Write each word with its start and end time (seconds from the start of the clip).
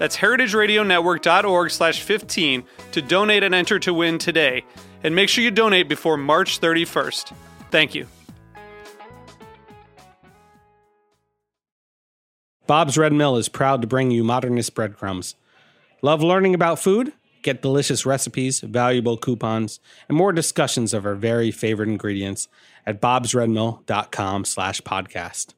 That's 0.00 0.16
heritageradionetwork.org 0.16 1.70
slash 1.70 2.00
15 2.00 2.64
to 2.92 3.02
donate 3.02 3.42
and 3.42 3.54
enter 3.54 3.78
to 3.80 3.92
win 3.92 4.16
today. 4.16 4.64
And 5.04 5.14
make 5.14 5.28
sure 5.28 5.44
you 5.44 5.50
donate 5.50 5.90
before 5.90 6.16
March 6.16 6.58
31st. 6.58 7.34
Thank 7.70 7.94
you. 7.94 8.06
Bob's 12.66 12.96
Red 12.96 13.12
Mill 13.12 13.36
is 13.36 13.50
proud 13.50 13.82
to 13.82 13.86
bring 13.86 14.10
you 14.10 14.24
modernist 14.24 14.74
breadcrumbs. 14.74 15.34
Love 16.00 16.22
learning 16.22 16.54
about 16.54 16.78
food? 16.78 17.12
Get 17.42 17.60
delicious 17.60 18.06
recipes, 18.06 18.60
valuable 18.60 19.18
coupons, 19.18 19.80
and 20.08 20.16
more 20.16 20.32
discussions 20.32 20.94
of 20.94 21.04
our 21.04 21.14
very 21.14 21.50
favorite 21.50 21.90
ingredients 21.90 22.48
at 22.86 23.02
bobsredmill.com 23.02 24.46
slash 24.46 24.80
podcast. 24.80 25.52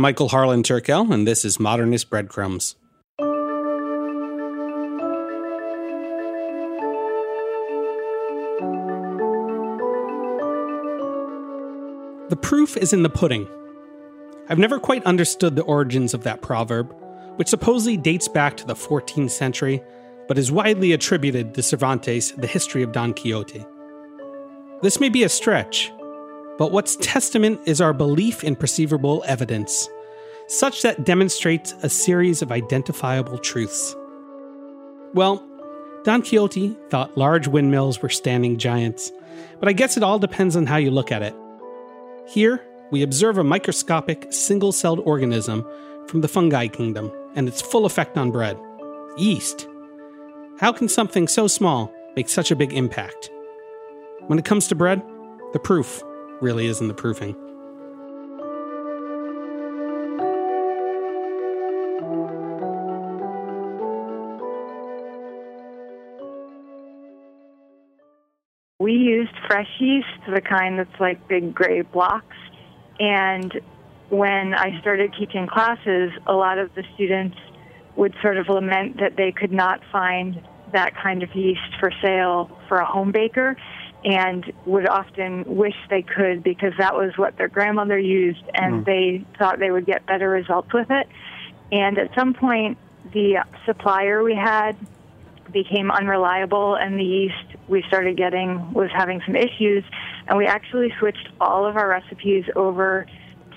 I'm 0.00 0.02
Michael 0.02 0.30
Harlan 0.30 0.62
Turkel, 0.62 1.12
and 1.12 1.26
this 1.26 1.44
is 1.44 1.60
Modernist 1.60 2.08
Breadcrumbs. 2.08 2.74
The 12.30 12.38
proof 12.40 12.78
is 12.78 12.94
in 12.94 13.02
the 13.02 13.10
pudding. 13.10 13.46
I've 14.48 14.58
never 14.58 14.78
quite 14.78 15.04
understood 15.04 15.54
the 15.54 15.64
origins 15.64 16.14
of 16.14 16.22
that 16.22 16.40
proverb, 16.40 16.96
which 17.36 17.48
supposedly 17.48 17.98
dates 17.98 18.26
back 18.26 18.56
to 18.56 18.66
the 18.66 18.72
14th 18.72 19.32
century, 19.32 19.82
but 20.28 20.38
is 20.38 20.50
widely 20.50 20.94
attributed 20.94 21.52
to 21.52 21.62
Cervantes' 21.62 22.30
The 22.30 22.46
History 22.46 22.82
of 22.82 22.92
Don 22.92 23.12
Quixote. 23.12 23.66
This 24.80 24.98
may 24.98 25.10
be 25.10 25.24
a 25.24 25.28
stretch, 25.28 25.92
but 26.60 26.72
what's 26.72 26.96
testament 26.96 27.58
is 27.64 27.80
our 27.80 27.94
belief 27.94 28.44
in 28.44 28.54
perceivable 28.54 29.24
evidence, 29.26 29.88
such 30.46 30.82
that 30.82 31.06
demonstrates 31.06 31.72
a 31.82 31.88
series 31.88 32.42
of 32.42 32.52
identifiable 32.52 33.38
truths. 33.38 33.96
Well, 35.14 35.42
Don 36.04 36.20
Quixote 36.20 36.76
thought 36.90 37.16
large 37.16 37.48
windmills 37.48 38.02
were 38.02 38.10
standing 38.10 38.58
giants, 38.58 39.10
but 39.58 39.70
I 39.70 39.72
guess 39.72 39.96
it 39.96 40.02
all 40.02 40.18
depends 40.18 40.54
on 40.54 40.66
how 40.66 40.76
you 40.76 40.90
look 40.90 41.10
at 41.10 41.22
it. 41.22 41.34
Here, 42.28 42.62
we 42.90 43.00
observe 43.00 43.38
a 43.38 43.44
microscopic, 43.44 44.26
single 44.30 44.72
celled 44.72 45.00
organism 45.00 45.66
from 46.08 46.20
the 46.20 46.28
fungi 46.28 46.66
kingdom 46.66 47.10
and 47.36 47.48
its 47.48 47.62
full 47.62 47.86
effect 47.86 48.18
on 48.18 48.32
bread 48.32 48.58
yeast. 49.16 49.66
How 50.58 50.74
can 50.74 50.88
something 50.88 51.26
so 51.26 51.46
small 51.46 51.90
make 52.16 52.28
such 52.28 52.50
a 52.50 52.56
big 52.56 52.74
impact? 52.74 53.30
When 54.26 54.38
it 54.38 54.44
comes 54.44 54.68
to 54.68 54.74
bread, 54.74 55.02
the 55.54 55.58
proof 55.58 56.02
really 56.40 56.66
is 56.66 56.80
in 56.80 56.88
the 56.88 56.94
proofing. 56.94 57.36
We 68.78 68.92
used 68.92 69.32
fresh 69.46 69.68
yeast, 69.78 70.06
the 70.32 70.40
kind 70.40 70.78
that's 70.78 71.00
like 71.00 71.28
big 71.28 71.54
gray 71.54 71.82
blocks. 71.82 72.36
And 72.98 73.60
when 74.08 74.54
I 74.54 74.80
started 74.80 75.14
teaching 75.18 75.46
classes, 75.46 76.10
a 76.26 76.32
lot 76.32 76.58
of 76.58 76.74
the 76.74 76.82
students 76.94 77.36
would 77.96 78.14
sort 78.22 78.38
of 78.38 78.48
lament 78.48 78.98
that 78.98 79.16
they 79.16 79.32
could 79.32 79.52
not 79.52 79.80
find 79.92 80.40
that 80.72 80.94
kind 80.96 81.22
of 81.22 81.34
yeast 81.34 81.60
for 81.78 81.92
sale 82.02 82.50
for 82.68 82.78
a 82.78 82.86
home 82.86 83.12
baker 83.12 83.56
and 84.04 84.50
would 84.64 84.88
often 84.88 85.44
wish 85.44 85.74
they 85.90 86.02
could 86.02 86.42
because 86.42 86.72
that 86.78 86.94
was 86.94 87.12
what 87.16 87.36
their 87.36 87.48
grandmother 87.48 87.98
used 87.98 88.42
and 88.54 88.82
mm. 88.82 88.86
they 88.86 89.24
thought 89.38 89.58
they 89.58 89.70
would 89.70 89.86
get 89.86 90.06
better 90.06 90.28
results 90.28 90.72
with 90.72 90.90
it. 90.90 91.06
And 91.70 91.98
at 91.98 92.14
some 92.14 92.34
point, 92.34 92.78
the 93.12 93.44
supplier 93.66 94.22
we 94.22 94.34
had 94.34 94.76
became 95.52 95.90
unreliable 95.90 96.76
and 96.76 96.98
the 96.98 97.04
yeast 97.04 97.58
we 97.68 97.82
started 97.88 98.16
getting 98.16 98.72
was 98.72 98.88
having 98.94 99.20
some 99.26 99.36
issues 99.36 99.84
and 100.28 100.38
we 100.38 100.46
actually 100.46 100.92
switched 100.98 101.28
all 101.40 101.66
of 101.66 101.76
our 101.76 101.88
recipes 101.88 102.44
over 102.56 103.06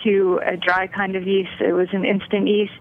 to 0.03 0.39
a 0.45 0.57
dry 0.57 0.87
kind 0.87 1.15
of 1.15 1.25
yeast. 1.25 1.61
It 1.61 1.73
was 1.73 1.87
an 1.93 2.03
instant 2.03 2.47
yeast. 2.47 2.73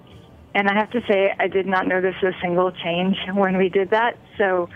And 0.54 0.68
I 0.68 0.74
have 0.74 0.90
to 0.90 1.00
say, 1.08 1.32
I 1.38 1.46
did 1.48 1.66
not 1.66 1.86
notice 1.86 2.16
a 2.22 2.32
single 2.42 2.72
change 2.72 3.16
when 3.32 3.56
we 3.56 3.68
did 3.68 3.90
that. 3.90 4.18
So, 4.36 4.68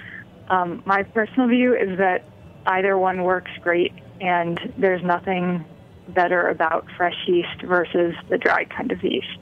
um, 0.49 0.83
my 0.87 1.03
personal 1.03 1.49
view 1.49 1.75
is 1.75 1.99
that 1.99 2.25
either 2.67 2.99
one 2.99 3.23
works 3.23 3.51
great, 3.63 3.93
and 4.21 4.59
there's 4.77 5.03
nothing 5.03 5.65
better 6.09 6.49
about 6.49 6.87
fresh 6.97 7.17
yeast 7.27 7.63
versus 7.63 8.15
the 8.29 8.39
dry 8.39 8.65
kind 8.65 8.93
of 8.93 9.03
yeast. 9.03 9.39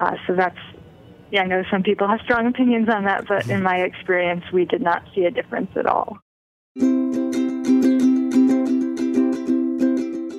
Uh, 0.00 0.16
so 0.26 0.34
that's, 0.34 0.58
yeah, 1.30 1.42
I 1.42 1.46
know 1.46 1.62
some 1.70 1.82
people 1.82 2.08
have 2.08 2.20
strong 2.24 2.46
opinions 2.46 2.88
on 2.88 3.04
that, 3.04 3.26
but 3.28 3.48
in 3.48 3.62
my 3.62 3.76
experience, 3.76 4.44
we 4.52 4.64
did 4.64 4.82
not 4.82 5.02
see 5.14 5.24
a 5.24 5.30
difference 5.30 5.70
at 5.76 5.86
all. 5.86 6.18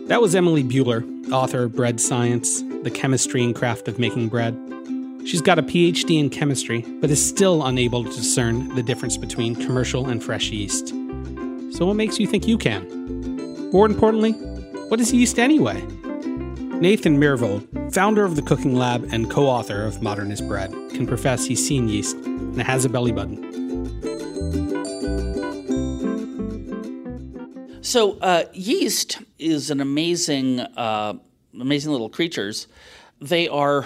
That 0.07 0.21
was 0.21 0.35
Emily 0.35 0.63
Buehler, 0.63 1.31
author 1.31 1.63
of 1.63 1.75
Bread 1.75 1.99
Science, 1.99 2.61
The 2.83 2.91
Chemistry 2.91 3.43
and 3.43 3.55
Craft 3.55 3.87
of 3.87 3.97
Making 3.97 4.29
Bread. 4.29 4.55
She's 5.25 5.41
got 5.41 5.57
a 5.57 5.63
PhD 5.63 6.19
in 6.19 6.29
chemistry, 6.29 6.81
but 7.01 7.09
is 7.09 7.25
still 7.25 7.65
unable 7.65 8.03
to 8.03 8.09
discern 8.11 8.75
the 8.75 8.83
difference 8.83 9.17
between 9.17 9.55
commercial 9.55 10.07
and 10.07 10.23
fresh 10.23 10.51
yeast. 10.51 10.93
So, 11.75 11.85
what 11.85 11.97
makes 11.97 12.21
you 12.21 12.25
think 12.25 12.47
you 12.47 12.57
can? 12.57 13.69
More 13.71 13.85
importantly, 13.85 14.31
what 14.87 15.01
is 15.01 15.11
yeast 15.11 15.37
anyway? 15.37 15.81
Nathan 16.79 17.17
Myhrvold, 17.19 17.93
founder 17.93 18.23
of 18.23 18.37
the 18.37 18.41
Cooking 18.41 18.77
Lab 18.77 19.05
and 19.11 19.29
co 19.29 19.45
author 19.45 19.83
of 19.83 20.01
Modernist 20.01 20.47
Bread, 20.47 20.71
can 20.91 21.05
profess 21.05 21.45
he's 21.45 21.67
seen 21.67 21.89
yeast 21.89 22.15
and 22.15 22.61
has 22.61 22.85
a 22.85 22.89
belly 22.89 23.11
button. 23.11 23.43
So, 27.83 28.19
uh, 28.19 28.45
yeast 28.53 29.21
is 29.37 29.69
an 29.69 29.81
amazing, 29.81 30.61
uh, 30.61 31.15
amazing 31.59 31.91
little 31.91 32.09
creatures. 32.09 32.67
They 33.19 33.49
are 33.49 33.85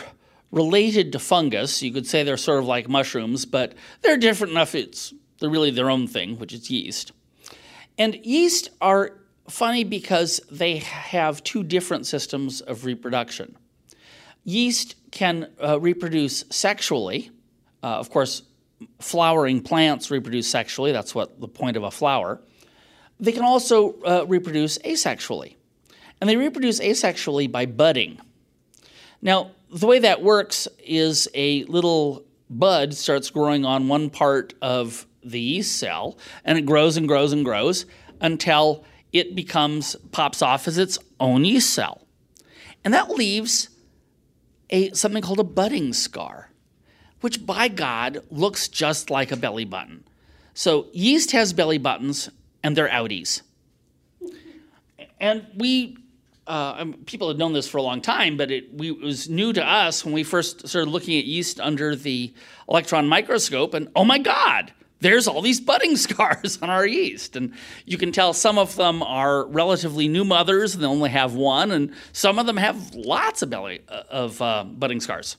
related 0.52 1.12
to 1.14 1.20
fungus. 1.20 1.82
You 1.82 1.92
could 1.92 2.06
say 2.06 2.22
they're 2.22 2.38
sort 2.38 2.60
of 2.60 2.66
like 2.66 2.88
mushrooms, 2.88 3.48
but 3.48 3.74
they're 4.04 4.18
different 4.18 4.52
enough. 4.52 4.76
It's 4.76 5.12
They're 5.40 5.50
really 5.50 5.72
their 5.72 5.90
own 5.90 6.06
thing, 6.06 6.38
which 6.38 6.54
is 6.54 6.70
yeast. 6.70 7.14
And 8.00 8.16
yeast 8.26 8.70
are 8.80 9.12
funny 9.50 9.84
because 9.84 10.40
they 10.50 10.78
have 10.78 11.44
two 11.44 11.64
different 11.64 12.08
systems 12.08 12.62
of 12.62 12.86
reproduction. 12.86 13.58
Yeast 14.46 14.96
can 15.12 15.50
uh, 15.62 15.80
reproduce 15.80 16.46
sexually. 16.50 17.30
Uh, 17.84 18.00
of 18.00 18.10
course, 18.10 18.44
flowering 19.00 19.62
plants 19.62 20.10
reproduce 20.10 20.50
sexually. 20.50 20.94
That's 20.94 21.14
what 21.14 21.42
the 21.42 21.48
point 21.48 21.76
of 21.76 21.84
a 21.84 21.92
flower. 21.92 22.40
They 23.20 23.34
can 23.34 23.44
also 23.44 24.00
uh, 24.04 24.26
reproduce 24.28 24.78
asexually. 24.80 25.56
And 26.22 26.30
they 26.30 26.38
reproduce 26.38 26.80
asexually 26.80 27.52
by 27.52 27.66
budding. 27.66 28.20
Now, 29.22 29.52
the 29.74 29.88
way 29.88 30.00
that 30.00 30.22
works 30.22 30.70
is 30.86 31.28
a 31.34 31.66
little 31.66 32.24
bud 32.50 32.94
starts 32.94 33.30
growing 33.30 33.66
on 33.66 33.90
one 33.90 34.10
part 34.10 34.54
of 34.62 35.06
the 35.24 35.40
yeast 35.40 35.78
cell, 35.78 36.18
and 36.46 36.58
it 36.58 36.66
grows 36.66 36.98
and 36.98 37.08
grows 37.08 37.34
and 37.34 37.44
grows 37.46 37.86
until 38.22 38.84
it 39.12 39.36
becomes 39.36 39.96
pops 40.12 40.42
off 40.42 40.68
as 40.68 40.78
its 40.78 41.00
own 41.20 41.46
yeast 41.46 41.74
cell. 41.74 42.06
And 42.84 42.94
that 42.94 43.10
leaves 43.10 43.70
a 44.70 44.92
something 44.92 45.22
called 45.22 45.40
a 45.40 45.44
budding 45.44 45.94
scar, 45.94 46.52
which 47.22 47.46
by 47.46 47.68
God 47.68 48.24
looks 48.30 48.68
just 48.68 49.10
like 49.10 49.32
a 49.32 49.38
belly 49.38 49.66
button. 49.66 50.04
So 50.54 50.88
yeast 50.94 51.32
has 51.32 51.54
belly 51.54 51.78
buttons 51.78 52.30
and 52.64 52.76
they're 52.76 52.90
outies. 52.90 53.42
And 55.20 55.46
we 55.56 55.98
uh, 56.48 56.84
people 57.06 57.28
had 57.28 57.38
known 57.38 57.54
this 57.54 57.68
for 57.68 57.78
a 57.78 57.82
long 57.82 58.02
time, 58.02 58.36
but 58.36 58.50
it, 58.50 58.74
we, 58.74 58.90
it, 58.90 59.02
was 59.02 59.30
new 59.30 59.54
to 59.54 59.64
us 59.64 60.04
when 60.04 60.16
we 60.16 60.24
first 60.24 60.68
started 60.68 60.90
looking 60.90 61.18
at 61.20 61.26
yeast 61.26 61.60
under 61.60 61.96
the 61.96 62.34
electron 62.68 63.08
microscope. 63.08 63.76
And 63.76 63.88
oh 63.96 64.04
my 64.04 64.18
God, 64.18 64.74
there's 65.00 65.28
all 65.28 65.42
these 65.42 65.60
budding 65.60 65.96
scars 66.08 66.60
on 66.62 66.70
our 66.70 66.86
yeast. 66.86 67.36
And 67.36 67.54
you 67.86 67.98
can 67.98 68.12
tell 68.12 68.34
some 68.34 68.58
of 68.58 68.76
them 68.76 69.02
are 69.04 69.46
relatively 69.48 70.08
new 70.08 70.24
mothers 70.24 70.74
and 70.74 70.84
they 70.84 70.88
only 70.88 71.10
have 71.10 71.34
one, 71.34 71.72
and 71.72 71.94
some 72.12 72.40
of 72.40 72.46
them 72.46 72.58
have 72.58 72.94
lots 72.96 73.42
of, 73.42 73.50
belly, 73.50 73.82
uh, 73.88 74.04
of 74.10 74.42
uh, 74.42 74.64
budding 74.64 75.00
scars. 75.00 75.38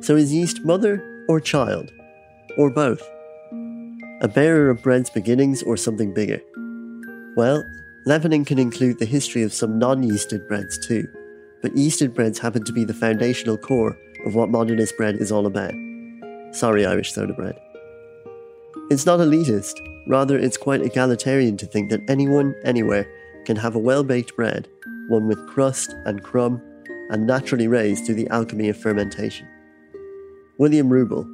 So 0.00 0.16
is 0.16 0.32
yeast 0.32 0.64
mother 0.64 1.24
or 1.28 1.40
child? 1.40 1.90
Or 2.58 2.70
both? 2.70 3.02
a 4.24 4.28
bearer 4.28 4.70
of 4.70 4.82
bread's 4.82 5.10
beginnings 5.10 5.62
or 5.62 5.76
something 5.76 6.14
bigger? 6.14 6.40
Well, 7.36 7.62
leavening 8.06 8.46
can 8.46 8.58
include 8.58 8.98
the 8.98 9.04
history 9.04 9.42
of 9.42 9.52
some 9.52 9.78
non 9.78 10.02
yeasted 10.02 10.48
breads 10.48 10.78
too, 10.86 11.06
but 11.64 11.74
yeasted 11.76 12.12
breads 12.12 12.38
happen 12.38 12.62
to 12.62 12.74
be 12.74 12.84
the 12.84 12.92
foundational 12.92 13.56
core 13.56 13.98
of 14.26 14.34
what 14.34 14.50
modernist 14.50 14.94
bread 14.98 15.16
is 15.16 15.32
all 15.32 15.46
about. 15.46 15.72
Sorry, 16.50 16.84
Irish 16.84 17.14
soda 17.14 17.32
bread. 17.32 17.58
It's 18.90 19.06
not 19.06 19.18
elitist, 19.18 19.80
rather, 20.06 20.38
it's 20.38 20.58
quite 20.58 20.82
egalitarian 20.82 21.56
to 21.56 21.64
think 21.64 21.88
that 21.88 22.02
anyone, 22.06 22.54
anywhere, 22.64 23.10
can 23.46 23.56
have 23.56 23.74
a 23.74 23.78
well 23.78 24.04
baked 24.04 24.36
bread, 24.36 24.68
one 25.08 25.26
with 25.26 25.38
crust 25.48 25.94
and 26.04 26.22
crumb, 26.22 26.60
and 27.08 27.26
naturally 27.26 27.66
raised 27.66 28.04
through 28.04 28.16
the 28.16 28.28
alchemy 28.28 28.68
of 28.68 28.76
fermentation. 28.76 29.48
William 30.58 30.90
Rubel, 30.90 31.26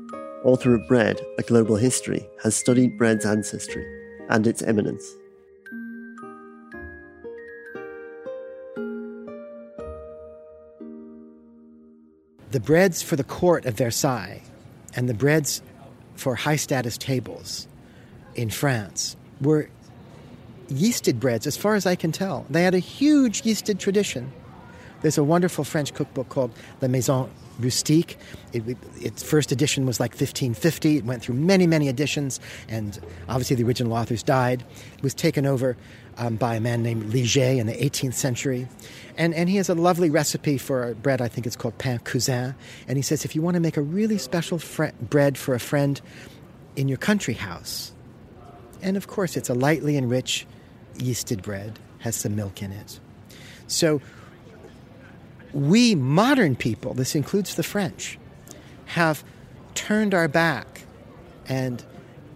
author 0.45 0.77
of 0.77 0.87
Bread, 0.87 1.21
A 1.39 1.43
Global 1.43 1.75
History, 1.75 2.25
has 2.45 2.55
studied 2.55 2.97
bread's 2.97 3.27
ancestry 3.27 3.85
and 4.29 4.47
its 4.47 4.63
eminence. 4.63 5.13
The 12.51 12.61
breads 12.61 13.03
for 13.03 13.17
the 13.17 13.25
court 13.25 13.65
of 13.67 13.75
Versailles 13.75 14.43
and 14.95 15.09
the 15.09 15.15
breads 15.15 15.63
for 16.15 16.35
high 16.35 16.57
status 16.57 16.99
tables 16.99 17.69
in 18.35 18.51
France 18.51 19.17
were 19.41 19.69
yeasted 20.69 21.21
breads, 21.21 21.47
as 21.47 21.57
far 21.57 21.75
as 21.75 21.87
I 21.87 21.95
can 21.95 22.13
tell. 22.13 22.47
They 22.51 22.63
had 22.63 22.75
a 22.75 22.79
huge 22.79 23.43
yeasted 23.43 23.79
tradition. 23.79 24.33
There's 25.03 25.19
a 25.19 25.25
wonderful 25.25 25.65
French 25.65 25.95
cookbook 25.95 26.29
called 26.29 26.53
La 26.81 26.89
Maison 26.89 27.31
Rustique. 27.61 28.17
It, 28.53 28.77
its 29.01 29.23
first 29.23 29.53
edition 29.53 29.87
was 29.87 30.01
like 30.01 30.13
1550. 30.13 30.99
It 30.99 31.05
went 31.05 31.23
through 31.23 31.37
many, 31.37 31.67
many 31.67 31.89
editions, 31.89 32.41
and 32.69 32.99
obviously 33.29 33.57
the 33.57 33.65
original 33.65 33.93
authors 33.93 34.23
died. 34.23 34.65
It 34.97 35.03
was 35.03 35.15
taken 35.15 35.47
over 35.47 35.77
um, 36.19 36.37
by 36.37 36.55
a 36.55 36.61
man 36.61 36.83
named 36.83 37.13
Liger 37.15 37.41
in 37.41 37.67
the 37.67 37.75
18th 37.75 38.15
century. 38.15 38.69
And, 39.17 39.35
and 39.35 39.49
he 39.49 39.57
has 39.57 39.69
a 39.69 39.75
lovely 39.75 40.11
recipe 40.11 40.59
for 40.59 40.95
bread, 40.95 41.21
I 41.21 41.29
think 41.29 41.47
it's 41.47 41.57
called 41.57 41.79
pain 41.79 41.99
cousin. 42.01 42.55
And 42.89 42.97
he 42.97 43.03
says 43.03 43.25
if 43.25 43.35
you 43.35 43.43
want 43.43 43.55
to 43.55 43.61
make 43.61 43.77
a 43.77 43.83
really 43.83 44.19
special 44.19 44.59
fre- 44.59 44.95
bread 45.01 45.39
for 45.39 45.55
a 45.55 45.61
friend 45.61 46.01
in 46.77 46.89
your 46.89 46.99
country 46.99 47.35
house, 47.35 47.93
and 48.83 48.97
of 48.97 49.07
course 49.07 49.37
it's 49.37 49.49
a 49.49 49.55
lightly 49.55 49.97
enriched 49.97 50.47
yeasted 50.97 51.43
bread, 51.43 51.79
has 51.99 52.17
some 52.17 52.37
milk 52.37 52.63
in 52.63 52.73
it. 52.73 53.01
So 53.67 54.01
we 55.53 55.95
modern 55.95 56.57
people, 56.57 56.95
this 56.95 57.15
includes 57.15 57.55
the 57.55 57.63
French, 57.63 58.19
have 58.87 59.25
turned 59.75 60.15
our 60.15 60.29
back 60.29 60.83
and 61.47 61.85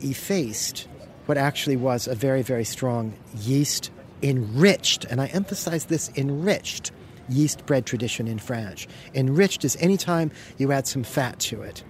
effaced 0.00 0.88
what 1.26 1.38
actually 1.38 1.76
was 1.76 2.06
a 2.06 2.14
very, 2.14 2.42
very 2.42 2.64
strong 2.64 3.14
yeast 3.36 3.90
enriched, 4.22 5.04
and 5.04 5.20
I 5.20 5.26
emphasize 5.26 5.86
this 5.86 6.10
enriched 6.16 6.92
yeast 7.28 7.64
bread 7.66 7.86
tradition 7.86 8.28
in 8.28 8.38
France. 8.38 8.86
Enriched 9.14 9.64
is 9.64 9.76
any 9.80 9.96
time 9.96 10.30
you 10.58 10.72
add 10.72 10.86
some 10.86 11.02
fat 11.02 11.38
to 11.40 11.62
it. 11.62 11.82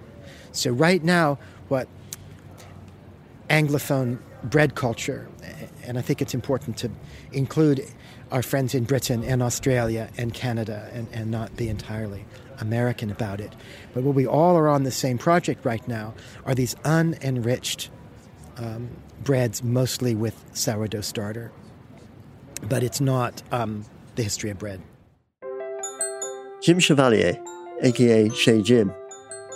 So, 0.51 0.71
right 0.71 1.03
now, 1.03 1.37
what 1.67 1.87
Anglophone 3.49 4.19
bread 4.43 4.75
culture, 4.75 5.27
and 5.83 5.97
I 5.97 6.01
think 6.01 6.21
it's 6.21 6.33
important 6.33 6.77
to 6.77 6.91
include 7.31 7.85
our 8.31 8.41
friends 8.41 8.73
in 8.73 8.83
Britain 8.83 9.23
and 9.23 9.41
Australia 9.41 10.09
and 10.17 10.33
Canada 10.33 10.89
and, 10.93 11.07
and 11.11 11.29
not 11.31 11.55
be 11.55 11.69
entirely 11.69 12.25
American 12.59 13.11
about 13.11 13.39
it. 13.39 13.53
But 13.93 14.03
what 14.03 14.15
we 14.15 14.25
all 14.25 14.57
are 14.57 14.67
on 14.67 14.83
the 14.83 14.91
same 14.91 15.17
project 15.17 15.65
right 15.65 15.85
now 15.87 16.13
are 16.45 16.55
these 16.55 16.75
unenriched 16.83 17.89
um, 18.57 18.89
breads, 19.23 19.63
mostly 19.63 20.15
with 20.15 20.43
sourdough 20.53 21.01
starter. 21.01 21.51
But 22.63 22.83
it's 22.83 23.01
not 23.01 23.43
um, 23.51 23.85
the 24.15 24.23
history 24.23 24.49
of 24.49 24.57
bread. 24.57 24.81
Jim 26.61 26.79
Chevallier, 26.79 27.37
aka 27.81 28.29
Chez 28.29 28.61
Jim, 28.63 28.93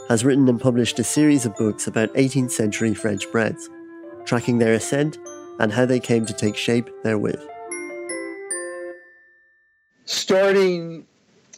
has 0.10 0.26
written 0.26 0.48
and 0.50 0.60
published 0.60 1.00
a 1.00 1.04
series 1.04 1.46
of 1.46 1.56
books 1.56 1.88
about 1.88 2.14
18th 2.14 2.52
century 2.52 2.94
French 2.94 3.32
breads, 3.32 3.70
tracking 4.26 4.58
their 4.58 4.74
ascent 4.74 5.18
and 5.60 5.72
how 5.72 5.86
they 5.86 6.00
came 6.00 6.26
to 6.26 6.34
take 6.34 6.56
shape 6.56 6.90
therewith 7.04 7.42
starting 10.10 11.06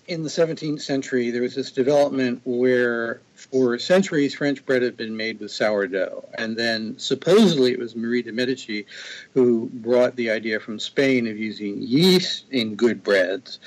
in 0.08 0.24
the 0.24 0.30
17th 0.30 0.82
century, 0.82 1.32
there 1.32 1.42
was 1.42 1.56
this 1.56 1.72
development 1.72 2.42
where, 2.44 3.22
for 3.34 3.80
centuries, 3.80 4.36
French 4.36 4.66
bread 4.66 4.82
had 4.82 4.98
been 4.98 5.16
made 5.16 5.40
with 5.40 5.52
sourdough. 5.52 6.28
And 6.34 6.58
then 6.58 7.00
supposedly 7.00 7.72
it 7.72 7.80
was 7.80 7.96
Marie 7.96 8.22
de 8.22 8.34
Medici 8.34 8.88
who 9.34 9.70
brought 9.72 10.18
the 10.18 10.32
idea 10.32 10.60
from 10.60 10.80
Spain 10.80 11.28
of 11.28 11.38
using 11.38 11.82
yeast 11.82 12.44
in 12.52 12.76
good 12.76 13.02
breads. 13.04 13.60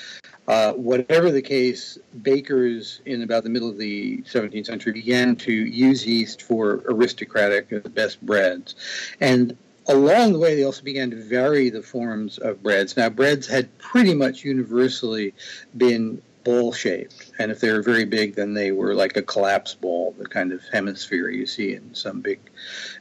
Uh, 0.47 0.73
whatever 0.73 1.31
the 1.31 1.41
case, 1.41 1.97
bakers 2.21 3.01
in 3.07 3.23
about 3.23 3.43
the 3.43 3.49
middle 3.49 3.71
of 3.71 3.79
the 3.79 4.19
17th 4.19 4.67
century 4.67 4.93
began 4.93 5.35
to 5.37 5.53
use 5.53 6.07
yeast 6.07 6.43
for 6.43 6.83
aristocratic, 6.87 7.95
best 7.95 8.21
breads. 8.21 8.75
And 9.19 9.57
along 9.87 10.33
the 10.33 10.39
way, 10.39 10.55
they 10.55 10.65
also 10.65 10.83
began 10.83 11.11
to 11.11 11.17
vary 11.23 11.71
the 11.71 11.83
forms 11.83 12.39
of 12.39 12.63
breads. 12.63 12.97
Now, 12.97 13.09
breads 13.09 13.47
had 13.47 13.77
pretty 13.79 14.15
much 14.15 14.45
universally 14.45 15.35
been 15.77 16.21
bowl 16.45 16.73
shaped, 16.73 17.33
and 17.39 17.51
if 17.51 17.61
they 17.61 17.73
were 17.73 17.83
very 17.83 18.05
big, 18.05 18.35
then 18.35 18.55
they 18.55 18.73
were 18.73 18.95
like 18.95 19.17
a 19.17 19.23
collapse 19.23 19.75
ball, 19.75 20.15
the 20.19 20.27
kind 20.27 20.53
of 20.53 20.63
hemisphere 20.73 21.31
you 21.31 21.47
see 21.47 21.75
in 21.75 21.95
some 21.95 22.21
big 22.21 22.39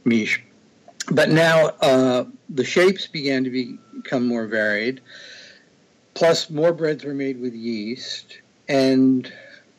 miche. 0.06 0.42
But 1.12 1.30
now 1.30 1.68
uh, 1.82 2.26
the 2.50 2.64
shapes 2.64 3.08
began 3.08 3.44
to 3.44 3.50
be, 3.50 3.78
become 4.02 4.26
more 4.26 4.48
varied. 4.48 5.02
Plus, 6.14 6.50
more 6.50 6.72
breads 6.72 7.04
were 7.04 7.14
made 7.14 7.40
with 7.42 7.54
yeast, 7.54 8.40
and 8.70 9.32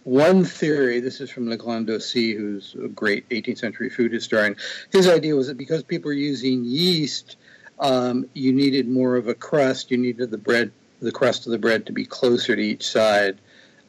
one 0.04 0.44
theory, 0.44 1.00
this 1.00 1.20
is 1.20 1.30
from 1.30 1.48
Legrand 1.48 1.86
d'Aussy, 1.86 2.34
who's 2.34 2.76
a 2.82 2.88
great 2.88 3.28
18th 3.30 3.58
century 3.58 3.88
food 3.88 4.12
historian, 4.12 4.54
his 4.92 5.08
idea 5.08 5.34
was 5.34 5.48
that 5.48 5.56
because 5.56 5.82
people 5.82 6.10
were 6.10 6.12
using 6.12 6.64
yeast, 6.64 7.36
um, 7.80 8.28
you 8.34 8.52
needed 8.52 8.86
more 8.86 9.16
of 9.16 9.28
a 9.28 9.34
crust, 9.34 9.90
you 9.90 9.96
needed 9.96 10.30
the 10.30 10.38
bread, 10.38 10.70
the 11.00 11.10
crust 11.10 11.46
of 11.46 11.52
the 11.52 11.58
bread 11.58 11.86
to 11.86 11.92
be 11.92 12.04
closer 12.04 12.54
to 12.54 12.62
each 12.62 12.86
side 12.86 13.38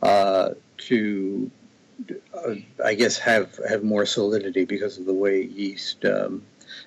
uh, 0.02 0.52
to, 0.78 1.52
uh, 2.34 2.56
I 2.84 2.94
guess, 2.94 3.18
have, 3.18 3.60
have 3.68 3.84
more 3.84 4.06
solidity 4.06 4.64
because 4.64 4.98
of 4.98 5.06
the 5.06 5.14
way 5.14 5.44
yeast 5.44 6.06
um, 6.06 6.44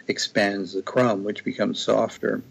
expands 0.08 0.72
the 0.72 0.82
crumb, 0.82 1.22
which 1.22 1.44
becomes 1.44 1.80
softer. 1.80 2.42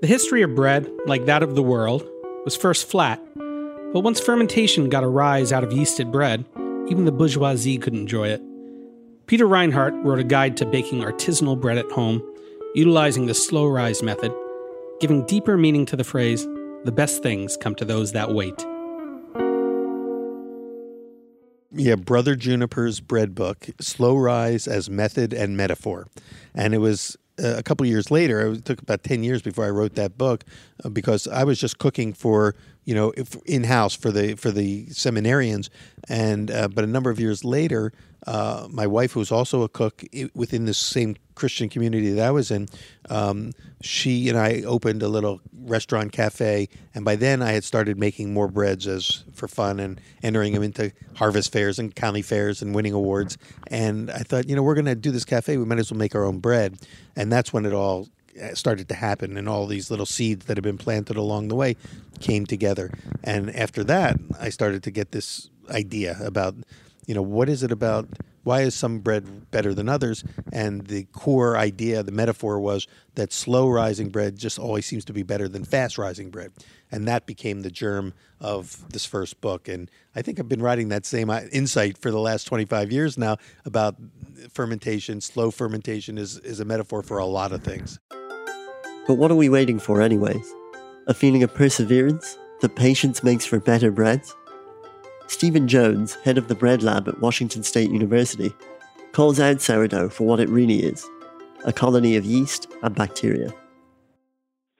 The 0.00 0.06
history 0.06 0.42
of 0.42 0.54
bread, 0.54 0.90
like 1.06 1.26
that 1.26 1.42
of 1.42 1.54
the 1.54 1.62
world, 1.62 2.08
was 2.48 2.56
first 2.56 2.88
flat, 2.88 3.20
But 3.92 4.00
once 4.00 4.20
fermentation 4.20 4.88
got 4.88 5.04
a 5.04 5.06
rise 5.06 5.52
out 5.52 5.64
of 5.64 5.68
yeasted 5.68 6.10
bread, 6.10 6.46
even 6.88 7.04
the 7.04 7.12
bourgeoisie 7.12 7.76
could 7.76 7.92
enjoy 7.92 8.28
it. 8.28 8.40
Peter 9.26 9.46
Reinhart 9.46 9.92
wrote 9.96 10.18
a 10.18 10.24
guide 10.24 10.56
to 10.56 10.64
baking 10.64 11.02
artisanal 11.02 11.60
bread 11.60 11.76
at 11.76 11.90
home, 11.90 12.22
utilizing 12.74 13.26
the 13.26 13.34
slow 13.34 13.66
rise 13.66 14.02
method, 14.02 14.32
giving 14.98 15.26
deeper 15.26 15.58
meaning 15.58 15.84
to 15.84 15.96
the 15.96 16.04
phrase, 16.04 16.46
the 16.84 16.92
best 16.92 17.22
things 17.22 17.58
come 17.58 17.74
to 17.74 17.84
those 17.84 18.12
that 18.12 18.32
wait. 18.32 18.64
Yeah, 21.70 21.96
Brother 21.96 22.34
Juniper's 22.34 23.00
bread 23.00 23.34
book, 23.34 23.68
Slow 23.78 24.16
Rise 24.16 24.66
as 24.66 24.88
Method 24.88 25.34
and 25.34 25.54
Metaphor. 25.54 26.08
And 26.54 26.72
it 26.72 26.78
was 26.78 27.18
uh, 27.42 27.56
a 27.56 27.62
couple 27.62 27.86
years 27.86 28.10
later, 28.10 28.52
it 28.52 28.64
took 28.64 28.80
about 28.82 29.02
10 29.02 29.22
years 29.22 29.42
before 29.42 29.64
I 29.64 29.70
wrote 29.70 29.94
that 29.94 30.18
book 30.18 30.44
uh, 30.84 30.88
because 30.88 31.26
I 31.28 31.44
was 31.44 31.58
just 31.58 31.78
cooking 31.78 32.12
for, 32.12 32.54
you 32.84 32.94
know, 32.94 33.12
in 33.46 33.64
house 33.64 33.94
for 33.94 34.10
the 34.10 34.34
for 34.34 34.50
the 34.50 34.86
seminarians. 34.86 35.68
And 36.08 36.50
uh, 36.50 36.68
but 36.68 36.84
a 36.84 36.86
number 36.86 37.10
of 37.10 37.20
years 37.20 37.44
later, 37.44 37.92
uh, 38.26 38.66
my 38.70 38.86
wife, 38.86 39.12
who 39.12 39.20
was 39.20 39.32
also 39.32 39.62
a 39.62 39.68
cook 39.68 40.02
within 40.34 40.64
the 40.64 40.74
same 40.74 41.16
Christian 41.38 41.68
community 41.68 42.10
that 42.10 42.26
I 42.26 42.30
was 42.30 42.50
in, 42.50 42.68
um, 43.08 43.52
she 43.80 44.28
and 44.28 44.36
I 44.36 44.62
opened 44.62 45.02
a 45.02 45.08
little 45.08 45.40
restaurant 45.62 46.12
cafe, 46.12 46.68
and 46.94 47.04
by 47.04 47.16
then 47.16 47.42
I 47.42 47.52
had 47.52 47.64
started 47.64 47.98
making 47.98 48.34
more 48.34 48.48
breads 48.48 48.86
as 48.86 49.24
for 49.32 49.48
fun 49.48 49.80
and 49.80 50.00
entering 50.22 50.52
them 50.52 50.62
into 50.62 50.92
harvest 51.14 51.52
fairs 51.52 51.78
and 51.78 51.94
county 51.94 52.22
fairs 52.22 52.60
and 52.60 52.74
winning 52.74 52.92
awards. 52.92 53.38
And 53.68 54.10
I 54.10 54.18
thought, 54.18 54.48
you 54.48 54.56
know, 54.56 54.62
we're 54.62 54.74
going 54.74 54.86
to 54.86 54.94
do 54.94 55.10
this 55.10 55.24
cafe. 55.24 55.56
We 55.56 55.64
might 55.64 55.78
as 55.78 55.90
well 55.90 55.98
make 55.98 56.14
our 56.14 56.24
own 56.24 56.40
bread, 56.40 56.78
and 57.16 57.32
that's 57.32 57.52
when 57.52 57.64
it 57.64 57.72
all 57.72 58.08
uh, 58.42 58.54
started 58.54 58.88
to 58.88 58.94
happen 58.94 59.36
and 59.36 59.48
all 59.48 59.66
these 59.66 59.90
little 59.90 60.06
seeds 60.06 60.46
that 60.46 60.56
had 60.56 60.64
been 60.64 60.78
planted 60.78 61.16
along 61.16 61.48
the 61.48 61.56
way 61.56 61.76
came 62.20 62.44
together 62.44 62.90
and 63.22 63.54
after 63.54 63.84
that 63.84 64.18
i 64.40 64.48
started 64.48 64.82
to 64.82 64.90
get 64.90 65.12
this 65.12 65.50
idea 65.70 66.16
about 66.20 66.56
you 67.08 67.14
know, 67.14 67.22
what 67.22 67.48
is 67.48 67.62
it 67.62 67.72
about? 67.72 68.06
Why 68.48 68.62
is 68.62 68.74
some 68.74 69.00
bread 69.00 69.50
better 69.50 69.74
than 69.74 69.90
others? 69.90 70.24
And 70.54 70.86
the 70.86 71.04
core 71.12 71.58
idea, 71.58 72.02
the 72.02 72.12
metaphor 72.12 72.58
was 72.58 72.86
that 73.14 73.30
slow 73.30 73.68
rising 73.68 74.08
bread 74.08 74.38
just 74.38 74.58
always 74.58 74.86
seems 74.86 75.04
to 75.04 75.12
be 75.12 75.22
better 75.22 75.50
than 75.50 75.64
fast 75.64 75.98
rising 75.98 76.30
bread. 76.30 76.52
And 76.90 77.06
that 77.06 77.26
became 77.26 77.60
the 77.60 77.70
germ 77.70 78.14
of 78.40 78.90
this 78.90 79.04
first 79.04 79.42
book. 79.42 79.68
And 79.68 79.90
I 80.16 80.22
think 80.22 80.40
I've 80.40 80.48
been 80.48 80.62
writing 80.62 80.88
that 80.88 81.04
same 81.04 81.28
uh, 81.28 81.42
insight 81.52 81.98
for 81.98 82.10
the 82.10 82.18
last 82.18 82.44
25 82.44 82.90
years 82.90 83.18
now 83.18 83.36
about 83.66 83.96
fermentation. 84.50 85.20
Slow 85.20 85.50
fermentation 85.50 86.16
is, 86.16 86.38
is 86.38 86.58
a 86.58 86.64
metaphor 86.64 87.02
for 87.02 87.18
a 87.18 87.26
lot 87.26 87.52
of 87.52 87.62
things. 87.62 87.98
But 89.06 89.18
what 89.18 89.30
are 89.30 89.36
we 89.36 89.50
waiting 89.50 89.78
for, 89.78 90.00
anyways? 90.00 90.54
A 91.06 91.12
feeling 91.12 91.42
of 91.42 91.52
perseverance 91.52 92.38
that 92.62 92.76
patience 92.76 93.22
makes 93.22 93.44
for 93.44 93.60
better 93.60 93.90
breads? 93.90 94.34
Stephen 95.28 95.68
Jones, 95.68 96.14
head 96.24 96.38
of 96.38 96.48
the 96.48 96.54
bread 96.54 96.82
lab 96.82 97.06
at 97.06 97.20
Washington 97.20 97.62
State 97.62 97.90
University, 97.90 98.52
calls 99.12 99.38
out 99.38 99.60
sourdough 99.60 100.08
for 100.08 100.26
what 100.26 100.40
it 100.40 100.48
really 100.48 100.82
is 100.82 101.06
a 101.64 101.72
colony 101.72 102.16
of 102.16 102.24
yeast 102.24 102.66
and 102.82 102.94
bacteria. 102.94 103.52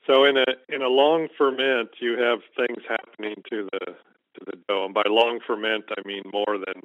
So 0.06 0.24
in 0.24 0.38
a 0.38 0.46
in 0.68 0.80
a 0.80 0.88
long 0.88 1.28
ferment, 1.36 1.90
you 2.00 2.16
have 2.18 2.38
things 2.56 2.82
happening 2.88 3.42
to 3.50 3.68
the 3.72 3.86
to 3.86 4.44
the 4.46 4.56
dough, 4.68 4.86
and 4.86 4.94
by 4.94 5.02
long 5.06 5.40
ferment, 5.46 5.84
I 5.90 6.06
mean 6.06 6.22
more 6.32 6.56
than 6.56 6.82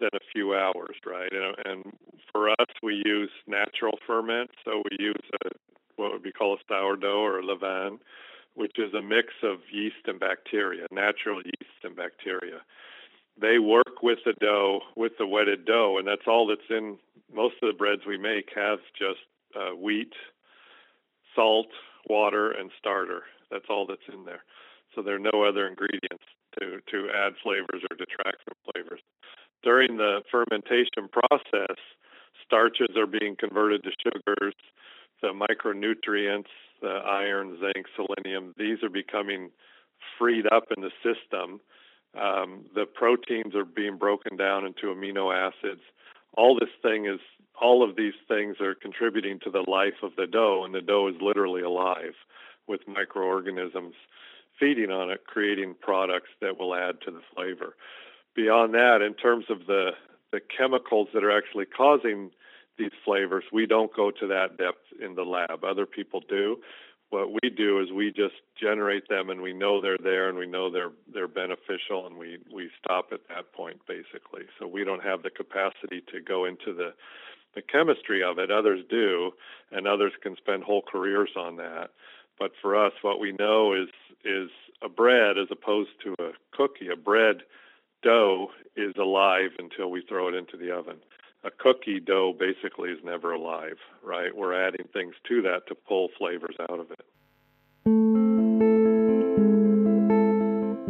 than 0.00 0.10
a 0.14 0.24
few 0.32 0.54
hours, 0.54 0.96
right? 1.06 1.30
And, 1.30 1.56
and 1.64 1.92
for 2.32 2.50
us, 2.50 2.66
we 2.82 3.02
use 3.04 3.30
natural 3.46 3.98
ferment, 4.06 4.50
so 4.64 4.82
we 4.90 4.96
use 4.98 5.22
a, 5.44 5.50
what 5.96 6.12
would 6.12 6.22
be 6.22 6.32
called 6.32 6.58
a 6.58 6.62
sourdough 6.66 7.20
or 7.20 7.38
a 7.38 7.42
levain, 7.42 7.98
which 8.54 8.78
is 8.78 8.92
a 8.94 9.02
mix 9.02 9.28
of 9.42 9.58
yeast 9.72 10.06
and 10.06 10.18
bacteria, 10.20 10.86
natural 10.90 11.40
yeast 11.42 11.80
and 11.84 11.96
bacteria. 11.96 12.60
They 13.40 13.58
work 13.58 14.02
with 14.02 14.18
the 14.24 14.34
dough, 14.40 14.80
with 14.96 15.12
the 15.18 15.26
wetted 15.26 15.64
dough, 15.64 15.96
and 15.98 16.06
that's 16.06 16.26
all 16.26 16.46
that's 16.46 16.68
in 16.68 16.98
most 17.32 17.54
of 17.62 17.68
the 17.68 17.78
breads 17.78 18.02
we 18.06 18.18
make 18.18 18.50
have 18.54 18.80
just 18.98 19.20
uh, 19.56 19.74
wheat, 19.74 20.12
salt, 21.34 21.68
water, 22.08 22.50
and 22.50 22.70
starter. 22.78 23.22
That's 23.50 23.66
all 23.70 23.86
that's 23.86 24.08
in 24.12 24.24
there. 24.24 24.44
So 24.94 25.02
there 25.02 25.14
are 25.14 25.30
no 25.32 25.44
other 25.44 25.66
ingredients 25.66 26.24
to, 26.58 26.80
to 26.90 27.08
add 27.14 27.34
flavors 27.42 27.82
or 27.90 27.96
detract 27.96 28.42
from 28.44 28.72
flavors. 28.72 29.00
During 29.62 29.96
the 29.96 30.22
fermentation 30.30 31.08
process, 31.10 31.76
starches 32.44 32.96
are 32.96 33.06
being 33.06 33.36
converted 33.38 33.84
to 33.84 33.90
sugars, 34.02 34.54
the 35.22 35.28
micronutrients 35.28 36.46
the 36.80 36.88
iron, 36.88 37.58
zinc, 37.60 37.86
selenium, 37.94 38.54
these 38.56 38.82
are 38.82 38.90
becoming 38.90 39.50
freed 40.18 40.46
up 40.52 40.64
in 40.76 40.82
the 40.82 40.90
system. 41.02 41.60
Um, 42.18 42.64
the 42.74 42.86
proteins 42.86 43.54
are 43.54 43.64
being 43.64 43.96
broken 43.96 44.36
down 44.36 44.66
into 44.66 44.86
amino 44.86 45.32
acids. 45.34 45.82
All 46.36 46.58
this 46.58 46.70
thing 46.82 47.06
is, 47.06 47.20
all 47.60 47.88
of 47.88 47.96
these 47.96 48.14
things 48.26 48.56
are 48.60 48.74
contributing 48.74 49.38
to 49.44 49.50
the 49.50 49.64
life 49.68 50.02
of 50.02 50.12
the 50.16 50.26
dough, 50.26 50.62
and 50.64 50.74
the 50.74 50.80
dough 50.80 51.08
is 51.08 51.20
literally 51.20 51.62
alive 51.62 52.14
with 52.66 52.80
microorganisms 52.88 53.94
feeding 54.58 54.90
on 54.90 55.10
it, 55.10 55.24
creating 55.26 55.74
products 55.80 56.28
that 56.40 56.58
will 56.58 56.74
add 56.74 57.00
to 57.04 57.10
the 57.10 57.20
flavor. 57.34 57.74
Beyond 58.34 58.74
that, 58.74 59.02
in 59.02 59.14
terms 59.14 59.46
of 59.48 59.66
the 59.66 59.90
the 60.32 60.40
chemicals 60.56 61.08
that 61.12 61.24
are 61.24 61.36
actually 61.36 61.66
causing 61.66 62.30
these 62.80 62.90
flavors. 63.04 63.44
We 63.52 63.66
don't 63.66 63.94
go 63.94 64.10
to 64.10 64.26
that 64.28 64.56
depth 64.56 64.84
in 65.00 65.14
the 65.14 65.22
lab. 65.22 65.62
Other 65.62 65.86
people 65.86 66.22
do. 66.28 66.56
What 67.10 67.30
we 67.42 67.50
do 67.50 67.80
is 67.80 67.92
we 67.92 68.12
just 68.12 68.36
generate 68.60 69.08
them, 69.08 69.30
and 69.30 69.42
we 69.42 69.52
know 69.52 69.80
they're 69.80 69.98
there, 70.02 70.28
and 70.28 70.38
we 70.38 70.46
know 70.46 70.70
they're 70.70 70.92
they're 71.12 71.28
beneficial, 71.28 72.06
and 72.06 72.16
we 72.16 72.38
we 72.52 72.70
stop 72.82 73.08
at 73.12 73.20
that 73.28 73.52
point 73.52 73.80
basically. 73.86 74.44
So 74.58 74.66
we 74.66 74.84
don't 74.84 75.02
have 75.02 75.22
the 75.22 75.30
capacity 75.30 76.02
to 76.12 76.20
go 76.20 76.44
into 76.44 76.72
the 76.72 76.94
the 77.54 77.62
chemistry 77.62 78.22
of 78.22 78.38
it. 78.38 78.50
Others 78.50 78.84
do, 78.88 79.32
and 79.72 79.86
others 79.86 80.12
can 80.22 80.36
spend 80.36 80.62
whole 80.62 80.82
careers 80.82 81.30
on 81.36 81.56
that. 81.56 81.90
But 82.38 82.52
for 82.62 82.76
us, 82.76 82.92
what 83.02 83.20
we 83.20 83.32
know 83.32 83.74
is 83.74 83.88
is 84.24 84.50
a 84.80 84.88
bread 84.88 85.36
as 85.36 85.48
opposed 85.50 85.90
to 86.04 86.14
a 86.20 86.30
cookie. 86.52 86.88
A 86.92 86.96
bread 86.96 87.42
dough 88.02 88.48
is 88.76 88.94
alive 88.96 89.50
until 89.58 89.90
we 89.90 90.00
throw 90.08 90.28
it 90.28 90.34
into 90.34 90.56
the 90.56 90.70
oven 90.70 90.98
a 91.42 91.50
cookie 91.50 92.00
dough 92.00 92.34
basically 92.38 92.90
is 92.90 92.98
never 93.02 93.32
alive, 93.32 93.78
right? 94.02 94.34
We're 94.34 94.54
adding 94.54 94.86
things 94.92 95.14
to 95.28 95.42
that 95.42 95.66
to 95.68 95.74
pull 95.74 96.08
flavors 96.18 96.56
out 96.60 96.78
of 96.78 96.90
it. 96.90 97.00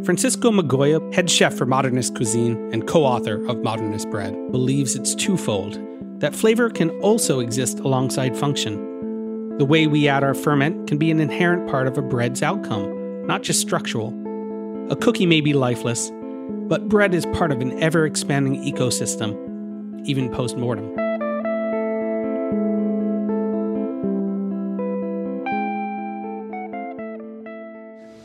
Francisco 0.04 0.50
Migoya, 0.50 1.14
head 1.14 1.30
chef 1.30 1.54
for 1.54 1.66
Modernist 1.66 2.16
Cuisine 2.16 2.70
and 2.72 2.88
co 2.88 3.04
author 3.04 3.44
of 3.46 3.62
Modernist 3.62 4.10
Bread, 4.10 4.34
believes 4.50 4.96
it's 4.96 5.14
twofold 5.14 5.78
that 6.20 6.34
flavor 6.34 6.68
can 6.68 6.90
also 7.00 7.40
exist 7.40 7.78
alongside 7.80 8.36
function. 8.36 9.56
The 9.58 9.64
way 9.64 9.86
we 9.86 10.08
add 10.08 10.24
our 10.24 10.34
ferment 10.34 10.88
can 10.88 10.98
be 10.98 11.10
an 11.10 11.20
inherent 11.20 11.68
part 11.68 11.86
of 11.86 11.96
a 11.96 12.02
bread's 12.02 12.42
outcome, 12.42 13.26
not 13.26 13.42
just 13.42 13.60
structural. 13.60 14.08
A 14.90 14.96
cookie 14.96 15.26
may 15.26 15.40
be 15.40 15.52
lifeless, 15.52 16.10
but 16.68 16.88
bread 16.88 17.14
is 17.14 17.24
part 17.26 17.52
of 17.52 17.60
an 17.60 17.80
ever 17.82 18.04
expanding 18.04 18.62
ecosystem 18.64 19.49
even 20.04 20.30
post 20.30 20.56
mortem. 20.56 20.96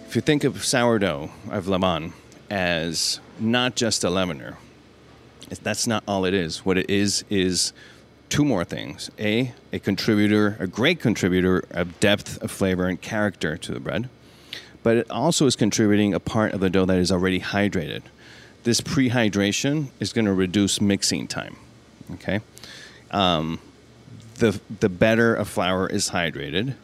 If 0.08 0.16
you 0.16 0.22
think 0.22 0.46
of 0.46 0.64
sourdough 0.64 1.30
of 1.52 1.66
levain 1.66 2.14
as 2.50 3.20
not 3.40 3.76
just 3.76 4.04
a 4.04 4.08
leavener, 4.08 4.56
that's 5.62 5.88
not 5.88 6.04
all 6.08 6.26
it 6.26 6.34
is. 6.34 6.66
What 6.66 6.78
it 6.78 6.90
is 6.90 7.26
is 7.30 7.74
two 8.30 8.46
more 8.46 8.64
things. 8.64 9.12
A, 9.20 9.54
a 9.74 9.80
contributor, 9.80 10.58
a 10.60 10.68
great 10.68 11.00
contributor 11.00 11.66
of 11.72 12.00
depth 12.00 12.42
of 12.42 12.50
flavor 12.50 12.88
and 12.88 13.02
character 13.02 13.58
to 13.58 13.72
the 13.72 13.80
bread, 13.80 14.10
but 14.84 14.98
it 14.98 15.12
also 15.12 15.46
is 15.48 15.56
contributing 15.56 16.14
a 16.14 16.20
part 16.20 16.54
of 16.54 16.62
the 16.62 16.70
dough 16.70 16.86
that 16.86 16.98
is 16.98 17.12
already 17.12 17.42
hydrated. 17.42 18.04
This 18.64 18.82
prehydration 18.82 19.90
is 20.00 20.14
going 20.14 20.26
to 20.26 20.34
reduce 20.34 20.80
mixing 20.80 21.28
time. 21.28 21.58
Okay, 22.14 22.42
um, 23.12 23.60
the 24.36 24.60
the 24.80 24.90
better 24.90 25.36
a 25.36 25.46
flour 25.46 25.88
is 25.88 26.10
hydrated, 26.12 26.76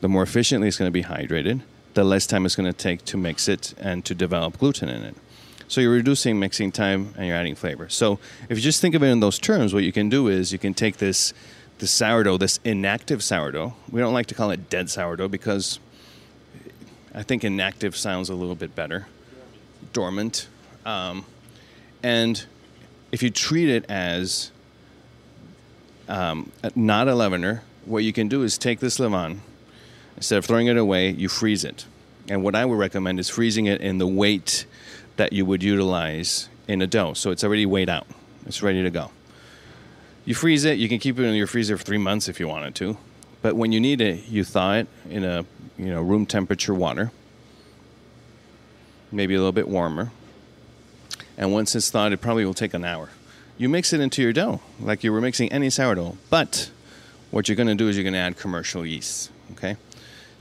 the 0.00 0.08
more 0.08 0.22
efficiently 0.22 0.68
it's 0.68 0.76
going 0.76 0.88
to 0.88 0.92
be 0.92 1.02
hydrated. 1.02 1.62
The 1.94 2.04
less 2.04 2.26
time 2.26 2.44
it's 2.44 2.56
going 2.56 2.70
to 2.70 2.76
take 2.76 3.04
to 3.06 3.16
mix 3.16 3.46
it 3.46 3.72
and 3.78 4.04
to 4.04 4.14
develop 4.14 4.58
gluten 4.58 4.88
in 4.88 5.04
it. 5.04 5.14
So 5.68 5.80
you're 5.80 5.92
reducing 5.92 6.38
mixing 6.38 6.72
time 6.72 7.14
and 7.16 7.26
you're 7.26 7.36
adding 7.36 7.54
flavor. 7.54 7.88
So 7.88 8.18
if 8.48 8.58
you 8.58 8.62
just 8.62 8.80
think 8.80 8.94
of 8.94 9.02
it 9.02 9.06
in 9.06 9.20
those 9.20 9.38
terms, 9.38 9.72
what 9.72 9.84
you 9.84 9.92
can 9.92 10.08
do 10.08 10.28
is 10.28 10.52
you 10.52 10.58
can 10.58 10.74
take 10.74 10.98
this 10.98 11.32
this 11.78 11.90
sourdough, 11.90 12.38
this 12.38 12.60
inactive 12.64 13.22
sourdough. 13.22 13.74
We 13.90 14.00
don't 14.00 14.14
like 14.14 14.26
to 14.26 14.34
call 14.34 14.50
it 14.50 14.70
dead 14.70 14.90
sourdough 14.90 15.28
because 15.28 15.78
I 17.14 17.22
think 17.22 17.44
inactive 17.44 17.96
sounds 17.96 18.28
a 18.28 18.34
little 18.34 18.54
bit 18.54 18.74
better, 18.74 19.06
dormant. 19.92 20.48
Um, 20.84 21.24
and 22.02 22.44
if 23.14 23.22
you 23.22 23.30
treat 23.30 23.68
it 23.68 23.88
as 23.88 24.50
um, 26.08 26.50
not 26.74 27.06
a 27.06 27.12
leavener, 27.12 27.60
what 27.84 28.02
you 28.02 28.12
can 28.12 28.26
do 28.26 28.42
is 28.42 28.58
take 28.58 28.80
this 28.80 28.98
levain, 28.98 29.38
instead 30.16 30.38
of 30.38 30.44
throwing 30.44 30.66
it 30.66 30.76
away, 30.76 31.10
you 31.10 31.28
freeze 31.28 31.62
it. 31.62 31.86
And 32.28 32.42
what 32.42 32.56
I 32.56 32.64
would 32.64 32.76
recommend 32.76 33.20
is 33.20 33.28
freezing 33.28 33.66
it 33.66 33.80
in 33.80 33.98
the 33.98 34.06
weight 34.08 34.66
that 35.14 35.32
you 35.32 35.46
would 35.46 35.62
utilize 35.62 36.48
in 36.66 36.82
a 36.82 36.88
dough. 36.88 37.12
So 37.12 37.30
it's 37.30 37.44
already 37.44 37.66
weighed 37.66 37.88
out. 37.88 38.08
It's 38.46 38.64
ready 38.64 38.82
to 38.82 38.90
go. 38.90 39.12
You 40.24 40.34
freeze 40.34 40.64
it. 40.64 40.78
You 40.78 40.88
can 40.88 40.98
keep 40.98 41.16
it 41.16 41.22
in 41.22 41.36
your 41.36 41.46
freezer 41.46 41.76
for 41.76 41.84
three 41.84 41.98
months 41.98 42.26
if 42.26 42.40
you 42.40 42.48
wanted 42.48 42.74
to. 42.76 42.96
But 43.42 43.54
when 43.54 43.70
you 43.70 43.78
need 43.78 44.00
it, 44.00 44.26
you 44.26 44.42
thaw 44.42 44.74
it 44.74 44.88
in 45.08 45.22
a 45.22 45.46
you 45.78 45.86
know 45.86 46.02
room 46.02 46.26
temperature 46.26 46.74
water, 46.74 47.12
maybe 49.12 49.34
a 49.34 49.38
little 49.38 49.52
bit 49.52 49.68
warmer. 49.68 50.10
And 51.36 51.52
once 51.52 51.74
it's 51.74 51.90
thawed, 51.90 52.12
it 52.12 52.20
probably 52.20 52.44
will 52.44 52.54
take 52.54 52.74
an 52.74 52.84
hour. 52.84 53.10
You 53.58 53.68
mix 53.68 53.92
it 53.92 54.00
into 54.00 54.22
your 54.22 54.32
dough 54.32 54.60
like 54.80 55.04
you 55.04 55.12
were 55.12 55.20
mixing 55.20 55.50
any 55.52 55.70
sourdough. 55.70 56.16
But 56.30 56.70
what 57.30 57.48
you're 57.48 57.56
going 57.56 57.68
to 57.68 57.74
do 57.74 57.88
is 57.88 57.96
you're 57.96 58.04
going 58.04 58.14
to 58.14 58.18
add 58.18 58.36
commercial 58.36 58.86
yeast. 58.86 59.30
Okay. 59.52 59.76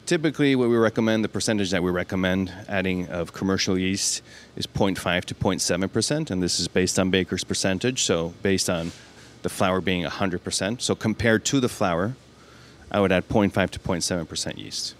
Typically, 0.06 0.56
what 0.56 0.70
we 0.70 0.76
recommend, 0.76 1.24
the 1.24 1.30
percentage 1.30 1.72
that 1.72 1.82
we 1.82 1.90
recommend 1.90 2.52
adding 2.68 3.08
of 3.08 3.32
commercial 3.32 3.80
yeast 3.80 4.22
is 4.56 4.68
0.5 4.68 5.26
to 5.26 5.34
0.7 5.34 5.92
percent, 5.92 6.30
and 6.30 6.44
this 6.44 6.60
is 6.60 6.68
based 6.68 7.00
on 7.00 7.10
Baker's 7.10 7.44
percentage. 7.44 8.04
So 8.04 8.34
based 8.42 8.70
on 8.70 8.92
the 9.44 9.50
flour 9.50 9.80
being 9.80 10.02
100 10.02 10.44
percent. 10.44 10.82
So 10.82 10.94
compared 10.94 11.46
to 11.46 11.60
the 11.60 11.70
flour, 11.70 12.16
I 12.92 13.00
would 13.00 13.12
add 13.12 13.30
0.5 13.30 13.70
to 13.72 13.80
0.7 13.80 14.28
percent 14.28 14.58
yeast. 14.58 14.96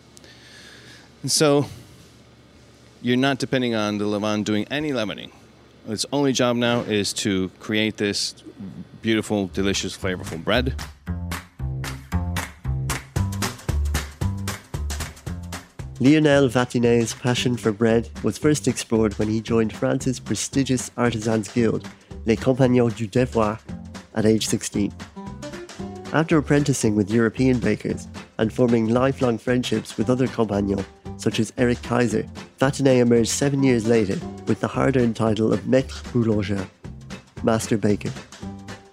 And 1.22 1.32
so 1.32 1.66
you're 3.02 3.18
not 3.18 3.40
depending 3.40 3.76
on 3.76 3.98
the 3.98 4.06
levain 4.06 4.44
doing 4.46 4.66
any 4.72 4.94
leavening. 4.94 5.32
Its 5.88 6.06
only 6.14 6.32
job 6.32 6.56
now 6.56 6.80
is 6.82 7.12
to 7.12 7.50
create 7.60 7.98
this 7.98 8.36
beautiful, 9.02 9.48
delicious, 9.48 9.98
flavorful 9.98 10.42
bread. 10.42 10.74
Lionel 16.00 16.50
Vatinet's 16.50 17.14
passion 17.14 17.58
for 17.58 17.72
bread 17.72 18.10
was 18.24 18.38
first 18.38 18.68
explored 18.68 19.18
when 19.20 19.28
he 19.28 19.42
joined 19.42 19.74
France's 19.74 20.20
prestigious 20.20 20.90
artisans 20.98 21.50
guild, 21.50 21.88
Les 22.26 22.36
Compagnons 22.36 22.96
du 22.96 23.08
Devoir, 23.08 23.60
at 24.16 24.26
age 24.26 24.48
16. 24.48 24.94
After 26.14 26.38
apprenticing 26.38 26.96
with 26.96 27.12
European 27.12 27.60
bakers 27.60 28.08
and 28.38 28.54
forming 28.54 28.90
lifelong 28.90 29.38
friendships 29.38 29.98
with 29.98 30.10
other 30.10 30.28
compagnons, 30.28 30.86
such 31.18 31.40
as 31.40 31.54
Eric 31.58 31.80
Kayser, 31.80 32.28
Vatinet 32.60 33.00
emerged 33.00 33.30
seven 33.30 33.64
years 33.64 33.88
later 33.88 34.18
with 34.48 34.60
the 34.60 34.68
hard 34.68 34.96
earned 34.96 35.16
title 35.16 35.52
of 35.52 35.62
Maître 35.62 36.04
Boulanger, 36.14 36.68
Master 37.44 37.78
Baker. 37.78 38.12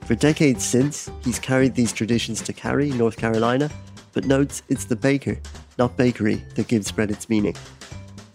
For 0.07 0.15
decades 0.15 0.65
since, 0.65 1.11
he's 1.25 1.39
carried 1.39 1.75
these 1.75 1.93
traditions 1.93 2.43
to 2.43 2.53
Cary, 2.53 2.91
North 2.91 3.17
Carolina, 3.17 3.71
but 4.13 4.25
notes 4.25 4.63
it's 4.69 4.87
the 4.87 4.97
baker, 4.97 5.39
not 5.79 5.97
bakery, 5.97 6.43
that 6.57 6.67
gives 6.67 6.91
bread 6.91 7.11
its 7.11 7.29
meaning. 7.29 7.55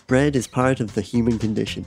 Bread 0.07 0.35
is 0.35 0.47
part 0.47 0.79
of 0.79 0.93
the 0.93 1.01
human 1.01 1.37
condition. 1.37 1.85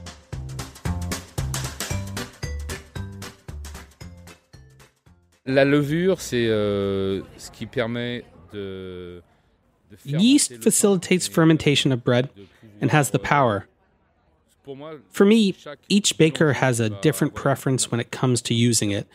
La 5.47 5.65
levure, 5.65 6.21
c'est 6.21 6.49
euh, 6.49 7.23
ce 7.39 7.51
qui 7.51 7.65
permet 7.65 8.25
de. 8.53 9.23
Yeast 10.05 10.63
facilitates 10.63 11.27
fermentation 11.27 11.93
of 11.93 12.05
bread 12.05 12.29
and 12.81 12.91
has 12.91 13.11
the 13.11 13.19
power. 13.19 13.67
For 15.11 15.25
me, 15.25 15.55
each 15.89 16.19
baker 16.19 16.55
has 16.55 16.79
a 16.79 16.91
different 16.91 17.35
preference 17.35 17.91
when 17.91 18.01
it 18.01 18.11
comes 18.11 18.43
to 18.43 18.55
using 18.55 18.91
it. 18.91 19.07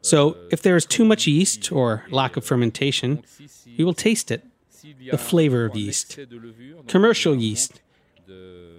So, 0.00 0.36
if 0.50 0.62
there 0.62 0.74
is 0.74 0.84
too 0.84 1.04
much 1.04 1.26
yeast 1.26 1.70
or 1.70 2.04
lack 2.10 2.36
of 2.36 2.44
fermentation, 2.44 3.22
we 3.78 3.84
will 3.84 3.94
taste 3.94 4.30
it 4.30 4.44
the 5.10 5.18
flavor 5.18 5.64
of 5.64 5.76
yeast, 5.76 6.18
commercial 6.88 7.36
yeast, 7.36 7.80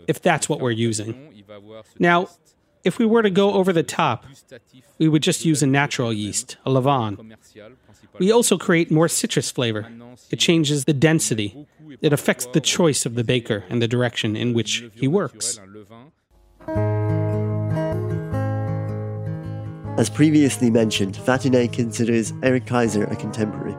if 0.08 0.22
that's 0.22 0.50
what 0.50 0.60
we're 0.60 0.72
using. 0.72 1.44
Now, 2.00 2.30
if 2.84 3.00
we 3.00 3.06
were 3.06 3.22
to 3.22 3.30
go 3.30 3.54
over 3.54 3.72
the 3.72 3.84
top, 3.84 4.26
we 4.98 5.08
would 5.08 5.24
just 5.24 5.46
use 5.46 5.64
a 5.64 5.68
natural 5.68 6.12
yeast, 6.12 6.58
a 6.66 6.70
levain. 6.70 7.36
We 8.20 8.32
also 8.32 8.58
create 8.58 8.92
more 8.92 9.08
citrus 9.08 9.50
flavor. 9.50 9.88
It 10.30 10.40
changes 10.40 10.86
the 10.86 10.94
density. 10.94 11.66
It 12.02 12.14
affects 12.14 12.46
the 12.48 12.62
choice 12.62 13.06
of 13.06 13.16
the 13.16 13.24
baker 13.24 13.64
and 13.70 13.82
the 13.82 13.88
direction 13.88 14.36
in 14.36 14.54
which 14.54 14.84
he 14.94 15.08
works. 15.08 15.60
As 19.96 20.10
previously 20.10 20.70
mentioned, 20.70 21.16
Vatinet 21.18 21.72
considers 21.72 22.34
Eric 22.42 22.66
Kayser 22.66 23.10
a 23.12 23.16
contemporary. 23.16 23.76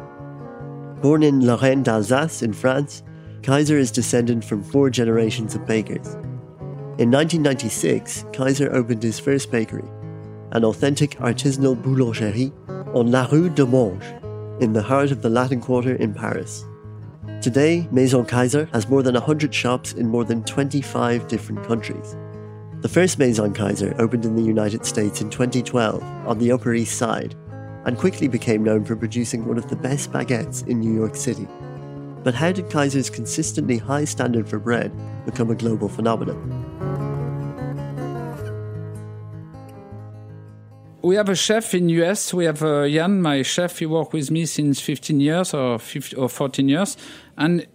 Born 1.03 1.22
in 1.22 1.44
Lorraine 1.44 1.83
d'Alsace 1.83 2.42
in 2.42 2.53
France, 2.53 3.03
Kayser 3.42 3.77
is 3.77 3.90
descended 3.90 4.44
from 4.44 4.62
four 4.62 4.90
generations 4.90 5.55
of 5.55 5.66
bakers. 5.66 6.14
In 6.96 7.11
1996, 7.11 8.24
Kayser 8.33 8.72
opened 8.72 9.03
his 9.03 9.18
first 9.18 9.50
bakery, 9.50 9.88
an 10.53 10.64
authentic 10.64 11.11
artisanal 11.18 11.74
boulangerie 11.74 12.53
on 12.94 13.11
La 13.11 13.27
Rue 13.31 13.50
de 13.50 13.66
Monge, 13.66 14.05
in 14.62 14.72
the 14.72 14.83
heart 14.83 15.11
of 15.11 15.20
the 15.20 15.29
Latin 15.29 15.61
Quarter 15.61 15.96
in 15.96 16.14
Paris. 16.14 16.64
Today, 17.44 17.87
Maison 17.90 18.24
Kayser 18.24 18.72
has 18.72 18.88
more 18.88 19.02
than 19.02 19.12
100 19.12 19.54
shops 19.54 19.92
in 19.92 20.09
more 20.09 20.24
than 20.24 20.44
25 20.44 21.28
different 21.28 21.62
countries. 21.66 22.16
The 22.80 22.88
first 22.88 23.18
Maison 23.18 23.52
Kayser 23.52 23.94
opened 24.00 24.24
in 24.24 24.35
the 24.35 24.42
United 24.42 24.87
States 24.87 25.20
in 25.20 25.28
2012 25.28 26.02
on 26.02 26.38
the 26.38 26.50
Upper 26.50 26.72
East 26.72 26.96
Side 26.96 27.35
and 27.85 27.98
quickly 27.98 28.28
became 28.28 28.64
known 28.64 28.83
for 28.83 28.96
producing 28.96 29.44
one 29.44 29.59
of 29.59 29.68
the 29.68 29.76
best 29.76 30.11
baguettes 30.11 30.66
in 30.66 30.80
New 30.80 30.94
York 30.94 31.14
City. 31.14 31.46
But 32.22 32.33
how 32.33 32.50
did 32.50 32.70
Kayser's 32.70 33.11
consistently 33.11 33.76
high 33.76 34.07
standard 34.07 34.48
for 34.48 34.59
bread 34.59 34.90
become 35.26 35.50
a 35.50 35.54
global 35.54 35.90
phenomenon? 35.90 36.93
We 41.04 41.16
have 41.16 41.28
a 41.28 41.34
chef 41.34 41.74
in 41.74 41.90
US. 41.90 42.32
We 42.32 42.46
have 42.46 42.62
uh, 42.62 42.88
Jan, 42.88 43.20
my 43.20 43.42
chef. 43.42 43.78
He 43.78 43.86
worked 43.86 44.14
with 44.14 44.30
me 44.30 44.46
since 44.46 44.80
15 44.80 45.20
years 45.20 45.52
or 45.52 45.78
15, 45.78 46.18
or 46.18 46.28
14 46.28 46.68
years, 46.68 46.96
and 47.36 47.66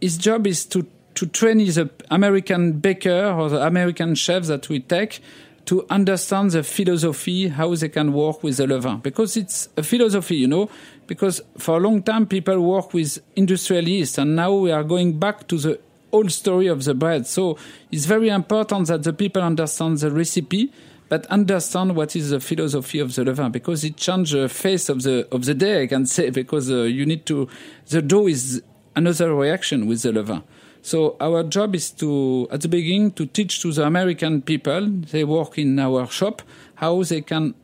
his 0.00 0.16
job 0.16 0.46
is 0.46 0.64
to 0.66 0.86
to 1.14 1.26
train 1.26 1.60
his 1.60 1.78
American 2.10 2.72
baker 2.72 3.32
or 3.38 3.48
the 3.48 3.64
American 3.64 4.16
chef 4.16 4.44
that 4.46 4.68
we 4.68 4.80
take 4.80 5.20
to 5.66 5.86
understand 5.88 6.50
the 6.50 6.64
philosophy, 6.64 7.48
how 7.48 7.72
they 7.74 7.88
can 7.88 8.12
work 8.12 8.42
with 8.42 8.56
the 8.56 8.66
levain. 8.66 9.00
Because 9.00 9.36
it's 9.36 9.68
a 9.76 9.84
philosophy, 9.84 10.36
you 10.36 10.48
know, 10.48 10.68
because 11.06 11.40
for 11.56 11.76
a 11.76 11.80
long 11.80 12.02
time 12.02 12.26
people 12.26 12.58
work 12.60 12.92
with 12.92 13.20
industrial 13.36 13.86
yeast 13.88 14.18
and 14.18 14.34
now 14.34 14.52
we 14.52 14.72
are 14.72 14.82
going 14.82 15.18
back 15.18 15.46
to 15.46 15.56
the 15.56 15.78
old 16.10 16.32
story 16.32 16.66
of 16.66 16.84
the 16.84 16.94
bread. 16.94 17.26
So 17.26 17.58
it's 17.92 18.06
very 18.06 18.28
important 18.28 18.88
that 18.88 19.04
the 19.04 19.12
people 19.12 19.42
understand 19.42 19.98
the 19.98 20.10
recipe, 20.10 20.72
but 21.14 21.26
understand 21.26 21.94
what 21.94 22.16
is 22.16 22.30
the 22.30 22.40
philosophy 22.40 22.98
of 22.98 23.14
the 23.14 23.22
levain 23.22 23.52
because 23.52 23.84
it 23.84 23.96
changes 23.96 24.32
the 24.32 24.48
face 24.48 24.88
of 24.88 25.02
the 25.04 25.28
of 25.30 25.44
the 25.44 25.54
day. 25.54 25.84
I 25.84 25.86
can 25.86 26.06
say 26.06 26.30
because 26.30 26.68
uh, 26.68 26.82
you 26.98 27.06
need 27.06 27.24
to 27.26 27.48
the 27.86 28.02
dough 28.02 28.26
is 28.26 28.60
another 28.96 29.32
reaction 29.32 29.86
with 29.86 30.02
the 30.02 30.10
levain. 30.10 30.42
So 30.82 31.16
our 31.20 31.44
job 31.44 31.76
is 31.76 31.92
to, 32.02 32.48
at 32.50 32.62
the 32.62 32.68
beginning, 32.68 33.12
to 33.12 33.26
teach 33.26 33.62
to 33.62 33.70
the 33.72 33.84
American 33.84 34.42
people, 34.42 34.88
they 35.12 35.22
work 35.22 35.56
in 35.56 35.78
our 35.78 36.08
shop, 36.08 36.42
how 36.74 37.00
they 37.04 37.20
can 37.20 37.54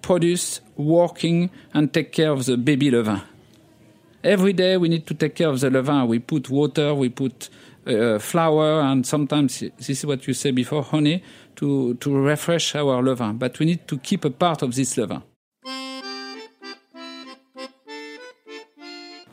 produce, 0.00 0.60
working, 0.76 1.50
and 1.74 1.92
take 1.92 2.12
care 2.12 2.30
of 2.30 2.44
the 2.44 2.56
baby 2.56 2.92
levain. 2.92 3.22
Every 4.22 4.52
day 4.52 4.76
we 4.76 4.88
need 4.88 5.04
to 5.08 5.14
take 5.14 5.34
care 5.34 5.48
of 5.48 5.58
the 5.58 5.70
levain. 5.70 6.06
We 6.06 6.20
put 6.20 6.48
water, 6.48 6.94
we 6.94 7.08
put 7.08 7.50
uh, 7.88 8.18
flour, 8.18 8.82
and 8.82 9.06
sometimes 9.06 9.60
this 9.60 9.90
is 9.90 10.06
what 10.06 10.26
you 10.28 10.34
said 10.34 10.54
before, 10.54 10.82
honey, 10.84 11.22
to, 11.58 11.94
to 11.94 12.16
refresh 12.16 12.74
our 12.74 13.02
levain. 13.02 13.38
But 13.38 13.58
we 13.58 13.66
need 13.66 13.86
to 13.88 13.98
keep 13.98 14.24
a 14.24 14.30
part 14.30 14.62
of 14.62 14.74
this 14.74 14.96
levain. 14.96 15.22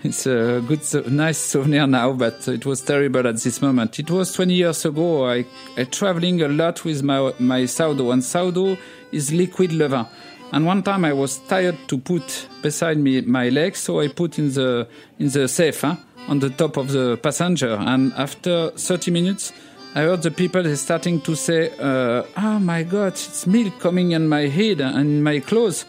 It's 0.04 0.28
a 0.28 0.62
good, 0.68 1.12
nice 1.12 1.40
souvenir 1.40 1.88
now, 1.88 2.14
but 2.14 2.48
it 2.48 2.64
was 2.64 2.82
terrible 2.82 3.28
at 3.28 3.38
this 3.38 3.60
moment. 3.60 3.98
It 3.98 4.12
was 4.12 4.34
20 4.34 4.54
years 4.54 4.86
ago. 4.86 5.28
I, 5.28 5.46
I 5.78 5.86
traveling 5.86 6.42
a 6.44 6.48
lot 6.48 6.86
with 6.86 7.02
my, 7.02 7.34
my 7.40 7.66
sourdough, 7.66 8.12
and 8.12 8.24
sourdough 8.24 8.78
is 9.12 9.34
liquid 9.34 9.72
levain. 9.72 10.08
And 10.52 10.66
one 10.66 10.84
time 10.84 11.06
I 11.06 11.14
was 11.14 11.40
tired 11.40 11.78
to 11.88 11.98
put 11.98 12.48
beside 12.62 13.00
me 13.00 13.22
my 13.22 13.50
legs, 13.50 13.80
so 13.80 14.00
I 14.00 14.08
put 14.10 14.38
in 14.38 14.54
the 14.54 14.88
in 15.18 15.30
the 15.30 15.48
safe 15.48 15.82
huh, 15.82 15.96
on 16.28 16.40
the 16.40 16.52
top 16.52 16.78
of 16.78 16.92
the 16.92 17.18
passenger. 17.18 17.76
And 17.80 18.14
after 18.14 18.70
30 18.72 19.10
minutes, 19.12 19.54
I 19.96 20.02
heard 20.02 20.22
the 20.24 20.32
people 20.32 20.76
starting 20.76 21.22
to 21.22 21.36
say, 21.36 21.72
uh, 21.80 22.24
"Oh 22.38 22.60
my 22.60 22.84
God, 22.84 23.14
it's 23.14 23.48
milk 23.48 23.80
coming 23.80 24.12
in 24.12 24.28
my 24.28 24.48
head 24.48 24.82
and 24.82 24.98
in 24.98 25.24
my 25.24 25.40
clothes." 25.40 25.86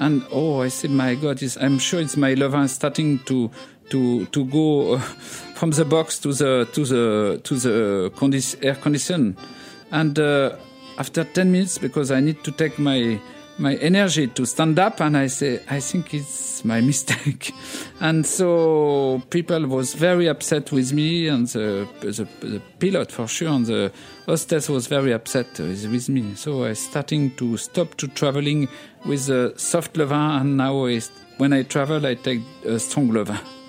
and 0.00 0.24
oh, 0.32 0.62
I 0.62 0.68
said, 0.68 0.90
my 0.90 1.14
God, 1.14 1.42
I'm 1.60 1.78
sure 1.78 2.00
it's 2.00 2.16
my 2.16 2.34
levain 2.34 2.68
starting 2.68 3.18
to 3.26 3.50
to 3.90 4.26
to 4.26 4.44
go 4.46 4.98
from 5.54 5.70
the 5.72 5.84
box 5.84 6.18
to 6.20 6.32
the 6.32 6.66
to 6.72 6.84
the 6.84 7.40
to 7.44 7.54
the 7.56 8.10
condi- 8.16 8.64
air 8.64 8.76
condition, 8.76 9.36
and 9.90 10.18
uh, 10.18 10.56
after 10.98 11.22
ten 11.24 11.52
minutes, 11.52 11.76
because 11.76 12.10
I 12.10 12.20
need 12.20 12.42
to 12.44 12.50
take 12.50 12.78
my 12.78 13.20
my 13.60 13.74
energy 13.76 14.26
to 14.26 14.46
stand 14.46 14.78
up 14.78 15.00
and 15.00 15.16
I 15.16 15.26
say, 15.26 15.60
I 15.68 15.80
think 15.80 16.14
it's 16.14 16.64
my 16.64 16.80
mistake. 16.92 17.52
and 18.00 18.26
so 18.26 19.22
people 19.30 19.66
was 19.66 19.94
very 19.94 20.28
upset 20.28 20.72
with 20.72 20.92
me 20.92 21.28
and 21.28 21.46
the, 21.48 21.86
the, 22.00 22.26
the 22.40 22.62
pilot 22.80 23.12
for 23.12 23.28
sure 23.28 23.50
and 23.50 23.66
the 23.66 23.92
hostess 24.26 24.68
was 24.68 24.86
very 24.86 25.12
upset 25.12 25.46
with, 25.58 26.08
me. 26.08 26.34
So 26.34 26.64
I 26.64 26.72
starting 26.72 27.36
to 27.36 27.56
stop 27.58 27.96
to 27.96 28.08
traveling 28.08 28.68
with 29.04 29.28
a 29.28 29.56
soft 29.58 29.94
levain 29.94 30.40
and 30.40 30.56
now 30.56 30.88
when 31.36 31.52
I 31.52 31.62
travel 31.62 32.06
I 32.06 32.14
take 32.14 32.40
a 32.64 32.78
strong 32.78 33.10
levain. 33.10 33.59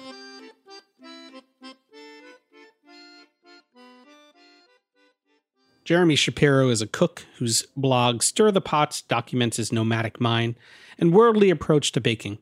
Jeremy 5.84 6.16
Shapiro 6.16 6.70
is 6.70 6.82
a 6.82 6.88
cook 6.88 7.26
whose 7.40 7.66
blog 7.76 8.22
Stir 8.22 8.52
the 8.52 8.62
Pots 8.62 9.02
documents 9.02 9.58
his 9.58 9.72
nomadic 9.72 10.22
mind 10.22 10.56
and 11.00 11.14
worldly 11.14 11.50
approach 11.50 11.92
to 11.94 12.02
baking. 12.02 12.38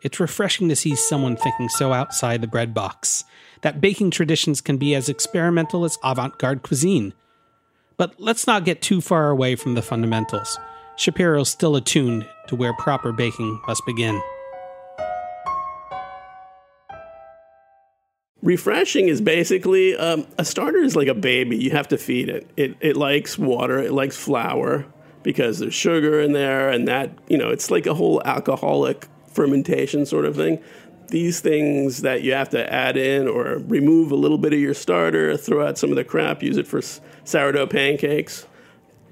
It's 0.00 0.20
refreshing 0.20 0.68
to 0.68 0.76
see 0.76 0.94
someone 0.94 1.36
thinking 1.36 1.68
so 1.68 1.92
outside 1.92 2.40
the 2.40 2.46
bread 2.46 2.72
box, 2.72 3.24
that 3.62 3.80
baking 3.80 4.12
traditions 4.12 4.60
can 4.60 4.76
be 4.76 4.94
as 4.94 5.08
experimental 5.08 5.84
as 5.84 5.98
avant 6.04 6.38
garde 6.38 6.62
cuisine. 6.62 7.12
But 7.96 8.14
let's 8.20 8.46
not 8.46 8.64
get 8.64 8.80
too 8.80 9.00
far 9.00 9.30
away 9.30 9.56
from 9.56 9.74
the 9.74 9.82
fundamentals. 9.82 10.56
Shapiro's 10.94 11.48
still 11.48 11.74
attuned 11.74 12.28
to 12.46 12.54
where 12.54 12.72
proper 12.74 13.10
baking 13.10 13.60
must 13.66 13.84
begin. 13.84 14.22
Refreshing 18.42 19.08
is 19.08 19.20
basically 19.20 19.96
um, 19.96 20.26
a 20.38 20.44
starter 20.44 20.78
is 20.78 20.96
like 20.96 21.08
a 21.08 21.14
baby. 21.14 21.56
You 21.56 21.70
have 21.70 21.88
to 21.88 21.98
feed 21.98 22.28
it. 22.28 22.48
It 22.56 22.76
it 22.80 22.96
likes 22.96 23.38
water. 23.38 23.78
It 23.78 23.92
likes 23.92 24.16
flour 24.16 24.86
because 25.22 25.58
there's 25.58 25.74
sugar 25.74 26.20
in 26.20 26.32
there, 26.32 26.70
and 26.70 26.86
that 26.88 27.10
you 27.28 27.38
know 27.38 27.50
it's 27.50 27.70
like 27.70 27.86
a 27.86 27.94
whole 27.94 28.22
alcoholic 28.24 29.08
fermentation 29.32 30.06
sort 30.06 30.24
of 30.24 30.36
thing. 30.36 30.62
These 31.08 31.40
things 31.40 32.02
that 32.02 32.22
you 32.22 32.34
have 32.34 32.50
to 32.50 32.72
add 32.72 32.98
in 32.98 33.28
or 33.28 33.58
remove 33.66 34.12
a 34.12 34.16
little 34.16 34.36
bit 34.36 34.52
of 34.52 34.58
your 34.58 34.74
starter, 34.74 35.36
throw 35.38 35.66
out 35.66 35.78
some 35.78 35.88
of 35.88 35.96
the 35.96 36.04
crap, 36.04 36.42
use 36.42 36.58
it 36.58 36.66
for 36.66 36.82
sourdough 37.24 37.68
pancakes. 37.68 38.46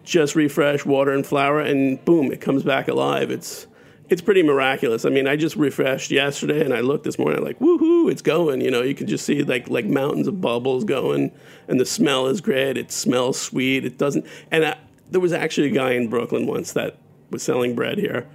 Just 0.05 0.37
refresh 0.37 0.85
water 0.85 1.11
and 1.13 1.27
flour, 1.27 1.61
and 1.61 2.05
boom, 2.05 2.31
it 2.31 2.41
comes 2.41 2.63
back 2.63 2.87
alive. 2.87 3.31
It's 3.31 3.67
it's 4.09 4.23
pretty 4.23 4.43
miraculous. 4.43 5.05
I 5.05 5.09
mean, 5.09 5.27
I 5.27 5.37
just 5.37 5.57
refreshed 5.57 6.11
yesterday, 6.11 6.65
and 6.65 6.73
I 6.73 6.81
looked 6.81 7.05
this 7.05 7.19
morning. 7.19 7.39
I'm 7.39 7.45
like, 7.45 7.59
woohoo, 7.59 8.11
it's 8.11 8.23
going. 8.23 8.61
You 8.61 8.71
know, 8.71 8.83
you 8.83 8.95
can 8.95 9.07
just 9.07 9.25
see 9.25 9.43
like 9.43 9.69
like 9.69 9.87
mountains 9.87 10.29
of 10.29 10.41
bubbles 10.41 10.85
going, 10.85 11.33
and 11.69 11.81
the 11.81 11.87
smell 11.87 12.27
is 12.27 12.41
great. 12.41 12.77
It 12.77 12.93
smells 12.93 13.41
sweet. 13.41 13.85
It 13.85 13.99
doesn't. 13.99 14.27
And 14.51 14.65
I, 14.65 14.79
there 15.11 15.21
was 15.21 15.33
actually 15.33 15.69
a 15.69 15.73
guy 15.73 15.93
in 15.93 16.09
Brooklyn 16.09 16.47
once 16.47 16.73
that 16.73 16.99
was 17.31 17.43
selling 17.43 17.75
bread 17.75 17.99
here, 17.99 18.29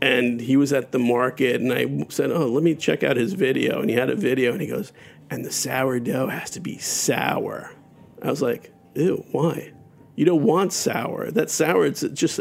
and 0.00 0.40
he 0.40 0.56
was 0.56 0.72
at 0.72 0.90
the 0.90 0.98
market, 0.98 1.60
and 1.60 1.72
I 1.72 2.06
said, 2.08 2.30
oh, 2.32 2.46
let 2.46 2.64
me 2.64 2.74
check 2.74 3.04
out 3.04 3.16
his 3.16 3.34
video, 3.34 3.80
and 3.80 3.88
he 3.88 3.96
had 3.96 4.10
a 4.10 4.16
video, 4.16 4.52
and 4.52 4.60
he 4.60 4.66
goes, 4.66 4.92
and 5.30 5.44
the 5.44 5.52
sourdough 5.52 6.28
has 6.28 6.50
to 6.50 6.60
be 6.60 6.78
sour. 6.78 7.72
I 8.20 8.30
was 8.30 8.42
like, 8.42 8.72
ew, 8.94 9.24
why? 9.30 9.72
You 10.16 10.24
don't 10.24 10.42
want 10.42 10.72
sour. 10.72 11.30
That 11.30 11.50
sour, 11.50 11.86
it's 11.86 12.02
just 12.02 12.40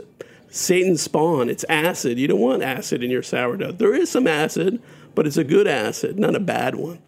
Satan's 0.54 1.02
spawn. 1.02 1.50
It's 1.50 1.64
acid. 1.70 2.20
You 2.20 2.28
don't 2.28 2.42
want 2.42 2.62
acid 2.62 3.02
in 3.04 3.10
your 3.10 3.24
sourdough. 3.24 3.72
There 3.72 3.96
is 3.96 4.12
some 4.12 4.28
acid, 4.28 4.82
but 5.16 5.26
it's 5.26 5.38
a 5.38 5.46
good 5.46 5.66
acid, 5.66 6.20
not 6.20 6.36
a 6.36 6.42
bad 6.42 6.76
one. 6.76 7.00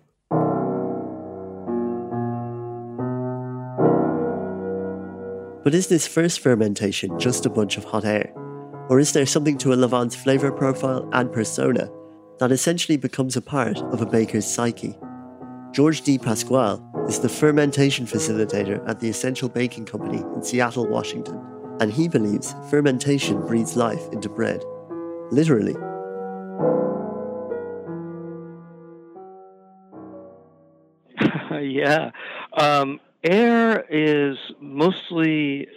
But 5.65 5.75
is 5.75 5.87
this 5.87 6.07
first 6.07 6.39
fermentation 6.39 7.19
just 7.19 7.45
a 7.45 7.49
bunch 7.49 7.77
of 7.77 7.83
hot 7.83 8.05
air? 8.05 8.31
Or 8.89 8.99
is 8.99 9.11
there 9.11 9.25
something 9.25 9.57
to 9.59 9.73
a 9.73 9.77
levain's 9.77 10.15
flavour 10.15 10.51
profile 10.51 11.09
and 11.11 11.31
persona 11.31 11.89
that 12.39 12.51
essentially 12.51 12.97
becomes 12.97 13.35
a 13.35 13.41
part 13.41 13.77
of 13.77 14.01
a 14.01 14.05
baker's 14.05 14.45
psyche? 14.45 14.97
George 15.73 16.03
DePasquale 16.03 17.09
is 17.09 17.19
the 17.19 17.29
fermentation 17.29 18.05
facilitator 18.05 18.87
at 18.87 19.01
the 19.01 19.09
Essential 19.09 19.49
Baking 19.49 19.85
Company 19.85 20.19
in 20.35 20.43
Seattle, 20.43 20.87
Washington 20.87 21.52
and 21.83 21.91
he 21.91 22.07
believes 22.07 22.55
fermentation 22.69 23.45
breathes 23.45 23.75
life 23.75 24.07
into 24.13 24.29
bread. 24.29 24.63
Literally. 25.31 25.75
yeah. 31.61 32.11
Um, 32.57 33.01
air 33.21 33.83
is 33.89 34.37
mostly. 34.61 35.67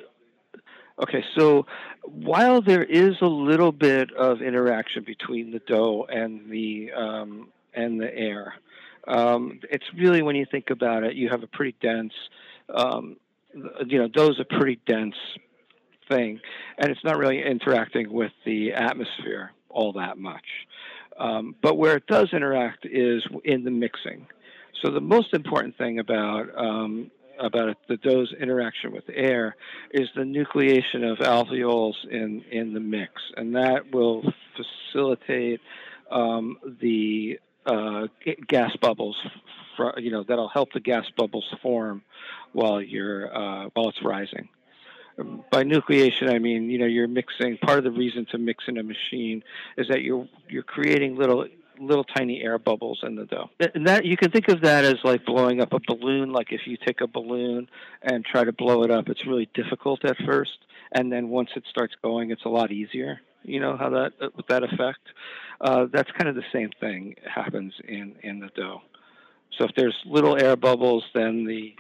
Okay, 1.02 1.24
so 1.36 1.66
while 2.02 2.62
there 2.62 2.84
is 2.84 3.16
a 3.20 3.26
little 3.26 3.72
bit 3.72 4.12
of 4.12 4.40
interaction 4.40 5.02
between 5.04 5.50
the 5.50 5.58
dough 5.58 6.06
and 6.08 6.48
the 6.48 6.92
um, 6.92 7.48
and 7.74 8.00
the 8.00 8.14
air, 8.16 8.54
um, 9.08 9.58
it's 9.72 9.84
really 9.98 10.22
when 10.22 10.36
you 10.36 10.46
think 10.48 10.70
about 10.70 11.02
it, 11.02 11.16
you 11.16 11.30
have 11.30 11.42
a 11.42 11.48
pretty 11.48 11.74
dense, 11.82 12.14
um, 12.72 13.16
you 13.84 13.98
know, 13.98 14.06
dough's 14.06 14.38
a 14.38 14.44
pretty 14.44 14.78
dense 14.86 15.16
thing, 16.08 16.40
and 16.78 16.90
it's 16.90 17.04
not 17.04 17.18
really 17.18 17.42
interacting 17.42 18.12
with 18.12 18.32
the 18.44 18.72
atmosphere 18.72 19.52
all 19.68 19.92
that 19.92 20.18
much. 20.18 20.44
Um, 21.18 21.54
but 21.62 21.76
where 21.76 21.96
it 21.96 22.06
does 22.06 22.28
interact 22.32 22.86
is 22.86 23.22
in 23.44 23.64
the 23.64 23.70
mixing. 23.70 24.26
So 24.82 24.90
the 24.90 25.00
most 25.00 25.32
important 25.32 25.78
thing 25.78 25.98
about 25.98 26.46
um, 26.56 27.10
about 27.38 27.76
the 27.88 27.96
dough's 27.96 28.32
interaction 28.38 28.92
with 28.92 29.04
air 29.12 29.56
is 29.90 30.08
the 30.14 30.22
nucleation 30.22 31.10
of 31.10 31.18
alveoles 31.18 31.94
in 32.10 32.42
in 32.50 32.74
the 32.74 32.80
mix, 32.80 33.12
and 33.36 33.54
that 33.54 33.92
will 33.92 34.22
facilitate 34.92 35.60
um, 36.10 36.58
the 36.80 37.38
uh, 37.64 38.06
gas 38.48 38.72
bubbles. 38.80 39.16
For, 39.76 39.94
you 39.98 40.10
know 40.10 40.24
that'll 40.26 40.48
help 40.48 40.72
the 40.72 40.80
gas 40.80 41.04
bubbles 41.16 41.46
form 41.62 42.02
while 42.52 42.80
you're 42.80 43.34
uh, 43.34 43.68
while 43.74 43.88
it's 43.88 44.02
rising 44.02 44.48
by 45.50 45.64
nucleation, 45.64 46.30
I 46.30 46.38
mean 46.38 46.70
you 46.70 46.78
know 46.78 46.86
you're 46.86 47.08
mixing. 47.08 47.56
Part 47.58 47.78
of 47.78 47.84
the 47.84 47.90
reason 47.90 48.26
to 48.32 48.38
mix 48.38 48.64
in 48.68 48.76
a 48.78 48.82
machine 48.82 49.42
is 49.76 49.88
that 49.88 50.02
you're 50.02 50.28
you're 50.48 50.62
creating 50.62 51.16
little 51.16 51.46
little 51.78 52.04
tiny 52.04 52.42
air 52.42 52.58
bubbles 52.58 53.00
in 53.02 53.16
the 53.16 53.24
dough. 53.26 53.50
And 53.74 53.86
that 53.86 54.04
you 54.04 54.16
can 54.16 54.30
think 54.30 54.48
of 54.48 54.62
that 54.62 54.84
as 54.84 54.96
like 55.04 55.24
blowing 55.24 55.60
up 55.60 55.72
a 55.72 55.80
balloon. 55.86 56.32
Like 56.32 56.52
if 56.52 56.62
you 56.66 56.76
take 56.76 57.00
a 57.00 57.06
balloon 57.06 57.68
and 58.02 58.24
try 58.24 58.44
to 58.44 58.52
blow 58.52 58.82
it 58.82 58.90
up, 58.90 59.08
it's 59.08 59.26
really 59.26 59.48
difficult 59.54 60.04
at 60.04 60.16
first, 60.24 60.58
and 60.92 61.12
then 61.12 61.28
once 61.28 61.50
it 61.56 61.64
starts 61.70 61.94
going, 62.02 62.30
it's 62.30 62.44
a 62.44 62.48
lot 62.48 62.72
easier. 62.72 63.20
You 63.42 63.60
know 63.60 63.76
how 63.76 63.90
that 63.90 64.12
uh, 64.20 64.28
with 64.36 64.46
that 64.48 64.62
effect. 64.62 65.00
Uh, 65.60 65.86
that's 65.90 66.10
kind 66.12 66.28
of 66.28 66.34
the 66.34 66.44
same 66.52 66.70
thing 66.80 67.14
happens 67.24 67.72
in 67.86 68.16
in 68.22 68.40
the 68.40 68.48
dough. 68.54 68.82
So 69.56 69.64
if 69.64 69.70
there's 69.76 69.96
little 70.04 70.36
air 70.40 70.56
bubbles, 70.56 71.04
then 71.14 71.44
the 71.44 71.74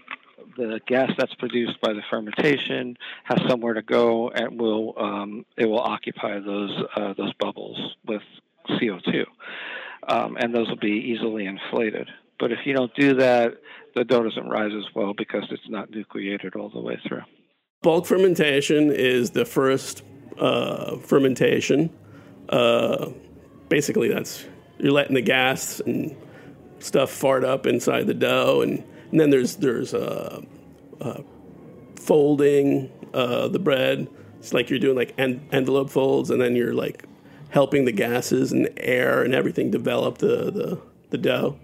the 0.56 0.80
gas 0.86 1.10
that's 1.18 1.34
produced 1.34 1.80
by 1.80 1.92
the 1.92 2.02
fermentation 2.10 2.96
has 3.24 3.38
somewhere 3.48 3.74
to 3.74 3.82
go 3.82 4.30
and 4.30 4.60
will 4.60 4.94
um, 4.98 5.46
it 5.56 5.66
will 5.66 5.80
occupy 5.80 6.38
those 6.38 6.72
uh, 6.96 7.14
those 7.14 7.32
bubbles 7.34 7.96
with 8.06 8.22
CO2, 8.70 9.24
um, 10.08 10.36
and 10.38 10.54
those 10.54 10.68
will 10.68 10.76
be 10.76 11.12
easily 11.12 11.46
inflated. 11.46 12.08
But 12.38 12.52
if 12.52 12.60
you 12.64 12.74
don't 12.74 12.94
do 12.94 13.14
that, 13.14 13.54
the 13.94 14.04
dough 14.04 14.22
doesn't 14.22 14.48
rise 14.48 14.72
as 14.76 14.94
well 14.94 15.14
because 15.14 15.44
it's 15.50 15.68
not 15.68 15.90
nucleated 15.90 16.54
all 16.54 16.68
the 16.68 16.80
way 16.80 17.00
through. 17.06 17.22
Bulk 17.82 18.06
fermentation 18.06 18.90
is 18.90 19.30
the 19.30 19.44
first 19.44 20.02
uh, 20.38 20.96
fermentation. 20.98 21.90
Uh, 22.48 23.10
basically, 23.68 24.08
that's 24.08 24.44
you're 24.78 24.92
letting 24.92 25.14
the 25.14 25.22
gas 25.22 25.80
and 25.80 26.14
stuff 26.78 27.10
fart 27.10 27.44
up 27.44 27.66
inside 27.66 28.06
the 28.06 28.14
dough 28.14 28.60
and 28.60 28.84
and 29.10 29.20
then 29.20 29.30
there's 29.30 29.56
there's 29.56 29.94
uh, 29.94 30.40
uh, 31.00 31.20
folding 31.96 32.90
uh, 33.14 33.48
the 33.48 33.58
bread. 33.58 34.08
It's 34.38 34.52
like 34.52 34.70
you're 34.70 34.78
doing 34.78 34.96
like 34.96 35.14
en- 35.18 35.46
envelope 35.52 35.90
folds, 35.90 36.30
and 36.30 36.40
then 36.40 36.54
you're 36.54 36.74
like 36.74 37.04
helping 37.50 37.84
the 37.84 37.92
gases 37.92 38.52
and 38.52 38.68
air 38.76 39.22
and 39.22 39.34
everything 39.34 39.70
develop 39.70 40.18
the, 40.18 40.50
the, 40.50 40.80
the 41.10 41.18
dough. 41.18 41.58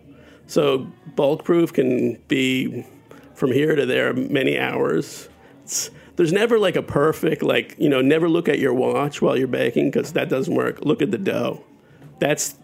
So 0.47 0.91
bulk 1.17 1.45
proof 1.45 1.73
can 1.73 2.17
be 2.29 2.87
from 3.35 3.53
here 3.53 3.75
to 3.75 3.87
there 3.87 4.13
many 4.13 4.59
hours. 4.59 5.29
It's, 5.65 5.91
there's 6.17 6.33
never 6.33 6.59
like 6.59 6.77
a 6.77 6.83
perfect 6.83 7.43
like 7.43 7.75
you 7.79 7.89
know 7.89 8.01
never 8.01 8.29
look 8.29 8.49
at 8.49 8.59
your 8.59 8.75
watch 8.75 9.23
while 9.23 9.37
you're 9.37 9.49
baking 9.49 9.91
because 9.91 10.13
that 10.13 10.29
doesn't 10.29 10.55
work. 10.55 10.85
Look 10.85 11.03
at 11.03 11.11
the 11.11 11.19
dough. 11.19 11.65
That's 12.19 12.57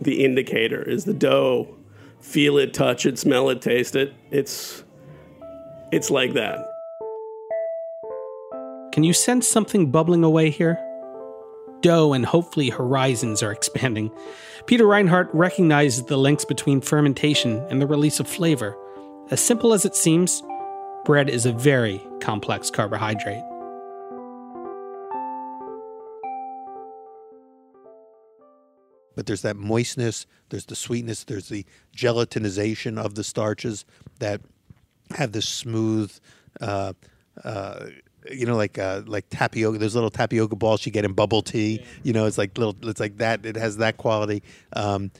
the 0.00 0.24
indicator. 0.24 0.82
Is 0.82 1.04
the 1.04 1.14
dough 1.14 1.75
feel 2.26 2.58
it, 2.58 2.74
touch 2.74 3.06
it, 3.06 3.18
smell 3.18 3.48
it, 3.50 3.62
taste 3.62 3.94
it. 3.94 4.12
It's 4.30 4.84
it's 5.92 6.10
like 6.10 6.34
that. 6.34 6.58
Can 8.92 9.04
you 9.04 9.12
sense 9.12 9.46
something 9.46 9.90
bubbling 9.90 10.24
away 10.24 10.50
here? 10.50 10.78
Dough 11.82 12.12
and 12.12 12.26
hopefully 12.26 12.70
horizons 12.70 13.42
are 13.42 13.52
expanding. 13.52 14.10
Peter 14.66 14.86
Reinhart 14.86 15.28
recognizes 15.32 16.04
the 16.04 16.16
links 16.16 16.44
between 16.44 16.80
fermentation 16.80 17.64
and 17.70 17.80
the 17.80 17.86
release 17.86 18.18
of 18.18 18.26
flavor. 18.26 18.76
As 19.30 19.40
simple 19.40 19.72
as 19.72 19.84
it 19.84 19.94
seems, 19.94 20.42
bread 21.04 21.30
is 21.30 21.46
a 21.46 21.52
very 21.52 22.02
complex 22.20 22.70
carbohydrate. 22.70 23.44
But 29.16 29.26
there's 29.26 29.42
that 29.42 29.56
moistness, 29.56 30.26
there's 30.50 30.66
the 30.66 30.76
sweetness, 30.76 31.24
there's 31.24 31.48
the 31.48 31.66
gelatinization 31.96 33.02
of 33.02 33.16
the 33.16 33.24
starches 33.24 33.84
that 34.20 34.40
have 35.10 35.32
this 35.32 35.48
smooth, 35.48 36.12
uh, 36.60 36.92
uh, 37.42 37.86
you 38.30 38.46
know, 38.46 38.56
like 38.56 38.78
uh, 38.78 39.02
like 39.06 39.24
tapioca. 39.30 39.78
Those 39.78 39.94
little 39.94 40.10
tapioca 40.10 40.54
balls 40.54 40.84
you 40.84 40.92
get 40.92 41.04
in 41.04 41.12
bubble 41.12 41.42
tea. 41.42 41.84
You 42.02 42.12
know, 42.12 42.26
it's 42.26 42.38
like 42.38 42.56
little. 42.58 42.76
It's 42.82 43.00
like 43.00 43.18
that. 43.18 43.46
It 43.46 43.56
has 43.56 43.78
that 43.78 43.96
quality. 43.96 44.42
Um, 44.72 45.10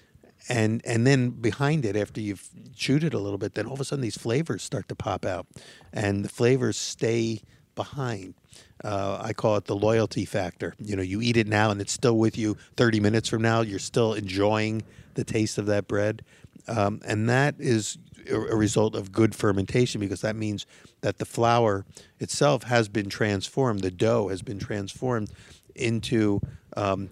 and 0.49 0.81
and 0.85 1.07
then 1.07 1.31
behind 1.31 1.85
it, 1.85 1.97
after 1.97 2.21
you've 2.21 2.49
chewed 2.75 3.05
it 3.05 3.15
a 3.15 3.19
little 3.19 3.39
bit, 3.39 3.55
then 3.55 3.67
all 3.67 3.75
of 3.75 3.81
a 3.81 3.85
sudden 3.85 4.03
these 4.03 4.19
flavors 4.19 4.63
start 4.63 4.89
to 4.89 4.95
pop 4.95 5.25
out, 5.25 5.47
and 5.93 6.25
the 6.25 6.29
flavors 6.29 6.77
stay 6.77 7.43
behind. 7.75 8.35
Uh, 8.85 9.19
I 9.21 9.33
call 9.33 9.57
it 9.57 9.65
the 9.65 9.77
loyalty 9.77 10.25
factor. 10.25 10.75
You 10.79 10.97
know, 10.97 11.03
you 11.03 11.21
eat 11.21 11.37
it 11.37 11.47
now 11.47 11.71
and 11.71 11.81
it's 11.81 11.93
still 11.93 12.17
with 12.17 12.37
you 12.37 12.57
30 12.77 13.01
minutes 13.01 13.29
from 13.29 13.43
now. 13.43 13.63
You're 13.63 13.79
still 13.79 14.15
enjoying 14.15 14.83
the 15.15 15.25
taste 15.25 15.59
of 15.59 15.67
that 15.67 15.89
bread. 15.89 16.23
Um, 16.69 17.01
and 17.05 17.29
that 17.29 17.55
is 17.59 17.99
a 18.31 18.57
result 18.57 18.95
of 18.95 19.13
good 19.13 19.35
fermentation 19.35 20.01
because 20.01 20.21
that 20.21 20.37
means 20.37 20.67
that 21.01 21.19
the 21.19 21.25
flour 21.25 21.85
itself 22.19 22.65
has 22.65 22.89
been 22.89 23.09
transformed, 23.09 23.81
the 23.81 23.91
dough 23.91 24.29
has 24.29 24.43
been 24.43 24.59
transformed 24.59 25.31
into. 25.75 26.41
Um, 26.77 27.11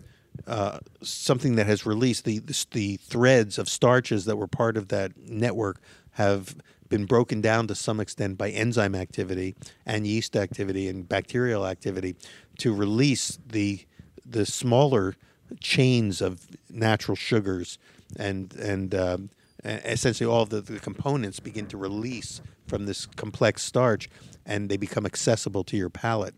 uh, 0.48 0.80
something 1.00 1.54
that 1.54 1.66
has 1.66 1.86
released 1.86 2.24
the, 2.24 2.40
the, 2.40 2.66
the 2.72 2.96
threads 2.96 3.56
of 3.56 3.68
starches 3.68 4.24
that 4.24 4.36
were 4.36 4.48
part 4.48 4.76
of 4.76 4.88
that 4.88 5.16
network 5.16 5.80
have 6.10 6.56
been 6.88 7.06
broken 7.06 7.40
down 7.40 7.66
to 7.66 7.74
some 7.74 8.00
extent 8.00 8.38
by 8.38 8.50
enzyme 8.50 8.94
activity 8.94 9.54
and 9.86 10.06
yeast 10.06 10.36
activity 10.36 10.88
and 10.88 11.08
bacterial 11.08 11.66
activity 11.66 12.16
to 12.58 12.74
release 12.74 13.38
the 13.46 13.84
the 14.26 14.46
smaller 14.46 15.14
chains 15.60 16.20
of 16.20 16.46
natural 16.70 17.16
sugars 17.16 17.78
and 18.16 18.54
and 18.54 18.94
um, 18.94 19.30
essentially 19.64 20.28
all 20.28 20.44
the, 20.44 20.60
the 20.60 20.78
components 20.78 21.40
begin 21.40 21.66
to 21.66 21.76
release 21.76 22.40
from 22.66 22.86
this 22.86 23.06
complex 23.06 23.62
starch 23.62 24.08
and 24.46 24.68
they 24.68 24.76
become 24.76 25.06
accessible 25.06 25.64
to 25.64 25.76
your 25.76 25.90
palate 25.90 26.34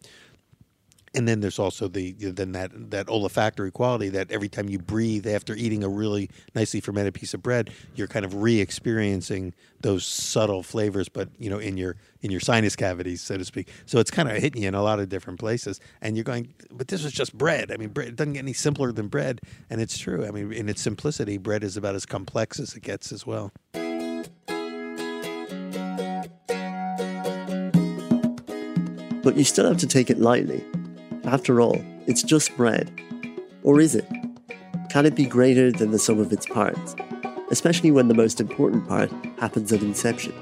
and 1.17 1.27
then 1.27 1.41
there's 1.41 1.59
also 1.59 1.89
the 1.89 2.13
then 2.13 2.53
that 2.53 2.71
that 2.91 3.09
olfactory 3.09 3.71
quality 3.73 4.11
that 4.11 4.31
every 4.31 4.51
time 4.51 4.69
you 4.69 4.79
breathe 4.79 5.27
after 5.27 5.55
eating 5.55 5.83
a 5.83 5.89
really 5.89 6.29
nicely 6.55 6.79
fermented 6.79 7.15
piece 7.15 7.33
of 7.33 7.43
bread, 7.43 7.71
you're 7.95 8.07
kind 8.07 8.27
of 8.27 8.35
re-experiencing 8.35 9.55
those 9.81 10.05
subtle 10.05 10.63
flavors, 10.63 11.09
but 11.09 11.31
you 11.39 11.49
know 11.49 11.59
in 11.59 11.79
your 11.79 11.97
in 12.21 12.31
your 12.31 12.41
sinus 12.41 12.77
cavities, 12.77 13.23
so 13.23 13.39
to 13.39 13.45
speak. 13.47 13.69
So 13.87 13.99
it's 13.99 14.11
kind 14.11 14.31
of 14.31 14.37
hitting 14.37 14.63
you 14.63 14.69
in 14.69 14.75
a 14.75 14.83
lot 14.83 15.01
of 15.01 15.09
different 15.09 15.41
places, 15.41 15.81
and 16.03 16.17
you're 16.17 16.25
going, 16.25 16.53
but 16.71 16.89
this 16.89 17.03
was 17.03 17.15
just 17.15 17.37
bread. 17.37 17.73
I 17.73 17.79
mean, 17.79 17.89
bread 17.89 18.09
it 18.09 18.17
doesn't 18.17 18.35
get 18.35 18.41
any 18.41 18.53
simpler 18.53 18.93
than 18.93 19.09
bread, 19.09 19.41
and 19.71 19.81
it's 19.81 19.97
true. 19.97 20.27
I 20.27 20.31
mean, 20.31 20.53
in 20.53 20.69
its 20.69 20.83
simplicity, 20.83 21.39
bread 21.39 21.65
is 21.65 21.79
about 21.79 21.95
as 21.95 22.05
complex 22.05 22.61
as 22.61 22.75
it 22.75 22.83
gets 22.83 23.11
as 23.11 23.27
well. 23.27 23.53
But 29.23 29.37
you 29.37 29.45
still 29.45 29.67
have 29.67 29.79
to 29.79 29.89
take 29.89 30.11
it 30.11 30.21
lightly 30.21 30.63
after 31.27 31.61
all, 31.61 31.83
it's 32.07 32.23
just 32.23 32.57
bread. 32.57 32.91
Or 33.63 33.81
is 33.81 33.95
it? 33.95 34.07
Can 34.91 35.07
it 35.07 35.15
be 35.15 35.27
greater 35.27 35.73
than 35.73 35.91
the 35.91 35.99
sum 35.99 36.21
of 36.21 36.33
its 36.33 36.47
parts? 36.47 36.95
Especially 37.51 37.91
when 37.91 38.09
the 38.09 38.15
most 38.15 38.41
important 38.41 38.89
part 38.89 39.11
happens 39.39 39.73
at 39.73 39.83
inception. 39.83 40.33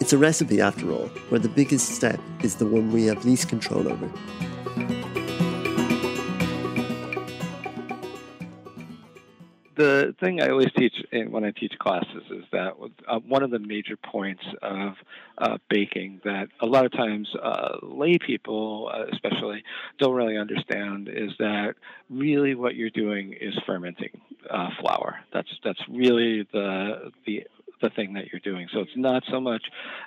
It's 0.00 0.12
a 0.12 0.18
recipe, 0.18 0.60
after 0.60 0.90
all, 0.90 1.06
where 1.28 1.38
the 1.38 1.48
biggest 1.48 1.90
step 1.90 2.18
is 2.42 2.56
the 2.56 2.66
one 2.66 2.90
we 2.90 3.04
have 3.04 3.24
least 3.24 3.48
control 3.48 3.86
over. 3.86 4.10
The 9.76 10.14
thing 10.20 10.40
I 10.40 10.48
always 10.48 10.70
teach 10.76 10.94
when 11.10 11.44
I 11.44 11.50
teach 11.50 11.72
classes 11.78 12.22
is 12.30 12.44
that 12.52 12.74
uh, 13.08 13.18
one 13.20 13.42
of 13.42 13.50
the 13.50 13.58
major 13.58 13.96
points 13.96 14.42
of 14.60 14.94
uh, 15.38 15.58
baking 15.68 16.20
that 16.24 16.48
a 16.60 16.66
lot 16.66 16.84
of 16.84 16.92
times 16.92 17.28
uh, 17.42 17.78
lay 17.82 18.18
people, 18.18 18.90
uh, 18.92 19.04
especially, 19.12 19.62
don't 19.98 20.14
really 20.14 20.36
understand 20.36 21.08
is 21.08 21.30
that 21.38 21.74
really 22.10 22.54
what 22.54 22.74
you're 22.74 22.90
doing 22.90 23.34
is 23.40 23.54
fermenting 23.66 24.20
uh, 24.50 24.68
flour. 24.80 25.20
That's 25.32 25.48
that's 25.64 25.80
really 25.88 26.46
the 26.52 27.12
the 27.26 27.44
the 27.80 27.90
thing 27.90 28.14
that 28.14 28.26
you're 28.32 28.40
doing. 28.40 28.68
So 28.72 28.80
it's 28.80 28.96
not 28.96 29.24
so 29.30 29.40
much, 29.40 29.64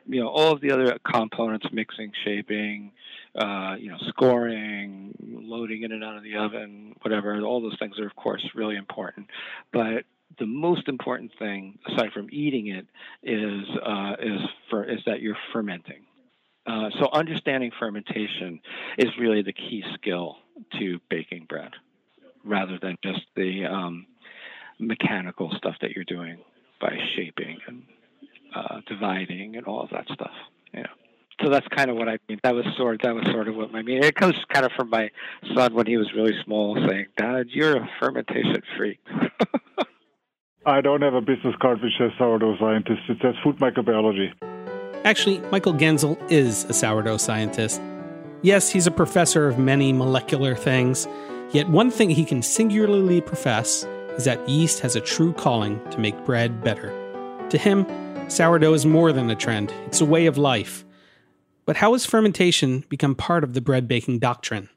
you 0.07 0.21
know, 0.21 0.29
all 0.29 0.53
of 0.53 0.61
the 0.61 0.71
other 0.71 0.97
components, 1.03 1.67
mixing, 1.71 2.11
shaping, 2.23 2.91
uh, 3.37 3.75
you 3.79 3.89
know, 3.89 3.97
scoring, 4.07 5.13
loading 5.21 5.83
in 5.83 5.91
and 5.91 6.03
out 6.03 6.17
of 6.17 6.23
the 6.23 6.35
oven, 6.37 6.95
whatever. 7.01 7.39
All 7.41 7.61
those 7.61 7.77
things 7.79 7.99
are, 7.99 8.07
of 8.07 8.15
course, 8.15 8.43
really 8.55 8.75
important. 8.75 9.27
But 9.73 10.05
the 10.39 10.45
most 10.45 10.87
important 10.87 11.31
thing, 11.37 11.77
aside 11.87 12.11
from 12.13 12.29
eating 12.31 12.67
it, 12.67 12.87
is 13.23 13.63
uh, 13.85 14.15
is 14.19 14.41
for 14.69 14.83
is 14.83 14.99
that 15.05 15.21
you're 15.21 15.37
fermenting. 15.53 16.03
Uh, 16.65 16.89
so 16.99 17.09
understanding 17.13 17.71
fermentation 17.79 18.59
is 18.97 19.09
really 19.19 19.43
the 19.43 19.53
key 19.53 19.83
skill 19.93 20.37
to 20.79 20.99
baking 21.09 21.45
bread, 21.47 21.71
rather 22.43 22.79
than 22.81 22.97
just 23.03 23.21
the 23.35 23.65
um, 23.65 24.07
mechanical 24.79 25.51
stuff 25.57 25.75
that 25.81 25.91
you're 25.91 26.05
doing 26.05 26.37
by 26.81 26.97
shaping 27.15 27.59
and 27.67 27.83
uh, 28.55 28.81
dividing 28.87 29.55
and 29.55 29.65
all 29.67 29.81
of 29.81 29.89
that 29.91 30.05
stuff. 30.11 30.33
Yeah. 30.73 30.87
So 31.41 31.49
that's 31.49 31.67
kind 31.67 31.89
of 31.89 31.97
what 31.97 32.07
I 32.07 32.17
mean. 32.29 32.39
That 32.43 32.55
was 32.55 32.65
sort. 32.77 33.01
That 33.03 33.13
was 33.13 33.25
sort 33.31 33.47
of 33.47 33.55
what 33.55 33.73
I 33.75 33.81
mean. 33.81 34.03
It 34.03 34.15
comes 34.15 34.35
kind 34.53 34.65
of 34.65 34.71
from 34.71 34.89
my 34.89 35.09
son 35.53 35.73
when 35.73 35.85
he 35.85 35.97
was 35.97 36.13
really 36.15 36.33
small, 36.43 36.77
saying, 36.87 37.07
"Dad, 37.17 37.47
you're 37.49 37.77
a 37.77 37.89
fermentation 37.99 38.61
freak." 38.77 38.99
I 40.65 40.81
don't 40.81 41.01
have 41.01 41.13
a 41.13 41.21
business 41.21 41.53
card 41.61 41.81
which 41.81 41.91
says 41.97 42.11
sourdough 42.17 42.57
scientist. 42.59 43.01
It 43.09 43.17
says 43.21 43.35
food 43.43 43.57
microbiology. 43.57 44.31
Actually, 45.03 45.39
Michael 45.51 45.73
Gänzle 45.73 46.17
is 46.31 46.63
a 46.63 46.73
sourdough 46.73 47.17
scientist. 47.17 47.79
Yes, 48.41 48.71
he's 48.71 48.87
a 48.87 48.91
professor 48.91 49.47
of 49.47 49.59
many 49.59 49.93
molecular 49.93 50.55
things, 50.55 51.07
yet 51.51 51.69
one 51.69 51.91
thing 51.91 52.09
he 52.09 52.25
can 52.25 52.41
singularly 52.41 53.21
profess 53.21 53.85
is 54.17 54.25
that 54.25 54.47
yeast 54.47 54.79
has 54.79 54.95
a 54.95 55.01
true 55.01 55.33
calling 55.33 55.79
to 55.91 55.99
make 55.99 56.25
bread 56.25 56.63
better. 56.63 56.93
To 57.49 57.57
him, 57.57 57.85
sourdough 58.29 58.73
is 58.73 58.85
more 58.85 59.11
than 59.11 59.29
a 59.29 59.35
trend, 59.35 59.73
it's 59.85 60.01
a 60.01 60.05
way 60.05 60.25
of 60.25 60.37
life. 60.37 60.84
But 61.65 61.77
how 61.77 61.93
has 61.93 62.05
fermentation 62.05 62.83
become 62.89 63.15
part 63.15 63.43
of 63.43 63.53
the 63.53 63.61
bread 63.61 63.87
baking 63.87 64.19
doctrine? 64.19 64.69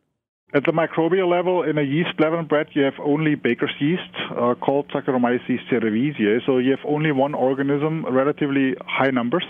At 0.54 0.64
the 0.64 0.72
microbial 0.72 1.28
level, 1.30 1.62
in 1.62 1.76
a 1.76 1.82
yeast 1.82 2.18
leavened 2.18 2.48
bread, 2.48 2.68
you 2.72 2.82
have 2.82 2.94
only 3.04 3.34
baker's 3.34 3.74
yeast 3.78 4.14
uh, 4.30 4.54
called 4.54 4.88
Saccharomyces 4.88 5.58
cerevisiae. 5.70 6.38
So 6.46 6.56
you 6.56 6.70
have 6.70 6.86
only 6.86 7.12
one 7.12 7.34
organism, 7.34 8.06
relatively 8.06 8.74
high 8.86 9.10
numbers, 9.10 9.44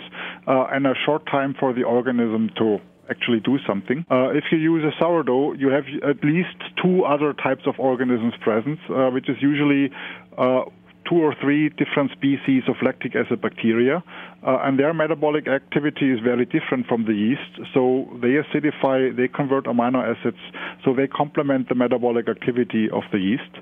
uh, 0.48 0.66
and 0.72 0.88
a 0.88 0.94
short 1.07 1.24
time 1.27 1.55
for 1.61 1.72
the 1.72 1.85
organism 1.85 2.51
to 2.59 2.79
actually 3.09 3.38
do 3.40 3.59
something. 3.66 4.05
Uh, 4.11 4.31
if 4.31 4.44
you 4.51 4.59
use 4.59 4.83
a 4.85 4.90
sourdough, 4.98 5.53
you 5.53 5.68
have 5.68 5.85
at 6.03 6.22
least 6.24 6.57
two 6.83 7.05
other 7.05 7.33
types 7.33 7.62
of 7.66 7.74
organisms 7.79 8.35
present, 8.42 8.79
uh, 8.90 9.09
which 9.11 9.29
is 9.29 9.37
usually 9.40 9.90
uh, 10.37 10.62
two 11.09 11.16
or 11.16 11.35
three 11.40 11.68
different 11.71 12.11
species 12.12 12.62
of 12.68 12.77
lactic 12.83 13.16
acid 13.16 13.40
bacteria, 13.40 14.03
uh, 14.47 14.59
and 14.64 14.79
their 14.79 14.92
metabolic 14.92 15.49
activity 15.49 16.11
is 16.11 16.21
very 16.21 16.44
different 16.44 16.87
from 16.87 17.05
the 17.07 17.12
yeast. 17.12 17.73
So 17.73 18.09
they 18.21 18.37
acidify, 18.42 19.16
they 19.16 19.29
convert 19.29 19.64
amino 19.64 20.03
acids, 20.05 20.38
so 20.85 20.94
they 20.94 21.07
complement 21.07 21.68
the 21.68 21.75
metabolic 21.75 22.29
activity 22.29 22.88
of 22.92 23.03
the 23.12 23.18
yeast. 23.18 23.55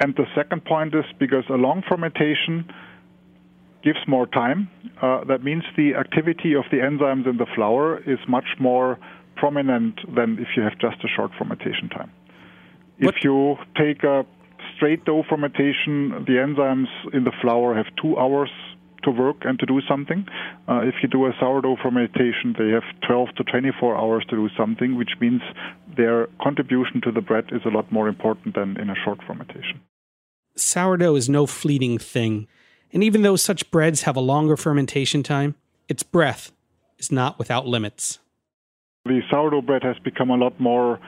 And 0.00 0.14
the 0.16 0.26
second 0.34 0.64
point 0.64 0.94
is 0.94 1.04
because 1.18 1.44
a 1.50 1.54
long 1.54 1.82
fermentation 1.88 2.70
gives 3.82 3.98
more 4.06 4.26
time. 4.26 4.68
Uh, 5.02 5.24
that 5.24 5.42
means 5.42 5.64
the 5.76 5.94
activity 5.94 6.54
of 6.54 6.64
the 6.70 6.78
enzymes 6.78 7.26
in 7.26 7.36
the 7.36 7.46
flour 7.54 7.98
is 8.06 8.18
much 8.28 8.46
more 8.58 8.98
prominent 9.36 9.98
than 10.14 10.38
if 10.38 10.48
you 10.56 10.62
have 10.62 10.78
just 10.78 11.02
a 11.04 11.08
short 11.08 11.30
fermentation 11.38 11.88
time. 11.88 12.10
What? 12.98 13.14
If 13.16 13.24
you 13.24 13.56
take 13.76 14.04
a 14.04 14.26
straight 14.80 15.04
dough 15.04 15.22
fermentation, 15.28 16.24
the 16.26 16.40
enzymes 16.40 16.88
in 17.12 17.24
the 17.24 17.32
flour 17.42 17.74
have 17.74 17.84
two 18.00 18.16
hours 18.16 18.48
to 19.02 19.10
work 19.10 19.36
and 19.42 19.58
to 19.58 19.66
do 19.66 19.80
something. 19.86 20.24
Uh, 20.68 20.80
if 20.80 20.94
you 21.02 21.08
do 21.08 21.26
a 21.26 21.32
sourdough 21.38 21.76
fermentation, 21.82 22.54
they 22.58 22.70
have 22.70 22.82
12 23.06 23.28
to 23.36 23.44
24 23.44 23.96
hours 23.96 24.24
to 24.30 24.36
do 24.36 24.48
something, 24.56 24.96
which 24.96 25.10
means 25.20 25.42
their 25.96 26.28
contribution 26.42 27.02
to 27.02 27.12
the 27.12 27.20
bread 27.20 27.44
is 27.52 27.60
a 27.66 27.68
lot 27.68 27.92
more 27.92 28.08
important 28.08 28.54
than 28.54 28.78
in 28.80 28.88
a 28.88 28.94
short 29.04 29.18
fermentation. 29.26 29.80
Sourdough 30.56 31.16
is 31.16 31.28
no 31.28 31.46
fleeting 31.46 31.98
thing. 31.98 32.48
And 32.92 33.04
even 33.04 33.20
though 33.22 33.36
such 33.36 33.70
breads 33.70 34.02
have 34.02 34.16
a 34.16 34.20
longer 34.20 34.56
fermentation 34.56 35.22
time, 35.22 35.56
its 35.88 36.02
breadth 36.02 36.52
is 36.98 37.12
not 37.12 37.38
without 37.38 37.66
limits. 37.66 38.18
The 39.04 39.20
sourdough 39.30 39.62
bread 39.62 39.82
has 39.82 39.96
become 40.04 40.30
a 40.30 40.36
lot 40.36 40.58
more 40.58 40.98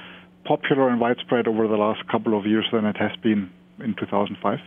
popular 0.44 0.88
and 0.88 1.00
widespread 1.00 1.46
over 1.46 1.68
the 1.68 1.76
last 1.76 2.06
couple 2.08 2.38
of 2.38 2.46
years 2.46 2.66
than 2.72 2.84
it 2.84 2.96
has 2.96 3.12
been 3.22 3.50
in 3.80 3.94
2005. 3.94 4.58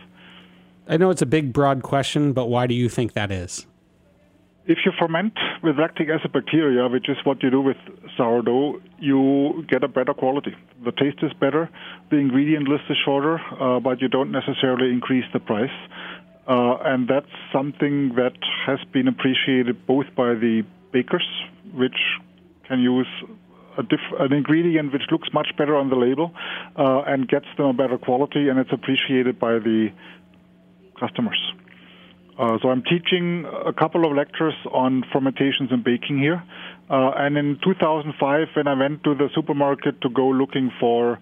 I 0.88 0.96
know 0.96 1.10
it's 1.10 1.22
a 1.22 1.26
big, 1.26 1.52
broad 1.52 1.82
question, 1.82 2.32
but 2.32 2.46
why 2.46 2.66
do 2.66 2.74
you 2.74 2.88
think 2.88 3.14
that 3.14 3.32
is? 3.32 3.66
if 4.66 4.78
you 4.84 4.92
ferment 4.98 5.32
with 5.62 5.78
lactic 5.78 6.08
acid 6.08 6.32
bacteria, 6.32 6.88
which 6.88 7.08
is 7.08 7.16
what 7.24 7.42
you 7.42 7.50
do 7.50 7.60
with 7.60 7.76
sourdough, 8.16 8.80
you 8.98 9.64
get 9.68 9.84
a 9.84 9.88
better 9.88 10.12
quality. 10.12 10.54
The 10.84 10.92
taste 10.92 11.18
is 11.22 11.32
better, 11.34 11.70
the 12.10 12.16
ingredient 12.16 12.68
list 12.68 12.84
is 12.90 12.96
shorter, 13.04 13.40
uh, 13.60 13.78
but 13.80 14.02
you 14.02 14.08
don't 14.08 14.32
necessarily 14.32 14.90
increase 14.90 15.24
the 15.32 15.38
price. 15.38 15.70
Uh, 16.48 16.76
and 16.84 17.08
that's 17.08 17.30
something 17.52 18.14
that 18.16 18.36
has 18.66 18.78
been 18.92 19.08
appreciated 19.08 19.86
both 19.86 20.06
by 20.16 20.34
the 20.34 20.64
bakers, 20.92 21.26
which 21.72 21.98
can 22.66 22.80
use 22.80 23.08
diff- 23.82 24.20
an 24.20 24.32
ingredient 24.32 24.92
which 24.92 25.02
looks 25.10 25.28
much 25.32 25.48
better 25.56 25.76
on 25.76 25.90
the 25.90 25.96
label 25.96 26.32
uh, 26.76 27.02
and 27.06 27.28
gets 27.28 27.46
them 27.56 27.66
a 27.66 27.72
better 27.72 27.98
quality, 27.98 28.48
and 28.48 28.58
it's 28.58 28.72
appreciated 28.72 29.38
by 29.38 29.58
the 29.58 29.88
customers. 30.98 31.38
Uh, 32.38 32.58
so 32.60 32.68
I'm 32.68 32.82
teaching 32.82 33.46
a 33.46 33.72
couple 33.72 34.04
of 34.04 34.14
lectures 34.14 34.54
on 34.70 35.04
fermentations 35.12 35.72
and 35.72 35.82
baking 35.82 36.18
here. 36.18 36.42
Uh, 36.90 37.12
and 37.16 37.36
in 37.38 37.58
2005, 37.64 38.48
when 38.54 38.68
I 38.68 38.74
went 38.74 39.02
to 39.04 39.14
the 39.14 39.28
supermarket 39.34 40.00
to 40.02 40.10
go 40.10 40.28
looking 40.28 40.70
for 40.78 41.18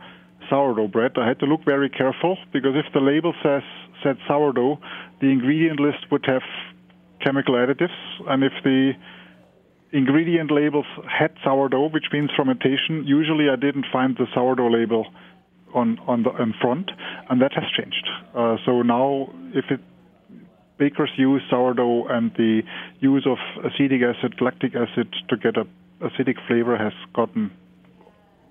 sourdough 0.50 0.88
bread, 0.88 1.12
I 1.16 1.28
had 1.28 1.38
to 1.40 1.46
look 1.46 1.64
very 1.64 1.88
careful 1.88 2.36
because 2.52 2.74
if 2.74 2.92
the 2.92 3.00
label 3.00 3.32
says 3.42 3.62
said 4.02 4.18
sourdough, 4.26 4.78
the 5.20 5.28
ingredient 5.28 5.80
list 5.80 6.10
would 6.10 6.26
have 6.26 6.42
chemical 7.22 7.54
additives, 7.54 7.96
and 8.28 8.44
if 8.44 8.52
the 8.62 8.92
ingredient 9.94 10.50
labels 10.50 10.86
had 11.08 11.32
sourdough, 11.44 11.90
which 11.90 12.06
means 12.12 12.30
fermentation, 12.36 13.04
usually 13.06 13.48
I 13.48 13.56
didn't 13.56 13.86
find 13.92 14.16
the 14.16 14.26
sourdough 14.34 14.70
label 14.70 15.06
on 15.74 15.98
on 16.06 16.22
the 16.24 16.30
in 16.42 16.52
front, 16.60 16.90
and 17.30 17.40
that 17.40 17.52
has 17.54 17.64
changed. 17.76 18.06
Uh, 18.34 18.56
so 18.66 18.82
now, 18.82 19.30
if 19.54 19.64
it 19.70 19.80
bakers 20.78 21.10
use 21.16 21.42
sourdough 21.48 22.06
and 22.08 22.32
the 22.36 22.62
use 23.00 23.26
of 23.26 23.38
acetic 23.64 24.02
acid, 24.02 24.34
lactic 24.40 24.74
acid 24.74 25.08
to 25.28 25.36
get 25.36 25.56
a 25.56 25.66
acidic 26.00 26.36
flavor 26.46 26.76
has 26.76 26.92
gotten 27.14 27.50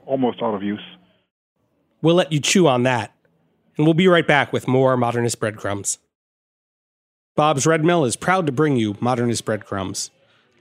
almost 0.05 0.41
out 0.41 0.55
of 0.55 0.63
use. 0.63 0.83
We'll 2.01 2.15
let 2.15 2.31
you 2.31 2.39
chew 2.39 2.67
on 2.67 2.83
that, 2.83 3.13
and 3.77 3.85
we'll 3.85 3.93
be 3.93 4.07
right 4.07 4.27
back 4.27 4.51
with 4.51 4.67
more 4.67 4.97
Modernist 4.97 5.39
Breadcrumbs. 5.39 5.99
Bob's 7.35 7.65
Red 7.65 7.83
Mill 7.83 8.05
is 8.05 8.15
proud 8.15 8.45
to 8.45 8.51
bring 8.51 8.75
you 8.75 8.95
Modernist 8.99 9.45
Breadcrumbs. 9.45 10.11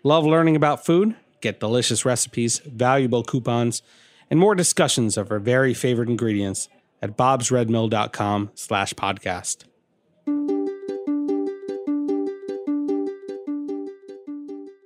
Love 0.05 0.25
learning 0.25 0.57
about 0.57 0.85
food? 0.85 1.15
Get 1.41 1.61
delicious 1.61 2.05
recipes, 2.05 2.59
valuable 2.67 3.23
coupons, 3.23 3.83
and 4.29 4.41
more 4.41 4.57
discussions 4.57 5.17
of 5.17 5.31
our 5.31 5.39
very 5.39 5.75
favorite 5.75 6.09
ingredients 6.09 6.69
at 7.01 7.17
bobsredmill.com 7.17 8.51
slash 8.55 8.95
podcast. 8.95 9.65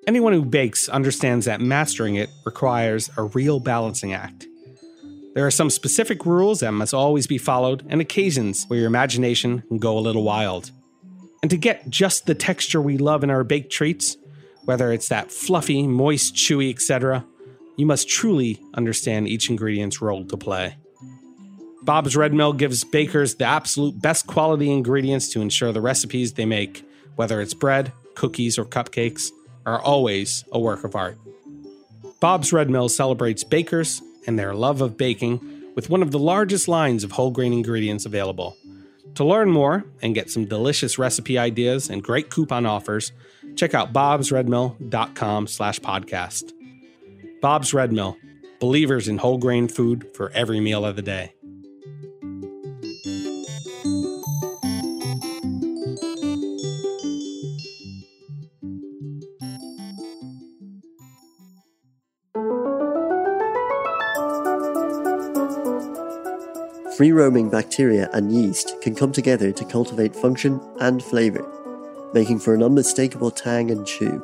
Anyone 0.06 0.34
who 0.34 0.44
bakes 0.44 0.86
understands 0.86 1.46
that 1.46 1.62
mastering 1.62 2.16
it 2.16 2.28
requires 2.44 3.08
a 3.16 3.22
real 3.22 3.58
balancing 3.58 4.12
act. 4.12 4.46
There 5.34 5.46
are 5.46 5.50
some 5.50 5.70
specific 5.70 6.26
rules 6.26 6.60
that 6.60 6.72
must 6.72 6.92
always 6.92 7.26
be 7.26 7.38
followed, 7.38 7.86
and 7.88 8.02
occasions 8.02 8.64
where 8.66 8.78
your 8.80 8.86
imagination 8.86 9.62
can 9.62 9.78
go 9.78 9.96
a 9.96 10.00
little 10.00 10.24
wild. 10.24 10.72
And 11.40 11.50
to 11.50 11.56
get 11.56 11.88
just 11.88 12.26
the 12.26 12.34
texture 12.34 12.82
we 12.82 12.98
love 12.98 13.24
in 13.24 13.30
our 13.30 13.44
baked 13.44 13.72
treats, 13.72 14.18
whether 14.66 14.92
it's 14.92 15.08
that 15.08 15.32
fluffy, 15.32 15.86
moist, 15.86 16.34
chewy, 16.34 16.70
etc., 16.70 17.24
you 17.76 17.86
must 17.86 18.08
truly 18.08 18.60
understand 18.74 19.28
each 19.28 19.48
ingredient's 19.48 20.02
role 20.02 20.24
to 20.26 20.36
play. 20.36 20.76
Bob's 21.82 22.16
Red 22.16 22.34
Mill 22.34 22.52
gives 22.52 22.84
bakers 22.84 23.36
the 23.36 23.44
absolute 23.44 24.00
best 24.00 24.26
quality 24.26 24.70
ingredients 24.70 25.28
to 25.30 25.40
ensure 25.40 25.72
the 25.72 25.80
recipes 25.80 26.32
they 26.32 26.44
make, 26.44 26.84
whether 27.14 27.40
it's 27.40 27.54
bread, 27.54 27.92
cookies, 28.14 28.58
or 28.58 28.64
cupcakes, 28.64 29.30
are 29.64 29.80
always 29.80 30.44
a 30.52 30.58
work 30.58 30.84
of 30.84 30.96
art. 30.96 31.18
Bob's 32.18 32.52
Red 32.52 32.70
Mill 32.70 32.88
celebrates 32.88 33.44
bakers 33.44 34.00
and 34.26 34.38
their 34.38 34.54
love 34.54 34.80
of 34.80 34.96
baking 34.96 35.40
with 35.76 35.90
one 35.90 36.02
of 36.02 36.10
the 36.10 36.18
largest 36.18 36.66
lines 36.66 37.04
of 37.04 37.12
whole 37.12 37.30
grain 37.30 37.52
ingredients 37.52 38.06
available. 38.06 38.56
To 39.16 39.24
learn 39.24 39.50
more 39.50 39.84
and 40.02 40.14
get 40.14 40.30
some 40.30 40.46
delicious 40.46 40.98
recipe 40.98 41.38
ideas 41.38 41.88
and 41.88 42.02
great 42.02 42.30
coupon 42.30 42.66
offers, 42.66 43.12
check 43.56 43.74
out 43.74 43.92
bobsredmill.com 43.92 45.46
slash 45.46 45.80
podcast. 45.80 46.52
Bob's 47.40 47.74
Red 47.74 47.92
Mill, 47.92 48.16
believers 48.60 49.08
in 49.08 49.18
whole 49.18 49.38
grain 49.38 49.68
food 49.68 50.08
for 50.14 50.30
every 50.30 50.60
meal 50.60 50.84
of 50.84 50.96
the 50.96 51.02
day. 51.02 51.32
Free 66.96 67.12
roaming 67.12 67.50
bacteria 67.50 68.08
and 68.14 68.32
yeast 68.32 68.80
can 68.80 68.94
come 68.94 69.12
together 69.12 69.52
to 69.52 69.64
cultivate 69.66 70.16
function 70.16 70.58
and 70.80 71.04
flavour, 71.04 71.44
making 72.12 72.38
for 72.38 72.54
an 72.54 72.62
unmistakable 72.62 73.30
tang 73.30 73.70
and 73.70 73.86
chew. 73.86 74.22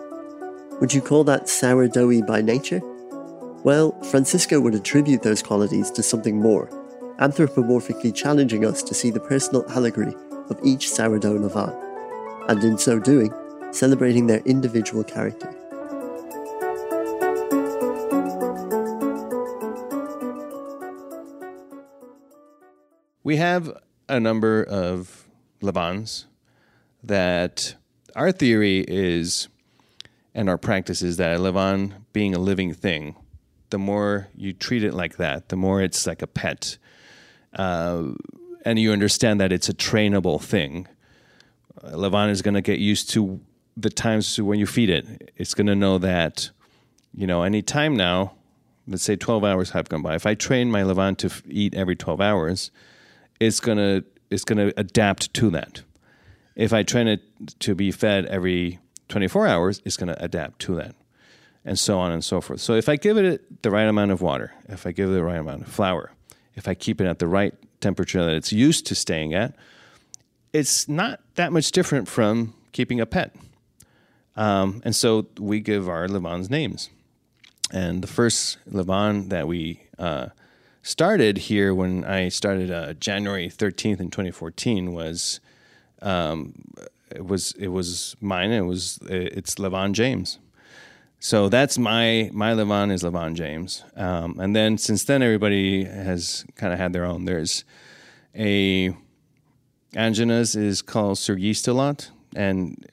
Would 0.81 0.93
you 0.93 1.01
call 1.01 1.25
that 1.25 1.45
sourdoughy 1.45 2.27
by 2.27 2.41
nature? 2.41 2.81
Well, 3.65 3.93
Francisco 4.11 4.61
would 4.61 4.75
attribute 4.75 5.23
those 5.23 5.43
qualities 5.43 5.91
to 5.93 6.03
something 6.03 6.41
more, 6.41 6.69
anthropomorphically 7.19 8.15
challenging 8.15 8.65
us 8.65 8.83
to 8.83 8.95
see 8.95 9.11
the 9.11 9.21
personal 9.21 9.65
allegory 9.71 10.15
of 10.51 10.59
each 10.65 10.91
sourdough 10.91 11.39
levain, 11.39 12.49
and 12.49 12.65
in 12.65 12.77
so 12.77 12.99
doing, 12.99 13.33
celebrating 13.71 14.27
their 14.27 14.41
individual 14.41 15.05
character. 15.05 15.55
We 23.23 23.37
have 23.37 23.73
a 24.09 24.19
number 24.19 24.65
of 24.65 25.29
levains 25.63 26.25
that 27.03 27.75
our 28.15 28.33
theory 28.33 28.85
is, 28.87 29.49
and 30.35 30.49
our 30.49 30.59
practice 30.59 31.03
is 31.03 31.17
that 31.17 31.37
a 31.37 31.39
levain 31.39 31.95
being 32.13 32.35
a 32.35 32.39
living 32.39 32.73
thing, 32.75 33.17
the 33.71 33.79
more 33.79 34.29
you 34.35 34.53
treat 34.53 34.85
it 34.85 34.95
like 34.95 35.17
that, 35.17 35.49
the 35.49 35.57
more 35.57 35.83
it's 35.83 36.07
like 36.07 36.23
a 36.23 36.27
pet. 36.27 36.79
Uh, 37.55 38.09
and 38.65 38.79
you 38.79 38.93
understand 38.93 39.41
that 39.41 39.53
it's 39.53 39.69
a 39.69 39.75
trainable 39.75 40.41
thing. 40.41 40.87
A 41.83 41.97
levain 41.97 42.31
is 42.31 42.43
going 42.43 42.55
to 42.55 42.61
get 42.61 42.79
used 42.79 43.11
to 43.11 43.41
the 43.77 43.91
times 43.91 44.41
when 44.41 44.59
you 44.59 44.67
feed 44.67 44.91
it. 44.91 45.33
It's 45.37 45.55
going 45.55 45.67
to 45.67 45.75
know 45.75 45.99
that, 45.99 46.51
you 47.15 47.27
know, 47.27 47.43
any 47.43 47.63
time 47.63 47.97
now, 47.97 48.35
let's 48.87 49.03
say 49.03 49.17
12 49.17 49.45
hours 49.45 49.71
have 49.71 49.89
gone 49.89 50.03
by. 50.03 50.15
If 50.15 50.27
I 50.27 50.35
train 50.35 50.71
my 50.71 50.83
levain 50.83 51.17
to 51.19 51.27
f- 51.29 51.43
eat 51.49 51.75
every 51.75 51.97
12 51.97 52.21
hours, 52.21 52.71
it's 53.41 53.61
gonna 53.61 54.05
it's 54.31 54.45
gonna 54.45 54.73
adapt 54.77 55.35
to 55.35 55.51
that. 55.51 55.83
If 56.55 56.73
I 56.73 56.83
train 56.83 57.09
it 57.09 57.23
to 57.61 57.75
be 57.75 57.91
fed 57.91 58.27
every 58.27 58.79
24 59.09 59.47
hours, 59.47 59.83
it's 59.85 59.97
gonna 59.97 60.17
adapt 60.19 60.61
to 60.61 60.77
that, 60.77 60.95
and 61.65 61.79
so 61.79 61.99
on 61.99 62.13
and 62.13 62.25
so 62.25 62.41
forth. 62.41 62.61
So 62.61 62.75
if 62.75 62.89
I 62.89 62.97
give 62.97 63.17
it 63.17 63.63
the 63.63 63.71
right 63.71 63.87
amount 63.87 64.11
of 64.11 64.21
water, 64.23 64.53
if 64.69 64.87
I 64.87 64.93
give 64.93 65.11
it 65.11 65.13
the 65.13 65.23
right 65.23 65.39
amount 65.39 65.63
of 65.63 65.69
flour, 65.69 66.13
if 66.55 66.69
I 66.69 66.75
keep 66.75 67.01
it 67.01 67.07
at 67.07 67.19
the 67.19 67.29
right 67.29 67.55
temperature 67.81 68.25
that 68.25 68.35
it's 68.35 68.53
used 68.53 68.87
to 68.87 68.95
staying 68.95 69.35
at, 69.35 69.55
it's 70.53 70.89
not 70.89 71.21
that 71.35 71.53
much 71.53 71.73
different 71.73 72.09
from 72.09 72.55
keeping 72.73 73.01
a 73.01 73.07
pet. 73.07 73.35
Um, 74.37 74.83
and 74.85 74.95
so 74.95 75.27
we 75.39 75.61
give 75.61 75.89
our 75.89 76.07
levains 76.07 76.51
names. 76.51 76.91
And 77.71 78.03
the 78.03 78.07
first 78.07 78.59
levain 78.71 79.31
that 79.31 79.49
we 79.49 79.83
uh, 79.99 80.29
started 80.83 81.39
here 81.39 81.75
when 81.75 82.05
I 82.05 82.29
started 82.29 82.71
uh, 82.71 82.95
January 82.95 83.49
13th 83.49 84.01
in 84.01 84.11
2014 84.11 84.93
was 84.93 85.41
um, 86.03 86.55
it 87.11 87.25
was 87.25 87.53
it 87.53 87.69
was 87.69 88.17
mine. 88.21 88.51
It 88.51 88.63
was 88.63 88.99
it's 89.03 89.55
Levain 89.57 89.93
James. 89.93 90.39
So 91.19 91.49
that's 91.49 91.79
my 91.79 92.31
my 92.33 92.53
Levain 92.53 92.91
is 92.93 93.03
Levain 93.03 93.35
James. 93.35 93.85
Um, 93.97 94.39
and 94.41 94.57
then 94.57 94.77
since 94.79 95.05
then 95.05 95.23
everybody 95.23 95.85
has 95.85 96.45
kind 96.57 96.73
of 96.73 96.79
had 96.79 96.93
their 96.93 97.05
own. 97.05 97.25
There's 97.25 97.65
a 98.35 98.95
Angina's 99.95 100.57
is 100.57 100.83
called 100.83 101.19
Sir 101.19 101.37
Yeast 101.37 101.69
a 101.69 101.73
lot, 101.75 102.11
and 102.35 102.89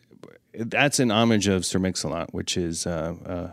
that's 0.53 0.99
an 0.99 1.11
homage 1.11 1.47
of 1.47 1.65
Sir 1.65 1.79
Mix-a-Lot, 1.79 2.33
which 2.33 2.57
is 2.57 2.85
uh, 2.85 3.15
uh, 3.25 3.47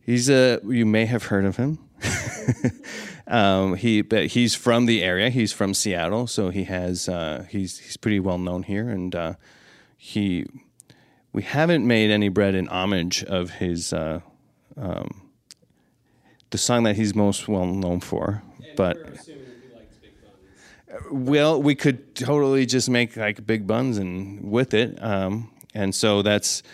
he's 0.00 0.30
a 0.30 0.58
you 0.64 0.86
may 0.86 1.04
have 1.06 1.24
heard 1.24 1.44
of 1.44 1.56
him. 1.56 1.78
um, 3.26 3.74
he 3.74 4.02
but 4.02 4.26
he's 4.26 4.54
from 4.54 4.86
the 4.86 5.02
area. 5.02 5.30
He's 5.30 5.52
from 5.52 5.74
Seattle, 5.74 6.26
so 6.26 6.50
he 6.50 6.64
has 6.64 7.08
uh, 7.08 7.46
he's 7.48 7.78
he's 7.78 7.96
pretty 7.96 8.20
well 8.20 8.38
known 8.38 8.62
here, 8.62 8.88
and 8.88 9.14
uh, 9.14 9.34
he 9.96 10.46
we 11.32 11.42
haven't 11.42 11.86
made 11.86 12.10
any 12.10 12.28
bread 12.28 12.54
in 12.54 12.68
homage 12.68 13.24
of 13.24 13.50
his 13.50 13.92
uh, 13.92 14.20
um, 14.76 15.30
the 16.50 16.58
song 16.58 16.84
that 16.84 16.96
he's 16.96 17.14
most 17.14 17.48
well 17.48 17.66
known 17.66 18.00
for, 18.00 18.42
but. 18.76 18.96
Well, 21.12 21.62
we 21.62 21.76
could 21.76 22.16
totally 22.16 22.66
just 22.66 22.90
make 22.90 23.16
like 23.16 23.46
big 23.46 23.64
buns 23.64 23.96
and 23.96 24.50
with 24.50 24.74
it, 24.74 25.00
um, 25.00 25.48
and 25.72 25.94
so 25.94 26.20
that's 26.20 26.64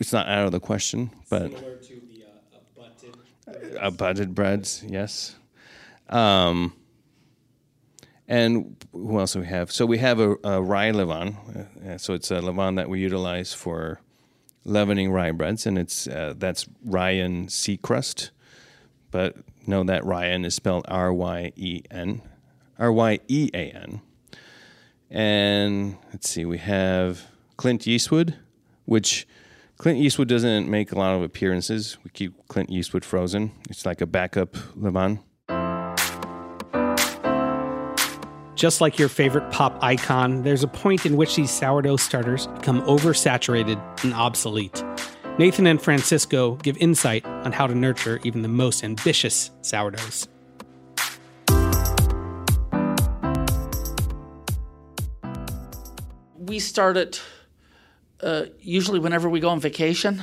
it's 0.00 0.12
not 0.12 0.28
out 0.28 0.46
of 0.46 0.52
the 0.52 0.58
question, 0.58 1.10
but 1.30 1.73
uh, 3.80 3.90
breads, 3.90 4.84
yes. 4.86 5.36
Um, 6.08 6.74
and 8.26 8.76
who 8.92 9.18
else 9.18 9.34
do 9.34 9.40
we 9.40 9.46
have? 9.46 9.70
So 9.70 9.84
we 9.86 9.98
have 9.98 10.20
a, 10.20 10.36
a 10.44 10.62
rye 10.62 10.92
levain. 10.92 11.36
Uh, 11.86 11.98
so 11.98 12.14
it's 12.14 12.30
a 12.30 12.40
levain 12.40 12.76
that 12.76 12.88
we 12.88 13.00
utilize 13.00 13.52
for 13.52 14.00
leavening 14.64 15.12
rye 15.12 15.32
breads, 15.32 15.66
and 15.66 15.78
it's 15.78 16.06
uh, 16.06 16.34
that's 16.36 16.66
Ryan 16.84 17.48
sea 17.48 17.76
crust. 17.76 18.30
But 19.10 19.36
know 19.66 19.84
that 19.84 20.04
Ryan 20.04 20.44
is 20.44 20.54
spelled 20.54 20.84
R 20.88 21.12
Y 21.12 21.52
E 21.56 21.82
N, 21.90 22.22
R 22.78 22.92
Y 22.92 23.18
E 23.28 23.50
A 23.52 23.70
N. 23.70 24.00
And 25.10 25.96
let's 26.12 26.28
see, 26.28 26.44
we 26.44 26.58
have 26.58 27.26
Clint 27.56 27.82
Yeastwood, 27.82 28.34
which 28.84 29.28
Clint 29.76 29.98
Yeastwood 29.98 30.28
doesn't 30.28 30.70
make 30.70 30.92
a 30.92 30.98
lot 30.98 31.16
of 31.16 31.22
appearances. 31.22 31.98
We 32.04 32.10
keep 32.10 32.46
Clint 32.46 32.70
Yeastwood 32.70 33.02
frozen. 33.02 33.50
It's 33.68 33.84
like 33.84 34.00
a 34.00 34.06
backup 34.06 34.54
levain. 34.78 35.20
Just 38.54 38.80
like 38.80 39.00
your 39.00 39.08
favorite 39.08 39.50
pop 39.50 39.76
icon, 39.82 40.44
there's 40.44 40.62
a 40.62 40.68
point 40.68 41.04
in 41.04 41.16
which 41.16 41.34
these 41.34 41.50
sourdough 41.50 41.96
starters 41.96 42.46
become 42.46 42.82
oversaturated 42.82 44.04
and 44.04 44.14
obsolete. 44.14 44.84
Nathan 45.38 45.66
and 45.66 45.82
Francisco 45.82 46.54
give 46.56 46.76
insight 46.76 47.26
on 47.26 47.50
how 47.50 47.66
to 47.66 47.74
nurture 47.74 48.20
even 48.22 48.42
the 48.42 48.48
most 48.48 48.84
ambitious 48.84 49.50
sourdoughs. 49.62 50.28
We 56.38 56.60
start 56.60 56.96
it 56.96 57.20
uh, 58.24 58.46
usually 58.60 58.98
whenever 58.98 59.28
we 59.28 59.38
go 59.38 59.50
on 59.50 59.60
vacation. 59.60 60.22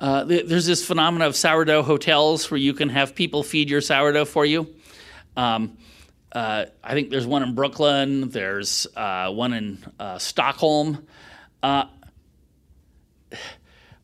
Uh, 0.00 0.24
there's 0.24 0.66
this 0.66 0.84
phenomenon 0.84 1.28
of 1.28 1.36
sourdough 1.36 1.82
hotels 1.82 2.50
where 2.50 2.58
you 2.58 2.74
can 2.74 2.88
have 2.88 3.14
people 3.14 3.42
feed 3.42 3.70
your 3.70 3.80
sourdough 3.80 4.24
for 4.24 4.44
you. 4.44 4.74
Um, 5.36 5.78
uh, 6.32 6.66
I 6.84 6.92
think 6.92 7.10
there's 7.10 7.26
one 7.26 7.42
in 7.42 7.54
Brooklyn. 7.54 8.28
There's 8.28 8.86
uh, 8.96 9.30
one 9.30 9.52
in 9.52 9.84
uh, 9.98 10.18
Stockholm. 10.18 11.06
Uh, 11.62 11.84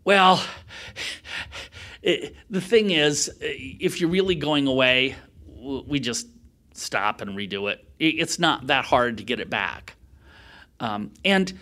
well, 0.04 0.42
it, 2.02 2.34
the 2.48 2.60
thing 2.60 2.90
is, 2.90 3.30
if 3.40 4.00
you're 4.00 4.10
really 4.10 4.34
going 4.34 4.66
away, 4.66 5.16
we 5.46 6.00
just 6.00 6.26
stop 6.72 7.20
and 7.20 7.36
redo 7.36 7.70
it. 7.70 7.86
It's 7.98 8.38
not 8.38 8.68
that 8.68 8.84
hard 8.84 9.18
to 9.18 9.24
get 9.24 9.40
it 9.40 9.50
back. 9.50 9.94
Um, 10.80 11.12
and 11.24 11.52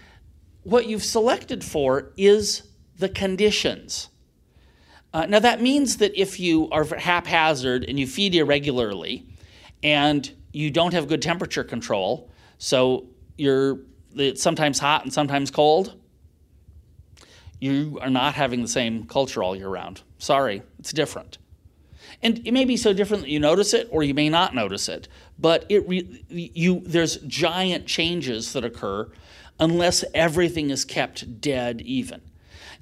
what 0.62 0.86
you've 0.86 1.04
selected 1.04 1.64
for 1.64 2.12
is 2.16 2.62
the 2.98 3.08
conditions. 3.08 4.08
Uh, 5.12 5.26
now, 5.26 5.40
that 5.40 5.60
means 5.60 5.96
that 5.96 6.18
if 6.20 6.38
you 6.38 6.68
are 6.70 6.84
haphazard 6.84 7.84
and 7.88 7.98
you 7.98 8.06
feed 8.06 8.34
irregularly 8.34 9.26
and 9.82 10.32
you 10.52 10.70
don't 10.70 10.94
have 10.94 11.08
good 11.08 11.22
temperature 11.22 11.64
control, 11.64 12.30
so 12.58 13.06
you're 13.36 13.80
it's 14.14 14.42
sometimes 14.42 14.78
hot 14.78 15.04
and 15.04 15.12
sometimes 15.12 15.50
cold, 15.50 15.94
you 17.60 17.98
are 18.00 18.10
not 18.10 18.34
having 18.34 18.62
the 18.62 18.68
same 18.68 19.06
culture 19.06 19.42
all 19.42 19.54
year 19.54 19.68
round. 19.68 20.02
Sorry, 20.18 20.62
it's 20.78 20.92
different. 20.92 21.38
And 22.22 22.46
it 22.46 22.52
may 22.52 22.64
be 22.64 22.76
so 22.76 22.92
different 22.92 23.24
that 23.24 23.30
you 23.30 23.38
notice 23.38 23.72
it 23.72 23.88
or 23.90 24.02
you 24.02 24.14
may 24.14 24.28
not 24.28 24.54
notice 24.54 24.88
it, 24.88 25.08
but 25.38 25.64
it 25.68 25.88
re- 25.88 26.24
you 26.28 26.80
there's 26.84 27.16
giant 27.18 27.86
changes 27.86 28.52
that 28.52 28.64
occur 28.64 29.10
unless 29.60 30.04
everything 30.14 30.70
is 30.70 30.84
kept 30.84 31.40
dead 31.40 31.80
even. 31.82 32.20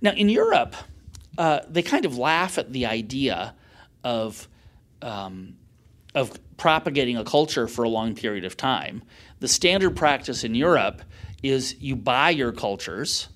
Now 0.01 0.13
in 0.13 0.29
Europe, 0.29 0.77
uh, 1.37 1.61
they 1.69 1.83
kind 1.83 2.05
of 2.05 2.17
laugh 2.17 2.57
at 2.57 2.73
the 2.73 2.87
idea 2.87 3.55
of 4.05 4.49
um, 5.03 5.55
of 6.15 6.39
propagating 6.57 7.17
a 7.17 7.25
culture 7.25 7.69
for 7.69 7.85
a 7.85 7.89
long 7.89 8.15
period 8.15 8.45
of 8.45 8.57
time. 8.57 9.03
The 9.41 9.49
standard 9.49 9.95
practice 9.95 10.43
in 10.43 10.55
Europe 10.55 11.03
is 11.43 11.77
you 11.81 11.95
buy 11.95 12.31
your 12.31 12.53
cultures. 12.53 13.29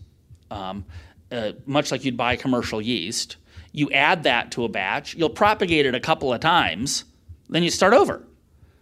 Um, 0.51 0.85
uh, 1.33 1.53
much 1.65 1.91
like 1.91 2.05
you'd 2.05 2.17
buy 2.17 2.37
commercial 2.37 2.81
yeast. 2.81 3.37
You 3.73 3.91
add 3.91 4.25
that 4.25 4.51
to 4.53 4.65
a 4.65 4.69
batch, 4.69 5.15
you'll 5.15 5.31
propagate 5.31 5.87
it 5.87 5.95
a 5.95 6.01
couple 6.01 6.33
of 6.33 6.41
times, 6.41 7.05
then 7.49 7.63
you 7.63 7.71
start 7.71 7.95
over. 7.95 8.23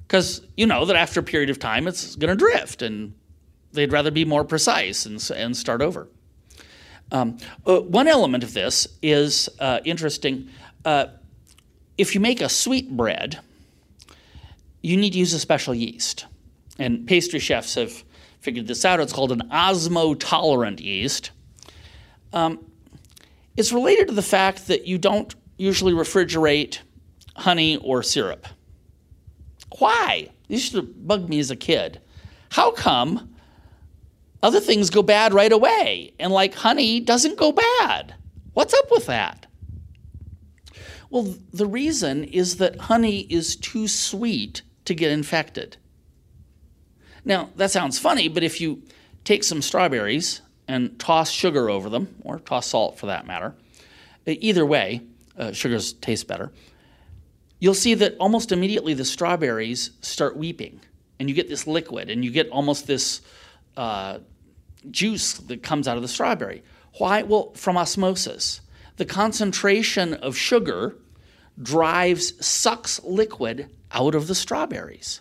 Because 0.03 0.45
you 0.57 0.67
know 0.67 0.85
that 0.87 0.97
after 0.97 1.21
a 1.21 1.23
period 1.23 1.49
of 1.49 1.61
time, 1.61 1.87
it's 1.87 2.17
going 2.17 2.31
to 2.31 2.35
drift, 2.35 2.83
and 2.83 3.15
they'd 3.73 3.93
rather 3.93 4.11
be 4.11 4.25
more 4.25 4.45
precise 4.45 5.07
and, 5.07 5.31
and 5.37 5.57
start 5.57 5.83
over. 5.83 6.09
Um, 7.13 7.39
uh, 7.67 7.81
one 7.81 8.09
element 8.09 8.45
of 8.45 8.55
this 8.55 8.87
is 9.03 9.49
uh, 9.59 9.81
interesting. 9.85 10.49
Uh, 10.85 11.07
if 11.99 12.15
you 12.15 12.21
make 12.21 12.41
a 12.41 12.49
sweet 12.49 12.97
bread, 12.97 13.41
you 14.83 14.97
need 14.97 15.13
to 15.13 15.19
use 15.19 15.33
a 15.35 15.39
special 15.39 15.75
yeast. 15.75 16.27
And 16.79 17.07
pastry 17.07 17.39
chefs 17.39 17.75
have 17.75 18.05
figured 18.41 18.67
this 18.67 18.85
out. 18.85 19.01
It's 19.01 19.13
called 19.13 19.33
an 19.33 19.43
osmotolerant 19.51 20.81
yeast. 20.81 21.31
Um, 22.33 22.65
it's 23.57 23.73
related 23.73 24.09
to 24.09 24.15
the 24.15 24.23
fact 24.23 24.69
that 24.69 24.87
you 24.87 24.97
don't 24.97 25.35
usually 25.59 25.93
refrigerate 25.93 26.79
honey 27.37 27.77
or 27.79 28.03
syrup. 28.03 28.47
Why? 29.79 30.31
This 30.49 30.61
used 30.61 30.73
to 30.73 30.83
bug 30.83 31.29
me 31.29 31.39
as 31.39 31.51
a 31.51 31.57
kid. 31.57 32.01
How 32.51 32.71
come 32.71 33.30
other 34.43 34.61
things 34.61 34.91
go 34.91 35.03
bad 35.03 35.35
right 35.35 35.53
away 35.53 36.13
and 36.19 36.33
like 36.33 36.55
honey 36.55 37.01
doesn't 37.01 37.39
go 37.39 37.53
bad? 37.53 38.15
What's 38.55 38.75
up 38.75 38.91
with 38.91 39.07
that? 39.07 39.47
Well, 41.11 41.35
the 41.53 41.67
reason 41.67 42.25
is 42.25 42.57
that 42.57 42.77
honey 42.83 43.21
is 43.29 43.57
too 43.57 43.89
sweet 43.89 44.63
to 44.85 44.95
get 44.95 45.11
infected. 45.11 45.77
Now, 47.25 47.51
that 47.57 47.71
sounds 47.71 47.99
funny, 47.99 48.29
but 48.29 48.43
if 48.43 48.61
you 48.61 48.83
take 49.25 49.45
some 49.45 49.63
strawberries 49.63 50.41
and 50.71 50.99
toss 51.01 51.31
sugar 51.31 51.69
over 51.69 51.89
them, 51.89 52.15
or 52.23 52.39
toss 52.39 52.69
salt 52.69 52.97
for 52.97 53.07
that 53.07 53.27
matter. 53.27 53.55
Either 54.25 54.65
way, 54.65 55.01
uh, 55.37 55.51
sugars 55.51 55.93
taste 55.95 56.29
better. 56.29 56.53
You'll 57.59 57.75
see 57.75 57.95
that 57.95 58.17
almost 58.19 58.53
immediately 58.53 58.95
the 58.95 59.05
strawberries 59.05 59.91
start 60.01 60.37
weeping, 60.37 60.81
and 61.19 61.29
you 61.29 61.35
get 61.35 61.49
this 61.49 61.67
liquid, 61.67 62.09
and 62.09 62.25
you 62.25 62.31
get 62.31 62.49
almost 62.51 62.87
this 62.87 63.21
uh, 63.77 64.19
juice 64.91 65.35
that 65.35 65.63
comes 65.63 65.89
out 65.89 65.97
of 65.97 66.03
the 66.03 66.09
strawberry. 66.09 66.63
Why? 66.99 67.23
Well, 67.23 67.53
from 67.55 67.77
osmosis. 67.77 68.61
The 68.97 69.05
concentration 69.05 70.15
of 70.15 70.37
sugar 70.37 70.97
drives, 71.61 72.45
sucks 72.45 73.03
liquid 73.03 73.71
out 73.93 74.15
of 74.15 74.27
the 74.27 74.35
strawberries. 74.35 75.21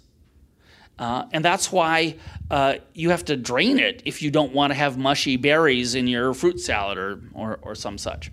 Uh, 0.97 1.26
and 1.32 1.45
that's 1.45 1.72
why 1.72 2.18
uh, 2.51 2.76
you 2.93 3.10
have 3.10 3.24
to 3.26 3.38
drain 3.38 3.80
it 3.80 4.01
if 4.03 4.22
you 4.22 4.30
don't 4.30 4.53
want 4.53 4.72
to 4.72 4.76
have 4.76 4.97
mushy 4.97 5.38
berries 5.38 5.95
in 5.95 6.07
your 6.07 6.34
fruit 6.34 6.60
salad 6.60 6.97
or, 6.97 7.22
or, 7.34 7.60
or 7.62 7.74
some 7.76 7.97
such. 7.97 8.32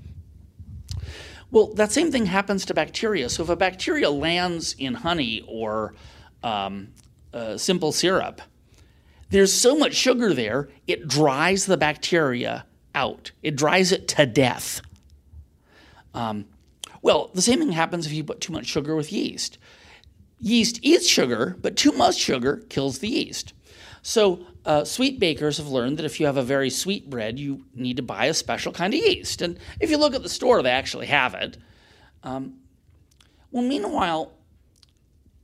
Well, 1.53 1.73
that 1.75 1.93
same 1.93 2.11
thing 2.11 2.27
happens 2.27 2.65
to 2.67 2.75
bacteria. 2.75 3.29
So 3.29 3.45
if 3.45 3.49
a 3.49 3.57
bacteria 3.57 4.11
lands 4.11 4.75
in 4.79 4.95
honey 4.95 5.45
or 5.47 5.95
um, 6.43 6.89
uh, 7.33 7.57
simple 7.57 7.93
syrup, 7.93 8.41
there's 9.31 9.53
so 9.53 9.77
much 9.77 9.95
sugar 9.95 10.33
there, 10.33 10.69
it 10.87 11.09
dries 11.09 11.67
the 11.67 11.77
bacteria 11.77 12.67
out. 12.95 13.33
It 13.43 13.57
dries 13.57 13.93
it 13.93 14.09
to 14.09 14.27
death. 14.27 14.81
Um, 16.15 16.47
well, 17.03 17.31
the 17.35 17.43
same 17.43 17.59
thing 17.59 17.73
happens 17.73 18.07
if 18.07 18.13
you 18.13 18.25
put 18.25 18.41
too 18.41 18.53
much 18.53 18.67
sugar 18.67 18.97
with 18.97 19.13
yeast. 19.13 19.59
Yeast 20.41 20.81
eats 20.83 21.09
sugar, 21.09 21.57
but 21.61 21.77
too 21.77 21.93
much 21.93 22.17
sugar 22.17 22.65
kills 22.69 22.99
the 22.99 23.09
yeast. 23.09 23.53
So, 24.03 24.47
uh, 24.65 24.85
sweet 24.85 25.19
bakers 25.19 25.59
have 25.59 25.69
learned 25.69 25.99
that 25.99 26.07
if 26.07 26.21
you 26.21 26.27
have 26.27 26.37
a 26.37 26.43
very 26.43 26.71
sweet 26.71 27.11
bread, 27.11 27.39
you 27.39 27.65
need 27.75 27.97
to 27.97 28.03
buy 28.03 28.27
a 28.27 28.35
special 28.35 28.73
kind 28.73 28.95
of 28.95 29.01
yeast. 29.01 29.43
And 29.43 29.59
if 29.81 29.91
you 29.91 29.99
look 29.99 30.15
at 30.15 30.23
the 30.23 30.29
store, 30.29 30.63
they 30.63 30.71
actually 30.71 31.07
have 31.07 31.35
it. 31.35 31.57
Um, 32.23 32.55
well, 33.51 33.65
meanwhile, 33.65 34.33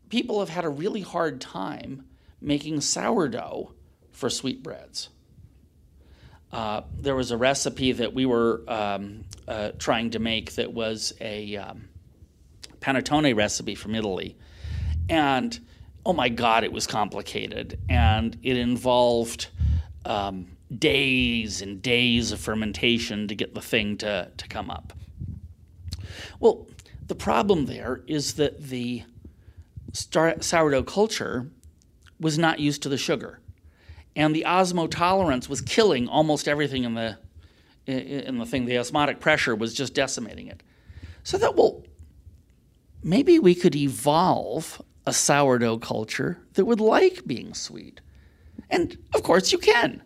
people 0.09 0.41
have 0.41 0.49
had 0.49 0.65
a 0.65 0.69
really 0.69 1.01
hard 1.01 1.41
time 1.41 2.05
making 2.43 2.81
sourdough 2.81 3.73
for 4.11 4.29
sweetbreads. 4.31 5.09
Uh, 6.53 6.83
there 7.01 7.15
was 7.15 7.31
a 7.31 7.37
recipe 7.37 7.93
that 7.93 8.13
we 8.13 8.27
were 8.27 8.63
um, 8.69 9.25
uh, 9.49 9.71
trying 9.79 10.11
to 10.11 10.19
make 10.19 10.55
that 10.57 10.73
was 10.73 11.15
a 11.21 11.57
um, 11.57 11.89
panettone 12.81 13.35
recipe 13.35 13.75
from 13.75 13.95
Italy 13.95 14.37
and 15.09 15.59
oh 16.05 16.13
my 16.13 16.29
God, 16.29 16.65
it 16.65 16.73
was 16.73 16.87
complicated. 16.87 17.79
And 17.89 18.37
it 18.43 18.57
involved 18.57 19.49
um, 20.05 20.57
days 20.77 21.63
and 21.63 21.81
days 21.81 22.33
of 22.33 22.41
fermentation 22.41 23.29
to 23.29 23.35
get 23.35 23.55
the 23.55 23.61
thing 23.61 23.99
to, 23.99 24.31
to 24.37 24.49
come 24.49 24.71
up. 24.71 24.93
Well, 26.41 26.67
the 27.07 27.15
problem 27.15 27.67
there 27.67 28.03
is 28.07 28.35
that 28.35 28.63
the 28.63 29.05
star- 29.93 30.41
sourdough 30.41 30.85
culture 30.85 31.51
was 32.23 32.39
not 32.39 32.61
used 32.61 32.83
to 32.83 32.89
the 32.89 32.97
sugar. 32.97 33.41
And 34.17 34.35
the 34.35 34.45
osmotolerance 34.47 35.49
was 35.49 35.61
killing 35.61 36.09
almost 36.09 36.49
everything 36.49 36.85
in 36.85 36.95
the, 36.95 37.19
in 37.87 38.39
the 38.39 38.47
thing. 38.47 38.65
The 38.67 38.79
osmotic 38.79 39.21
pressure 39.21 39.55
was 39.55 39.75
just 39.75 39.95
decimating 39.95 40.49
it. 40.49 40.63
So 41.23 41.39
that 41.39 41.57
well, 41.57 41.83
maybe 43.03 43.39
we 43.39 43.55
could 43.55 43.75
evolve 43.75 44.81
a 45.07 45.13
sourdough 45.13 45.79
culture 45.79 46.39
that 46.55 46.65
would 46.65 46.81
like 46.81 47.27
being 47.27 47.55
sweet. 47.55 48.01
And 48.71 48.97
of 49.15 49.23
course, 49.23 49.53
you 49.53 49.59
can. 49.59 50.03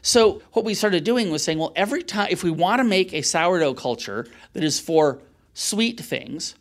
So, 0.00 0.42
what 0.52 0.64
we 0.64 0.74
started 0.74 1.02
doing 1.02 1.30
was 1.30 1.42
saying, 1.42 1.58
well, 1.58 1.72
every 1.74 2.02
time, 2.02 2.28
if 2.30 2.44
we 2.44 2.50
want 2.50 2.78
to 2.78 2.84
make 2.84 3.12
a 3.12 3.22
sourdough 3.22 3.74
culture 3.74 4.26
that 4.52 4.62
is 4.62 4.78
for 4.78 5.20
sweet 5.54 5.98
things, 5.98 6.54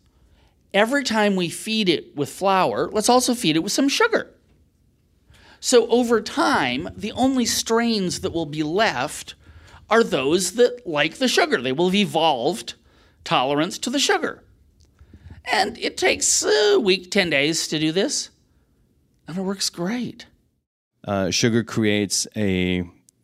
every 0.74 1.04
time 1.04 1.36
we 1.36 1.50
feed 1.50 1.90
it 1.90 2.16
with 2.16 2.30
flour, 2.30 2.90
let's 2.92 3.10
also 3.10 3.34
feed 3.34 3.56
it 3.56 3.60
with 3.64 3.72
some 3.72 3.90
sugar. 3.90 4.32
So, 5.60 5.88
over 5.90 6.22
time, 6.22 6.90
the 6.96 7.12
only 7.12 7.46
strains 7.46 8.22
that 8.22 8.34
will 8.34 8.48
be 8.48 8.64
left 8.64 9.36
are 9.90 10.04
those 10.04 10.54
that 10.54 10.88
like 10.88 11.16
the 11.16 11.28
sugar. 11.28 11.62
They 11.62 11.72
will 11.72 11.90
have 11.90 11.96
evolved 11.96 12.74
tolerance 13.24 13.78
to 13.80 13.90
the 13.90 14.00
sugar. 14.00 14.44
And 15.46 15.78
it 15.78 15.98
takes 15.98 16.44
a 16.44 16.80
week, 16.80 17.12
10 17.12 17.30
days 17.30 17.68
to 17.68 17.80
do 17.80 17.92
this, 17.92 18.30
and 19.28 19.38
it 19.38 19.42
works 19.42 19.70
great. 19.70 20.26
Uh, 21.04 21.30
sugar 21.30 21.64
creates 21.64 22.28
a 22.36 22.84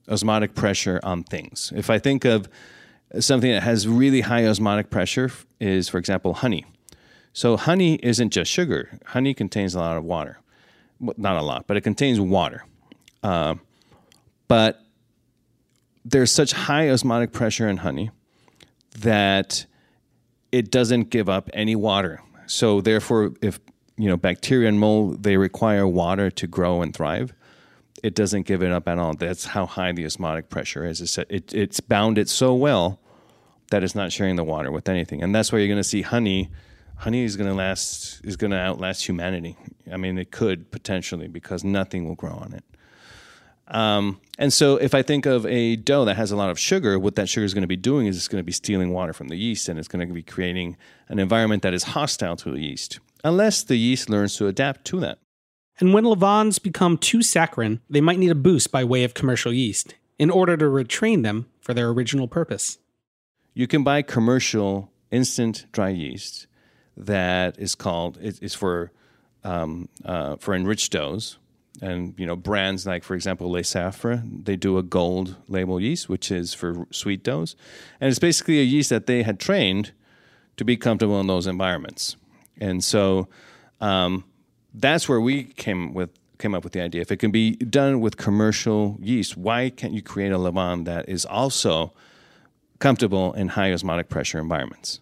osmotic 0.10 0.56
pressure 0.56 1.00
on 1.04 1.24
things. 1.24 1.72
If 1.76 1.90
I 1.90 2.00
think 2.00 2.26
of 2.26 2.50
something 3.20 3.52
that 3.52 3.64
has 3.64 3.88
really 3.88 4.22
high 4.22 4.46
osmotic 4.46 4.90
pressure, 4.90 5.32
is 5.60 5.90
for 5.90 5.98
example 5.98 6.36
honey. 6.36 6.66
So 7.38 7.56
honey 7.56 8.00
isn't 8.02 8.32
just 8.32 8.50
sugar. 8.50 8.98
Honey 9.06 9.36
contains 9.36 9.76
a 9.76 9.80
lot 9.80 9.96
of 9.96 10.04
water, 10.04 10.40
well, 11.00 11.14
not 11.18 11.38
a 11.38 11.44
lot, 11.44 11.68
but 11.68 11.78
it 11.78 11.82
contains 11.82 12.20
water. 12.20 12.66
Uh, 13.22 13.54
but 14.48 14.82
there's 16.04 16.32
such 16.32 16.52
high 16.52 16.90
osmotic 16.90 17.34
pressure 17.34 17.70
in 17.70 17.78
honey 17.78 18.10
that 19.02 19.68
it 20.52 20.72
doesn't 20.72 21.12
give 21.12 21.30
up 21.30 21.48
any 21.54 21.76
water. 21.76 22.24
So 22.48 22.82
therefore, 22.82 23.34
if 23.40 23.60
you 23.98 24.10
know 24.10 24.18
bacteria 24.18 24.68
and 24.68 24.80
mold, 24.80 25.22
they 25.22 25.38
require 25.38 25.86
water 25.88 26.32
to 26.32 26.48
grow 26.48 26.82
and 26.82 26.92
thrive. 26.92 27.36
It 28.02 28.16
doesn't 28.16 28.48
give 28.48 28.64
it 28.64 28.72
up 28.72 28.88
at 28.88 28.98
all. 28.98 29.14
That's 29.14 29.46
how 29.46 29.68
high 29.68 29.92
the 29.92 30.08
osmotic 30.08 30.50
pressure 30.50 30.84
is. 30.84 31.20
It, 31.30 31.54
it's 31.54 31.82
bound 31.82 32.18
it 32.18 32.30
so 32.30 32.56
well 32.56 33.00
that 33.70 33.84
it's 33.84 33.94
not 33.94 34.12
sharing 34.12 34.38
the 34.38 34.44
water 34.44 34.72
with 34.72 34.90
anything, 34.90 35.22
and 35.22 35.36
that's 35.36 35.52
why 35.52 35.60
you're 35.60 35.68
going 35.68 35.78
to 35.78 35.84
see 35.84 36.02
honey. 36.02 36.50
Honey 36.98 37.24
is 37.24 37.38
going 37.38 37.50
to 37.50 37.56
last 37.56 38.22
is 38.24 38.36
going 38.36 38.52
to 38.52 38.58
outlast 38.58 39.08
humanity. 39.08 39.56
I 39.92 39.98
mean, 39.98 40.18
it 40.18 40.32
could 40.32 40.72
potentially 40.72 41.28
because 41.28 41.64
nothing 41.64 42.08
will 42.08 42.16
grow 42.16 42.34
on 42.34 42.54
it. 42.54 42.64
Um, 43.68 44.22
and 44.40 44.52
so, 44.52 44.78
if 44.78 44.96
I 44.96 45.02
think 45.02 45.26
of 45.26 45.46
a 45.46 45.76
dough 45.76 46.06
that 46.06 46.16
has 46.16 46.32
a 46.32 46.36
lot 46.36 46.50
of 46.50 46.58
sugar, 46.58 46.98
what 46.98 47.16
that 47.16 47.28
sugar 47.28 47.46
is 47.46 47.54
going 47.54 47.64
to 47.64 47.68
be 47.68 47.76
doing 47.76 48.08
is 48.08 48.16
it's 48.16 48.28
going 48.28 48.40
to 48.42 48.46
be 48.46 48.52
stealing 48.52 48.94
water 48.94 49.14
from 49.14 49.28
the 49.28 49.36
yeast 49.36 49.68
and 49.68 49.78
it's 49.78 49.88
going 49.88 50.08
to 50.08 50.14
be 50.14 50.24
creating 50.24 50.78
an 51.10 51.20
environment 51.20 51.64
that 51.64 51.74
is 51.74 51.84
hostile 51.84 52.36
to 52.38 52.52
the 52.52 52.62
yeast, 52.62 53.00
unless 53.24 53.64
the 53.64 53.76
yeast 53.76 54.10
learns 54.10 54.36
to 54.38 54.48
adapt 54.48 54.86
to 54.86 55.00
that. 55.02 55.20
And 55.80 55.94
when 55.94 56.06
levains 56.06 56.62
become 56.62 56.98
too 56.98 57.22
saccharine, 57.22 57.82
they 57.90 58.02
might 58.02 58.20
need 58.20 58.32
a 58.32 58.36
boost 58.36 58.72
by 58.72 58.84
way 58.84 59.04
of 59.04 59.14
commercial 59.14 59.54
yeast 59.54 59.96
in 60.18 60.30
order 60.30 60.58
to 60.58 60.66
retrain 60.66 61.24
them 61.24 61.48
for 61.60 61.74
their 61.74 61.90
original 61.90 62.28
purpose. 62.28 62.80
You 63.54 63.68
can 63.68 63.84
buy 63.84 64.02
commercial 64.02 64.92
instant 65.12 65.66
dry 65.72 65.90
yeast 65.90 66.48
that 66.98 67.58
is 67.60 67.76
called, 67.76 68.18
is 68.20 68.54
for, 68.54 68.92
um, 69.44 69.88
uh, 70.04 70.36
for 70.38 70.54
enriched 70.54 70.92
doughs. 70.92 71.38
And 71.82 72.16
you 72.18 72.26
know 72.26 72.36
brands 72.36 72.88
like 72.88 73.04
for 73.04 73.14
example 73.14 73.52
Lesaffre, 73.52 74.24
they 74.46 74.56
do 74.56 74.78
a 74.78 74.84
gold 74.84 75.36
label 75.48 75.80
yeast 75.80 76.10
which 76.10 76.32
is 76.32 76.54
for 76.54 76.88
sweet 76.92 77.24
doughs. 77.24 77.56
And 78.02 78.10
it's 78.10 78.20
basically 78.20 78.60
a 78.60 78.64
yeast 78.64 78.90
that 78.90 79.06
they 79.06 79.24
had 79.24 79.40
trained 79.40 79.92
to 80.58 80.66
be 80.66 80.76
comfortable 80.76 81.20
in 81.20 81.28
those 81.28 81.46
environments. 81.46 82.16
And 82.60 82.84
so 82.84 83.28
um, 83.80 84.24
that's 84.74 85.08
where 85.08 85.22
we 85.22 85.44
came 85.44 85.94
with 85.94 86.10
came 86.40 86.54
up 86.54 86.64
with 86.64 86.74
the 86.74 86.82
idea. 86.82 87.02
If 87.02 87.12
it 87.12 87.18
can 87.18 87.32
be 87.32 87.56
done 87.56 88.00
with 88.00 88.18
commercial 88.18 88.98
yeast 89.00 89.38
why 89.38 89.70
can't 89.70 89.94
you 89.94 90.02
create 90.02 90.32
a 90.32 90.38
levain 90.38 90.86
that 90.86 91.08
is 91.08 91.26
also 91.26 91.94
comfortable 92.80 93.34
in 93.34 93.50
high 93.50 93.72
osmotic 93.72 94.10
pressure 94.10 94.40
environments? 94.40 95.00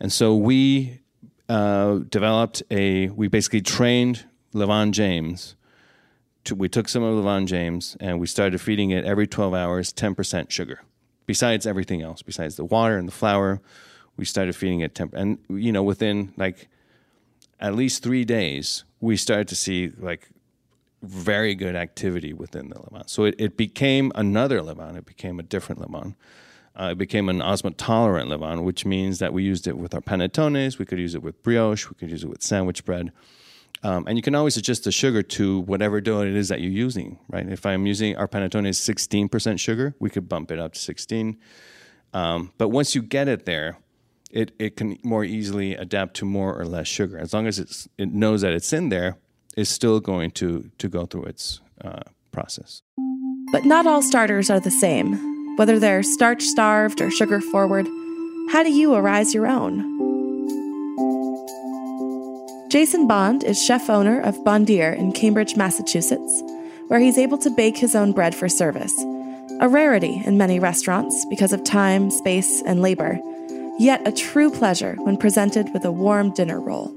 And 0.00 0.12
so 0.12 0.36
we 0.36 1.00
uh, 1.48 1.98
developed 2.08 2.62
a 2.70 3.08
we 3.08 3.28
basically 3.28 3.60
trained 3.60 4.24
Levain 4.54 4.92
James 4.92 5.56
we 6.52 6.68
took 6.68 6.88
some 6.88 7.02
of 7.02 7.24
Levain 7.24 7.46
James 7.46 7.96
and 8.00 8.20
we 8.20 8.26
started 8.26 8.60
feeding 8.60 8.90
it 8.90 9.04
every 9.04 9.26
12 9.26 9.54
hours 9.54 9.92
10% 9.92 10.50
sugar. 10.50 10.82
Besides 11.26 11.66
everything 11.66 12.02
else, 12.02 12.20
besides 12.20 12.56
the 12.56 12.64
water 12.64 12.98
and 12.98 13.08
the 13.08 13.12
flour, 13.12 13.62
we 14.16 14.24
started 14.24 14.54
feeding 14.54 14.80
it 14.80 14.94
10 14.94 15.10
and 15.14 15.38
you 15.48 15.72
know 15.72 15.82
within 15.82 16.32
like 16.36 16.68
at 17.58 17.74
least 17.74 18.02
3 18.02 18.24
days 18.24 18.84
we 19.00 19.16
started 19.16 19.48
to 19.48 19.56
see 19.56 19.90
like 19.98 20.28
very 21.02 21.54
good 21.54 21.76
activity 21.76 22.32
within 22.32 22.68
the 22.68 22.76
Levain. 22.76 23.08
So 23.08 23.24
it, 23.24 23.34
it 23.38 23.56
became 23.56 24.12
another 24.14 24.60
Levain, 24.60 24.96
it 24.96 25.06
became 25.06 25.40
a 25.40 25.42
different 25.42 25.80
Levain. 25.80 26.14
Uh, 26.78 26.88
it 26.92 26.98
became 26.98 27.28
an 27.28 27.38
osmotolerant 27.38 28.28
Levain, 28.28 28.64
which 28.64 28.84
means 28.84 29.20
that 29.20 29.32
we 29.32 29.44
used 29.44 29.66
it 29.66 29.78
with 29.78 29.94
our 29.94 30.00
panettones, 30.00 30.78
we 30.78 30.84
could 30.84 30.98
use 30.98 31.14
it 31.14 31.22
with 31.22 31.40
brioche, 31.42 31.88
we 31.88 31.94
could 31.94 32.10
use 32.10 32.24
it 32.24 32.28
with 32.28 32.42
sandwich 32.42 32.84
bread. 32.84 33.12
Um, 33.84 34.06
and 34.08 34.16
you 34.16 34.22
can 34.22 34.34
always 34.34 34.56
adjust 34.56 34.84
the 34.84 34.90
sugar 34.90 35.22
to 35.22 35.60
whatever 35.60 36.00
dough 36.00 36.22
it 36.22 36.34
is 36.34 36.48
that 36.48 36.60
you're 36.60 36.72
using, 36.72 37.18
right? 37.28 37.46
If 37.46 37.66
I'm 37.66 37.86
using 37.86 38.16
our 38.16 38.26
panettone 38.26 38.66
is 38.66 38.80
16% 38.80 39.60
sugar, 39.60 39.94
we 40.00 40.08
could 40.08 40.28
bump 40.28 40.50
it 40.50 40.58
up 40.58 40.72
to 40.72 40.80
16. 40.80 41.38
Um, 42.14 42.52
but 42.56 42.70
once 42.70 42.94
you 42.94 43.02
get 43.02 43.28
it 43.28 43.44
there, 43.44 43.78
it, 44.30 44.52
it 44.58 44.76
can 44.76 44.98
more 45.04 45.22
easily 45.22 45.74
adapt 45.74 46.14
to 46.16 46.24
more 46.24 46.58
or 46.58 46.64
less 46.64 46.88
sugar. 46.88 47.18
As 47.18 47.34
long 47.34 47.46
as 47.46 47.58
it's, 47.58 47.86
it 47.98 48.08
knows 48.08 48.40
that 48.40 48.52
it's 48.52 48.72
in 48.72 48.88
there, 48.88 49.18
it's 49.56 49.70
still 49.70 50.00
going 50.00 50.30
to, 50.32 50.70
to 50.78 50.88
go 50.88 51.04
through 51.04 51.24
its 51.24 51.60
uh, 51.84 52.00
process. 52.32 52.82
But 53.52 53.64
not 53.64 53.86
all 53.86 54.02
starters 54.02 54.50
are 54.50 54.60
the 54.60 54.70
same. 54.70 55.33
Whether 55.56 55.78
they're 55.78 56.02
starch 56.02 56.42
starved 56.42 57.00
or 57.00 57.10
sugar 57.10 57.40
forward, 57.40 57.86
how 58.50 58.62
do 58.62 58.70
you 58.70 58.94
arise 58.94 59.32
your 59.32 59.46
own? 59.46 59.94
Jason 62.70 63.06
Bond 63.06 63.44
is 63.44 63.62
chef 63.62 63.88
owner 63.88 64.20
of 64.20 64.42
Bondir 64.44 64.96
in 64.98 65.12
Cambridge, 65.12 65.54
Massachusetts, 65.54 66.42
where 66.88 66.98
he's 66.98 67.18
able 67.18 67.38
to 67.38 67.50
bake 67.50 67.76
his 67.76 67.94
own 67.94 68.10
bread 68.10 68.34
for 68.34 68.48
service, 68.48 68.92
a 69.60 69.68
rarity 69.68 70.20
in 70.26 70.36
many 70.36 70.58
restaurants 70.58 71.24
because 71.30 71.52
of 71.52 71.62
time, 71.62 72.10
space, 72.10 72.60
and 72.62 72.82
labor, 72.82 73.20
yet 73.78 74.06
a 74.08 74.10
true 74.10 74.50
pleasure 74.50 74.96
when 75.04 75.16
presented 75.16 75.72
with 75.72 75.84
a 75.84 75.92
warm 75.92 76.34
dinner 76.34 76.60
roll. 76.60 76.88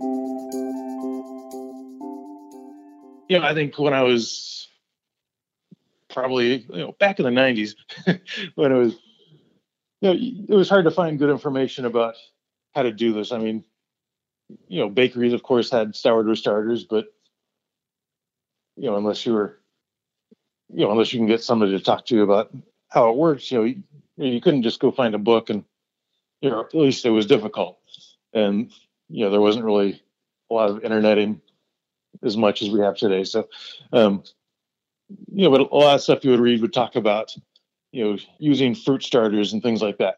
You 3.30 3.38
know, 3.38 3.45
I 3.45 3.53
think 3.53 3.78
when 3.78 3.93
I 3.93 4.01
was 4.01 4.66
probably 6.10 6.66
you 6.70 6.78
know 6.78 6.91
back 6.99 7.20
in 7.20 7.26
the 7.26 7.32
90s 7.32 7.76
when 8.55 8.72
it 8.72 8.76
was 8.76 8.93
you 10.01 10.10
know 10.10 10.16
it 10.49 10.55
was 10.55 10.70
hard 10.70 10.86
to 10.86 10.91
find 10.91 11.20
good 11.20 11.30
information 11.30 11.86
about 11.86 12.16
how 12.74 12.84
to 12.84 12.91
do 12.91 13.14
this 13.14 13.32
i 13.32 13.38
mean 13.38 13.64
you 14.68 14.80
know, 14.80 14.89
bakeries, 14.89 15.34
of 15.34 15.43
course, 15.43 15.70
had 15.70 15.95
sourdough 15.95 16.36
starters, 16.36 16.84
but 16.84 17.08
you 18.76 18.89
know, 18.89 18.97
unless 18.97 19.26
you 19.26 19.34
were, 19.34 19.60
you 20.70 20.86
know, 20.86 20.91
unless 20.91 21.12
you 21.14 21.20
can 21.20 21.28
get 21.28 21.43
somebody 21.43 21.72
to 21.72 21.84
talk 21.84 22.05
to 22.05 22.16
you 22.16 22.24
about 22.24 22.53
how 22.89 23.10
it 23.10 23.18
works, 23.18 23.51
you 23.51 23.58
know, 23.58 23.64
you, 23.64 23.84
you 24.18 24.41
couldn't 24.41 24.64
just 24.64 24.80
go 24.80 24.91
find 24.91 25.16
a 25.16 25.20
book, 25.20 25.49
and 25.49 25.64
you 26.41 26.49
know, 26.49 26.62
at 26.62 26.76
least 26.76 27.05
it 27.05 27.10
was 27.10 27.26
difficult, 27.26 27.80
and 28.34 28.72
you 29.10 29.26
know, 29.26 29.32
there 29.32 29.41
wasn't 29.41 29.66
really 29.66 30.01
a 30.49 30.53
lot 30.53 30.70
of 30.70 30.84
interneting 30.84 31.41
as 32.24 32.38
much 32.38 32.62
as 32.62 32.70
we 32.70 32.80
have 32.80 32.95
today. 32.95 33.24
So, 33.24 33.47
um, 33.91 34.24
you 35.10 35.43
know, 35.43 35.51
but 35.51 35.62
a 35.62 35.76
lot 35.76 35.95
of 35.95 36.01
stuff 36.01 36.24
you 36.24 36.32
would 36.32 36.39
read 36.39 36.62
would 36.62 36.74
talk 36.74 36.95
about, 36.95 37.34
you 37.91 38.03
know, 38.03 38.18
using 38.39 38.76
fruit 38.76 39.03
starters 39.03 39.53
and 39.53 39.62
things 39.64 39.82
like 39.82 39.97
that. 39.97 40.18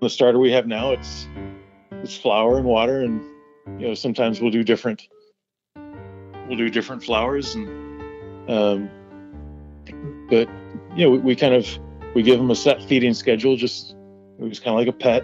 The 0.00 0.08
starter 0.08 0.38
we 0.38 0.52
have 0.52 0.66
now, 0.66 0.92
it's 0.92 1.26
it's 1.90 2.16
flour 2.16 2.58
and 2.58 2.66
water, 2.66 3.00
and 3.00 3.22
you 3.80 3.88
know 3.88 3.94
sometimes 3.94 4.40
we'll 4.40 4.50
do 4.50 4.62
different 4.62 5.08
we'll 6.46 6.56
do 6.56 6.70
different 6.70 7.02
flowers 7.04 7.54
and 7.54 7.68
um, 8.48 8.88
but 10.30 10.48
you 10.96 11.04
know 11.04 11.10
we, 11.10 11.18
we 11.18 11.36
kind 11.36 11.54
of 11.54 11.66
we 12.14 12.22
give 12.22 12.38
them 12.38 12.50
a 12.50 12.56
set 12.56 12.82
feeding 12.82 13.14
schedule, 13.14 13.56
just 13.56 13.94
it 14.38 14.44
was 14.44 14.60
kind 14.60 14.70
of 14.70 14.76
like 14.76 14.88
a 14.88 14.92
pet, 14.92 15.22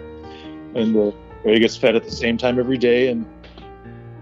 and 0.75 0.95
uh, 0.95 1.11
he 1.43 1.59
gets 1.59 1.75
fed 1.75 1.95
at 1.95 2.03
the 2.03 2.11
same 2.11 2.37
time 2.37 2.59
every 2.59 2.77
day, 2.77 3.07
and 3.07 3.25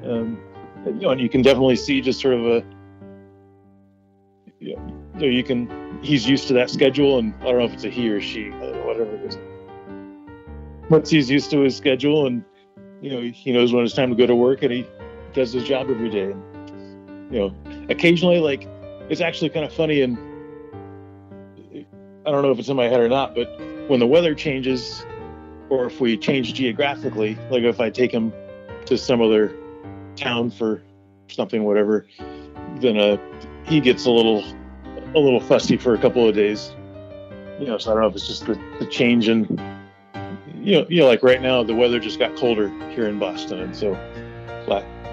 um, 0.05 0.39
you 0.85 0.93
know, 0.93 1.09
and 1.11 1.21
you 1.21 1.29
can 1.29 1.41
definitely 1.41 1.75
see 1.75 2.01
just 2.01 2.19
sort 2.19 2.35
of 2.35 2.45
a 2.45 2.63
you 4.59 4.77
know, 5.15 5.25
you 5.25 5.43
can 5.43 5.99
he's 6.01 6.27
used 6.27 6.47
to 6.47 6.53
that 6.53 6.69
schedule, 6.69 7.19
and 7.19 7.33
I 7.41 7.45
don't 7.45 7.59
know 7.59 7.65
if 7.65 7.73
it's 7.73 7.83
a 7.83 7.89
he 7.89 8.09
or 8.09 8.21
she, 8.21 8.49
whatever 8.49 9.15
it 9.15 9.33
is. 9.33 9.37
Once 10.89 11.09
he's 11.09 11.29
used 11.29 11.51
to 11.51 11.59
his 11.61 11.75
schedule 11.75 12.27
and 12.27 12.43
you 13.01 13.09
know 13.09 13.21
he 13.21 13.51
knows 13.51 13.73
when 13.73 13.83
it's 13.83 13.93
time 13.93 14.09
to 14.09 14.15
go 14.15 14.25
to 14.25 14.35
work 14.35 14.63
and 14.63 14.71
he 14.71 14.87
does 15.33 15.53
his 15.53 15.63
job 15.63 15.89
every 15.89 16.09
day. 16.09 16.31
And 16.31 17.33
you 17.33 17.39
know 17.39 17.55
occasionally 17.89 18.39
like 18.39 18.67
it's 19.09 19.21
actually 19.21 19.49
kind 19.49 19.65
of 19.65 19.73
funny 19.73 20.01
and 20.01 20.17
I 22.25 22.31
don't 22.31 22.41
know 22.41 22.51
if 22.51 22.59
it's 22.59 22.69
in 22.69 22.77
my 22.77 22.85
head 22.85 23.01
or 23.01 23.09
not, 23.09 23.35
but 23.35 23.59
when 23.87 23.99
the 23.99 24.07
weather 24.07 24.33
changes, 24.33 25.05
or 25.69 25.85
if 25.85 25.99
we 25.99 26.17
change 26.17 26.53
geographically, 26.53 27.37
like 27.49 27.63
if 27.63 27.81
I 27.81 27.89
take 27.89 28.11
him 28.11 28.31
to 28.85 28.97
some 28.97 29.21
other 29.21 29.53
town 30.15 30.49
for 30.49 30.81
something, 31.27 31.63
whatever, 31.63 32.07
then 32.77 32.97
uh, 32.97 33.17
he 33.65 33.79
gets 33.79 34.05
a 34.05 34.11
little 34.11 34.43
a 35.15 35.19
little 35.19 35.39
fussy 35.39 35.77
for 35.77 35.93
a 35.93 35.97
couple 35.97 36.27
of 36.27 36.35
days. 36.35 36.73
You 37.59 37.67
know, 37.67 37.77
so 37.77 37.91
I 37.91 37.93
don't 37.93 38.01
know 38.01 38.09
if 38.09 38.15
it's 38.15 38.27
just 38.27 38.45
the, 38.45 38.59
the 38.79 38.87
change 38.87 39.29
in 39.29 39.45
you 40.55 40.79
know, 40.79 40.85
you 40.89 41.01
know, 41.01 41.07
like 41.07 41.23
right 41.23 41.41
now 41.41 41.61
the 41.63 41.75
weather 41.75 41.99
just 41.99 42.19
got 42.19 42.35
colder 42.35 42.69
here 42.89 43.07
in 43.07 43.19
Boston, 43.19 43.59
and 43.59 43.75
so, 43.75 43.97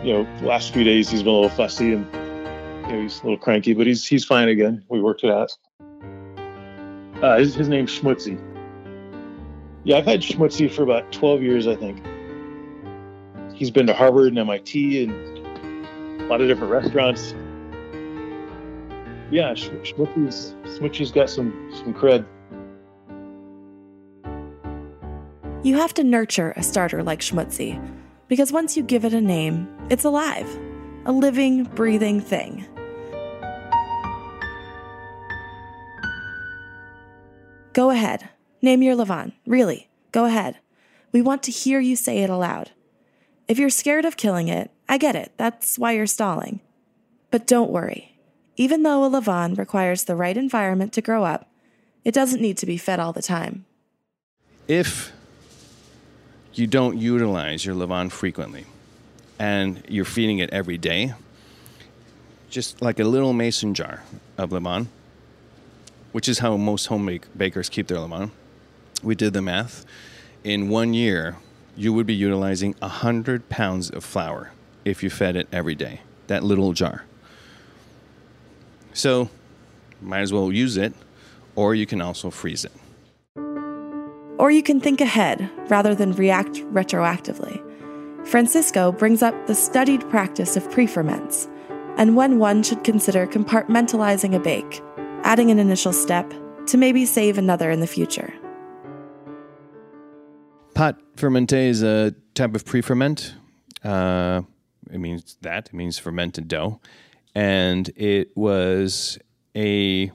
you 0.03 0.13
know, 0.13 0.23
last 0.43 0.73
few 0.73 0.85
days 0.85 1.11
he's 1.11 1.23
been 1.23 1.33
a 1.33 1.35
little 1.35 1.51
fussy 1.51 1.93
and 1.93 2.07
you 2.87 2.97
know, 2.97 3.03
he's 3.03 3.21
a 3.21 3.25
little 3.25 3.39
cranky, 3.39 3.75
but 3.75 3.87
he's 3.87 4.07
he's 4.07 4.25
fine 4.25 4.49
again. 4.49 4.85
We 4.89 5.01
worked 5.01 5.25
it 5.25 5.31
out. 5.31 5.57
Uh, 7.23 7.39
his, 7.39 7.55
his 7.55 7.69
name's 7.69 7.99
Schmutzy. 7.99 8.41
Yeah, 9.85 9.99
I've 9.99 10.07
had 10.07 10.21
Schmutzy 10.21 10.71
for 10.71 10.83
about 10.83 11.13
12 11.13 11.43
years, 11.43 11.67
I 11.67 11.77
think. 11.77 12.03
He's 13.61 13.71
been 13.71 13.87
to 13.89 13.93
Harvard 13.93 14.29
and 14.29 14.39
MIT 14.39 15.05
and 15.05 16.23
a 16.23 16.25
lot 16.29 16.41
of 16.41 16.49
different 16.49 16.73
restaurants. 16.73 17.35
Yeah, 19.31 19.53
Schmutzy's, 19.53 20.55
Schmutzy's 20.65 21.11
got 21.11 21.29
some, 21.29 21.71
some 21.77 21.93
cred. 21.93 22.25
You 25.63 25.77
have 25.77 25.93
to 25.93 26.03
nurture 26.03 26.55
a 26.57 26.63
starter 26.63 27.03
like 27.03 27.21
Schmutzy, 27.21 27.79
because 28.29 28.51
once 28.51 28.79
you 28.79 28.83
give 28.83 29.05
it 29.05 29.13
a 29.13 29.21
name, 29.21 29.69
it's 29.91 30.05
alive, 30.05 30.49
a 31.05 31.13
living, 31.13 31.65
breathing 31.65 32.19
thing. 32.19 32.65
Go 37.75 37.91
ahead. 37.91 38.27
Name 38.63 38.83
your 38.83 38.97
Levain. 38.97 39.35
Really, 39.47 39.91
go 40.13 40.25
ahead. 40.25 40.57
We 41.13 41.21
want 41.21 41.43
to 41.43 41.51
hear 41.51 41.79
you 41.79 41.95
say 41.95 42.21
it 42.21 42.31
aloud. 42.31 42.71
If 43.51 43.59
you're 43.59 43.69
scared 43.69 44.05
of 44.05 44.17
killing 44.17 44.47
it, 44.47 44.71
I 44.89 44.97
get 44.97 45.17
it. 45.17 45.33
That's 45.37 45.77
why 45.77 45.91
you're 45.91 46.07
stalling. 46.07 46.61
But 47.33 47.49
don't 47.49 47.73
worry. 47.73 48.17
Even 48.55 48.85
though 48.85 49.05
a 49.05 49.11
Levain 49.11 49.59
requires 49.59 50.05
the 50.05 50.15
right 50.15 50.37
environment 50.37 50.93
to 50.93 51.03
grow 51.03 51.25
up, 51.25 51.51
it 52.05 52.15
doesn't 52.15 52.41
need 52.41 52.57
to 52.59 52.67
be 52.67 52.77
fed 52.77 53.01
all 53.01 53.13
the 53.13 53.21
time. 53.21 53.65
If 54.69 55.11
you 56.55 56.69
don't 56.69 56.97
utilize 56.97 57.65
your 57.65 57.75
Levain 57.75 58.13
frequently 58.13 58.67
and 59.37 59.83
you're 59.89 60.05
feeding 60.05 60.39
it 60.39 60.51
every 60.51 60.79
day, 60.79 61.15
just 62.51 62.81
like 62.81 63.01
a 63.01 63.05
little 63.05 63.33
mason 63.33 63.75
jar 63.75 64.05
of 64.39 64.51
Levain, 64.51 64.87
which 66.13 66.29
is 66.29 66.39
how 66.39 66.57
most 66.57 66.87
home 66.87 67.19
bakers 67.37 67.69
keep 67.69 67.89
their 67.89 67.99
Levain. 67.99 68.31
We 69.03 69.17
did 69.17 69.33
the 69.33 69.43
math. 69.43 69.85
In 70.45 70.69
one 70.69 70.95
year, 70.95 71.39
you 71.77 71.93
would 71.93 72.07
be 72.07 72.15
utilizing 72.15 72.75
100 72.81 73.49
pounds 73.49 73.91
of 73.91 74.05
flour 74.05 74.53
if 74.85 75.03
you 75.03 75.11
fed 75.11 75.37
it 75.37 75.49
every 75.53 75.75
day, 75.75 76.01
that 76.27 76.43
little 76.43 76.73
jar. 76.73 77.05
So, 78.93 79.31
might 80.01 80.21
as 80.21 80.33
well 80.33 80.53
use 80.53 80.77
it, 80.77 80.93
or 81.55 81.75
you 81.75 81.87
can 81.87 82.01
also 82.01 82.31
freeze 82.31 82.65
it. 82.65 82.73
Or 84.39 84.51
you 84.51 84.63
can 84.63 84.81
think 84.81 85.01
ahead 85.01 85.51
rather 85.69 85.95
than 85.95 86.13
react 86.13 86.57
retroactively. 86.73 87.61
Francisco 88.27 88.93
brings 88.93 89.23
up 89.23 89.47
the 89.47 89.55
studied 89.55 90.09
practice 90.11 90.57
of 90.57 90.71
pre 90.71 90.87
ferments 90.87 91.49
and 91.97 92.17
when 92.17 92.39
one 92.39 92.63
should 92.63 92.85
consider 92.85 93.27
compartmentalizing 93.27 94.35
a 94.35 94.41
bake 94.41 94.83
adding 95.25 95.51
an 95.51 95.59
initial 95.59 95.93
step 95.93 96.33
to 96.67 96.77
maybe 96.77 97.05
save 97.05 97.39
another 97.39 97.71
in 97.71 97.81
the 97.81 97.87
future. 97.87 98.33
Pâte 100.81 100.97
fermentée 101.15 101.69
is 101.69 101.83
a 101.83 102.15
type 102.35 102.55
of 102.55 102.65
pre 102.65 102.81
ferment. 102.81 103.35
Uh, 103.85 104.41
it 104.91 104.97
means 104.97 105.37
that, 105.43 105.67
it 105.67 105.75
means 105.75 105.99
fermented 105.99 106.49
dough. 106.49 106.81
And 107.35 107.91
it 107.97 108.35
was 108.35 109.19
a. 109.55 110.11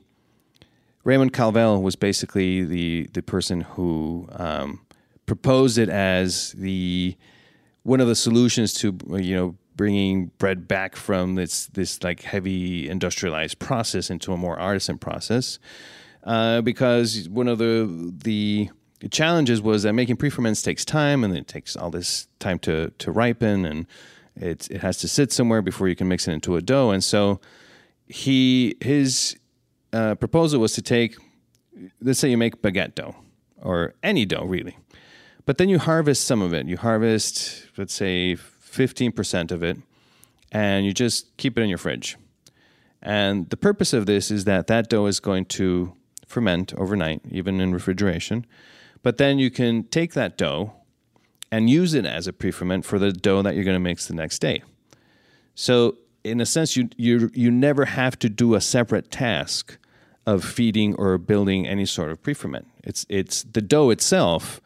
Raymond 1.03 1.33
Calvel 1.33 1.83
was 1.83 1.95
basically 1.95 2.63
the, 2.63 3.07
the 3.13 3.21
person 3.21 3.61
who 3.61 4.27
um, 4.31 4.83
proposed 5.27 5.77
it 5.77 5.87
as 5.87 6.53
the 6.53 7.15
one 7.83 8.01
of 8.01 8.07
the 8.07 8.15
solutions 8.15 8.73
to 8.73 8.97
you 9.19 9.35
know 9.35 9.55
bringing 9.75 10.31
bread 10.39 10.67
back 10.67 10.95
from 10.95 11.35
this 11.35 11.67
this 11.67 12.01
like 12.01 12.23
heavy 12.23 12.89
industrialized 12.89 13.59
process 13.59 14.09
into 14.09 14.33
a 14.33 14.37
more 14.37 14.57
artisan 14.57 14.97
process. 14.97 15.59
Uh, 16.23 16.61
because 16.61 17.29
one 17.29 17.47
of 17.47 17.59
the 17.59 18.11
the 18.23 18.71
challenges 19.11 19.61
was 19.61 19.83
that 19.83 19.93
making 19.93 20.17
pre-ferments 20.17 20.61
takes 20.61 20.85
time, 20.85 21.23
and 21.23 21.35
it 21.35 21.47
takes 21.47 21.75
all 21.75 21.89
this 21.89 22.27
time 22.39 22.59
to 22.59 22.91
to 22.97 23.11
ripen, 23.11 23.65
and 23.65 23.87
it 24.35 24.69
it 24.71 24.81
has 24.81 24.97
to 24.97 25.07
sit 25.07 25.31
somewhere 25.31 25.61
before 25.61 25.87
you 25.87 25.95
can 25.95 26.07
mix 26.07 26.27
it 26.27 26.33
into 26.33 26.55
a 26.55 26.61
dough. 26.61 26.91
And 26.91 27.03
so 27.03 27.39
he 28.07 28.75
his 28.81 29.37
uh, 29.93 30.15
proposal 30.15 30.59
was 30.59 30.73
to 30.73 30.81
take, 30.81 31.17
let's 32.01 32.19
say 32.19 32.29
you 32.29 32.37
make 32.37 32.61
baguette 32.61 32.95
dough 32.95 33.15
or 33.61 33.93
any 34.03 34.25
dough 34.25 34.45
really, 34.45 34.77
but 35.45 35.57
then 35.57 35.69
you 35.69 35.79
harvest 35.79 36.25
some 36.25 36.41
of 36.41 36.53
it. 36.53 36.67
You 36.67 36.77
harvest, 36.77 37.67
let's 37.77 37.93
say 37.93 38.35
15% 38.35 39.51
of 39.51 39.63
it, 39.63 39.77
and 40.51 40.85
you 40.85 40.93
just 40.93 41.35
keep 41.37 41.57
it 41.57 41.61
in 41.61 41.69
your 41.69 41.77
fridge. 41.77 42.17
And 43.01 43.49
the 43.49 43.57
purpose 43.57 43.93
of 43.93 44.05
this 44.05 44.31
is 44.31 44.45
that 44.45 44.67
that 44.67 44.89
dough 44.89 45.05
is 45.05 45.19
going 45.19 45.45
to 45.45 45.93
ferment 46.25 46.73
overnight, 46.73 47.21
even 47.29 47.61
in 47.61 47.71
refrigeration. 47.71 48.45
But 49.05 49.19
then 49.19 49.37
you 49.37 49.51
can 49.51 49.83
take 49.83 50.13
that 50.13 50.35
dough 50.35 50.73
and 51.51 51.69
use 51.69 51.93
it 51.93 52.07
as 52.07 52.25
a 52.25 52.33
pre 52.33 52.49
ferment 52.49 52.85
for 52.85 52.97
the 52.97 53.11
dough 53.11 53.43
that 53.43 53.53
you're 53.53 53.63
going 53.63 53.75
to 53.75 53.79
mix 53.79 54.07
the 54.07 54.15
next 54.15 54.39
day. 54.39 54.63
So, 55.53 55.97
in 56.23 56.41
a 56.41 56.45
sense, 56.45 56.75
you, 56.75 56.89
you, 56.97 57.29
you 57.35 57.51
never 57.51 57.85
have 57.85 58.17
to 58.17 58.29
do 58.29 58.55
a 58.55 58.61
separate 58.61 59.11
task 59.11 59.77
of 60.25 60.43
feeding 60.43 60.95
or 60.95 61.19
building 61.19 61.67
any 61.67 61.85
sort 61.85 62.09
of 62.09 62.23
pre 62.23 62.33
ferment. 62.33 62.65
It's, 62.83 63.05
it's 63.07 63.43
the 63.43 63.61
dough 63.61 63.91
itself, 63.91 64.59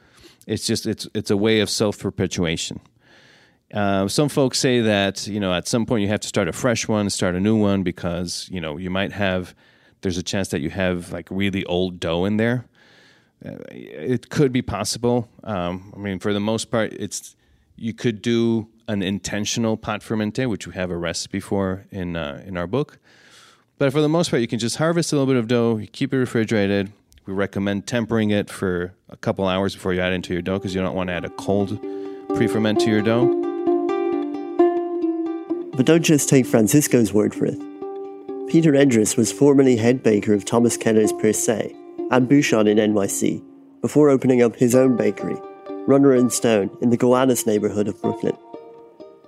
it's 0.48 0.66
just 0.66 0.86
it's, 0.86 1.06
it's 1.14 1.30
a 1.30 1.36
way 1.36 1.60
of 1.60 1.70
self 1.70 2.00
perpetuation. 2.00 2.80
Uh, 3.74 4.08
some 4.08 4.30
folks 4.30 4.58
say 4.58 4.80
that 4.80 5.28
you 5.28 5.42
know 5.42 5.54
at 5.54 5.68
some 5.68 5.86
point 5.86 6.02
you 6.02 6.08
have 6.08 6.22
to 6.22 6.30
start 6.30 6.48
a 6.48 6.54
fresh 6.54 6.88
one, 6.88 7.10
start 7.10 7.36
a 7.36 7.42
new 7.42 7.58
one 7.58 7.84
because 7.84 8.48
you 8.50 8.62
know 8.62 8.78
you 8.78 8.90
might 8.90 9.12
have 9.12 9.54
there's 10.00 10.18
a 10.18 10.24
chance 10.24 10.48
that 10.48 10.62
you 10.62 10.70
have 10.70 11.12
like 11.12 11.28
really 11.30 11.66
old 11.66 12.00
dough 12.00 12.24
in 12.24 12.38
there. 12.38 12.69
Uh, 13.46 13.52
it 13.72 14.30
could 14.30 14.52
be 14.52 14.62
possible. 14.62 15.30
Um, 15.44 15.94
I 15.96 16.00
mean, 16.00 16.20
for 16.20 16.34
the 16.34 16.40
most 16.40 16.66
part, 16.72 16.94
it's 16.94 17.36
you 17.76 17.94
could 17.94 18.22
do 18.22 18.68
an 18.88 19.02
intentional 19.02 19.78
pâte 19.78 20.02
fermentée, 20.02 20.50
which 20.50 20.68
we 20.68 20.74
have 20.74 20.92
a 20.92 20.98
recipe 20.98 21.40
for 21.40 21.86
in 21.92 22.16
uh, 22.16 22.44
in 22.46 22.58
our 22.58 22.68
book. 22.68 23.00
But 23.78 23.94
for 23.94 24.02
the 24.02 24.10
most 24.10 24.30
part, 24.30 24.42
you 24.42 24.48
can 24.48 24.60
just 24.60 24.76
harvest 24.76 25.14
a 25.14 25.16
little 25.16 25.34
bit 25.34 25.38
of 25.38 25.48
dough, 25.48 25.78
you 25.78 25.88
keep 25.88 26.14
it 26.14 26.18
refrigerated. 26.18 26.92
We 27.26 27.34
recommend 27.34 27.88
tempering 27.88 28.32
it 28.32 28.50
for 28.50 28.94
a 29.08 29.16
couple 29.16 29.48
hours 29.48 29.76
before 29.76 29.94
you 29.94 30.02
add 30.02 30.14
into 30.14 30.34
your 30.34 30.42
dough 30.42 30.58
because 30.58 30.76
you 30.76 30.82
don't 30.82 30.96
want 30.96 31.10
to 31.10 31.14
add 31.14 31.24
a 31.24 31.30
cold 31.30 31.80
pre-ferment 32.36 32.80
to 32.82 32.90
your 32.90 33.02
dough. 33.02 33.28
But 35.76 35.86
don't 35.86 36.02
just 36.02 36.28
take 36.28 36.46
Francisco's 36.46 37.14
word 37.14 37.34
for 37.34 37.46
it. 37.46 37.58
Peter 38.50 38.74
Endriss 38.74 39.16
was 39.16 39.32
formerly 39.32 39.78
head 39.78 40.04
baker 40.04 40.34
of 40.34 40.44
Thomas 40.44 40.76
Keller's 40.76 41.14
Per 41.14 41.32
Se 41.32 41.74
and 42.12 42.28
Bouchon 42.28 42.68
in 42.68 42.78
NYC 42.78 43.44
before 43.82 44.10
opening 44.10 44.42
up 44.42 44.56
his 44.56 44.76
own 44.76 44.96
bakery, 44.98 45.38
Runner 45.88 46.14
and 46.14 46.32
Stone, 46.32 46.70
in 46.82 46.90
the 46.90 46.98
Gowanus 46.98 47.48
neighborhood 47.48 47.88
of 47.88 48.02
Brooklyn. 48.02 48.38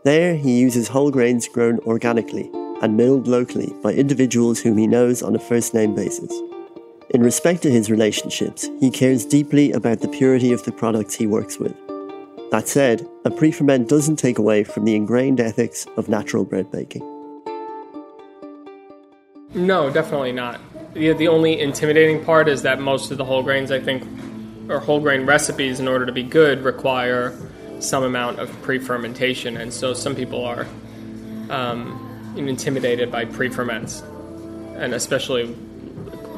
There, 0.04 0.36
he 0.36 0.60
uses 0.60 0.88
whole 0.88 1.12
grains 1.12 1.48
grown 1.48 1.80
organically 1.80 2.50
and 2.82 2.98
milled 2.98 3.28
locally 3.28 3.74
by 3.84 3.94
individuals 3.94 4.60
whom 4.60 4.78
he 4.78 4.88
knows 4.88 5.22
on 5.22 5.36
a 5.36 5.40
first 5.40 5.74
name 5.74 5.96
basis. 5.96 6.34
In 7.12 7.22
respect 7.22 7.62
to 7.64 7.72
his 7.72 7.92
relationships, 7.92 8.70
he 8.80 8.90
cares 8.90 9.26
deeply 9.26 9.72
about 9.72 10.00
the 10.00 10.08
purity 10.08 10.52
of 10.52 10.64
the 10.64 10.72
products 10.72 11.16
he 11.16 11.28
works 11.28 11.60
with 11.60 11.76
that 12.52 12.68
said, 12.68 13.08
a 13.24 13.32
pre-ferment 13.32 13.88
doesn't 13.88 14.18
take 14.18 14.38
away 14.38 14.66
from 14.66 14.84
the 14.84 14.94
ingrained 14.94 15.40
ethics 15.40 15.88
of 15.96 16.10
natural 16.10 16.44
bread 16.44 16.70
baking. 16.70 17.02
No, 19.54 19.90
definitely 19.90 20.34
not. 20.34 20.60
The, 20.94 21.14
the 21.14 21.28
only 21.28 21.60
intimidating 21.60 22.24
part 22.26 22.50
is 22.50 22.64
that 22.64 22.80
most 22.80 23.12
of 23.12 23.18
the 23.18 23.26
whole 23.26 23.44
grains, 23.44 23.72
I 23.72 23.80
think, 23.80 24.04
or 24.70 24.80
whole 24.80 25.00
grain 25.00 25.26
recipes, 25.26 25.80
in 25.80 25.88
order 25.88 26.06
to 26.06 26.12
be 26.12 26.24
good, 26.24 26.64
require 26.64 27.34
some 27.80 28.04
amount 28.04 28.40
of 28.40 28.50
pre-fermentation, 28.62 29.58
and 29.58 29.74
so 29.74 29.94
some 29.94 30.16
people 30.16 30.46
are 30.46 30.68
um, 31.50 32.34
intimidated 32.36 33.12
by 33.12 33.26
pre-ferments, 33.26 34.02
and 34.76 34.94
especially 34.94 35.56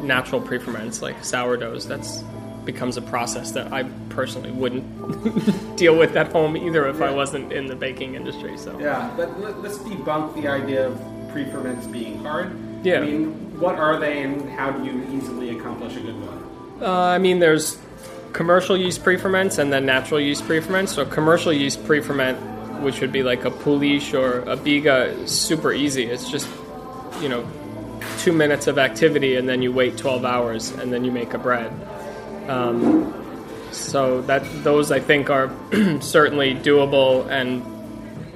natural 0.02 0.42
pre-ferments 0.42 1.02
like 1.02 1.24
sourdoughs. 1.24 1.88
That's 1.88 2.24
becomes 2.66 2.96
a 2.96 3.02
process 3.02 3.52
that 3.52 3.74
I 3.74 3.84
personally 4.10 4.52
wouldn't 4.52 5.78
deal 5.78 5.98
with 5.98 6.16
at 6.16 6.32
home 6.32 6.56
either 6.56 6.88
if 6.88 7.00
yeah. 7.00 7.08
I 7.08 7.12
wasn't 7.12 7.52
in 7.52 7.66
the 7.66 7.76
baking 7.76 8.16
industry. 8.16 8.58
So 8.58 8.80
yeah, 8.80 9.14
but 9.18 9.38
let's 9.62 9.80
debunk 9.80 10.36
the 10.42 10.48
idea 10.48 10.88
of 10.88 11.02
pre-ferments 11.32 11.88
being 11.88 12.20
hard. 12.24 12.56
Yeah, 12.84 12.98
I 12.98 13.02
mean, 13.02 13.60
what 13.60 13.76
are 13.76 14.00
they, 14.00 14.22
and 14.24 14.50
how 14.50 14.72
do 14.72 14.86
you 14.86 15.04
easily 15.12 15.58
accomplish 15.58 15.96
a 15.96 16.02
good 16.02 16.16
one? 16.20 16.82
Uh, 16.82 16.92
I 16.92 17.18
mean, 17.18 17.40
there's 17.40 17.78
commercial 18.34 18.76
yeast 18.76 19.04
pre-ferments 19.04 19.58
and 19.58 19.72
then 19.72 19.86
natural 19.86 20.20
yeast 20.20 20.46
pre-ferments. 20.46 20.94
So 20.94 21.06
commercial 21.06 21.54
yeast 21.54 21.86
pre-ferment, 21.86 22.82
which 22.82 23.00
would 23.00 23.12
be 23.12 23.24
like 23.24 23.46
a 23.46 23.52
poolish 23.52 24.14
or 24.14 24.40
a 24.40 24.58
biga, 24.58 25.18
is 25.24 25.32
super 25.32 25.72
easy. 25.72 26.06
It's 26.06 26.30
just, 26.30 26.50
you 27.22 27.30
know, 27.30 27.48
two 28.20 28.34
minutes 28.34 28.68
of 28.68 28.78
activity 28.78 29.36
and 29.36 29.48
then 29.48 29.62
you 29.62 29.72
wait 29.72 29.98
12 29.98 30.26
hours 30.26 30.72
and 30.72 30.92
then 30.92 31.06
you 31.06 31.12
make 31.12 31.34
a 31.34 31.38
bread. 31.38 31.72
Um, 32.50 33.14
so 33.72 34.22
that 34.24 34.44
those 34.64 34.92
I 34.92 35.00
think 35.00 35.30
are 35.30 35.50
certainly 36.02 36.54
doable 36.54 37.28
and 37.30 37.64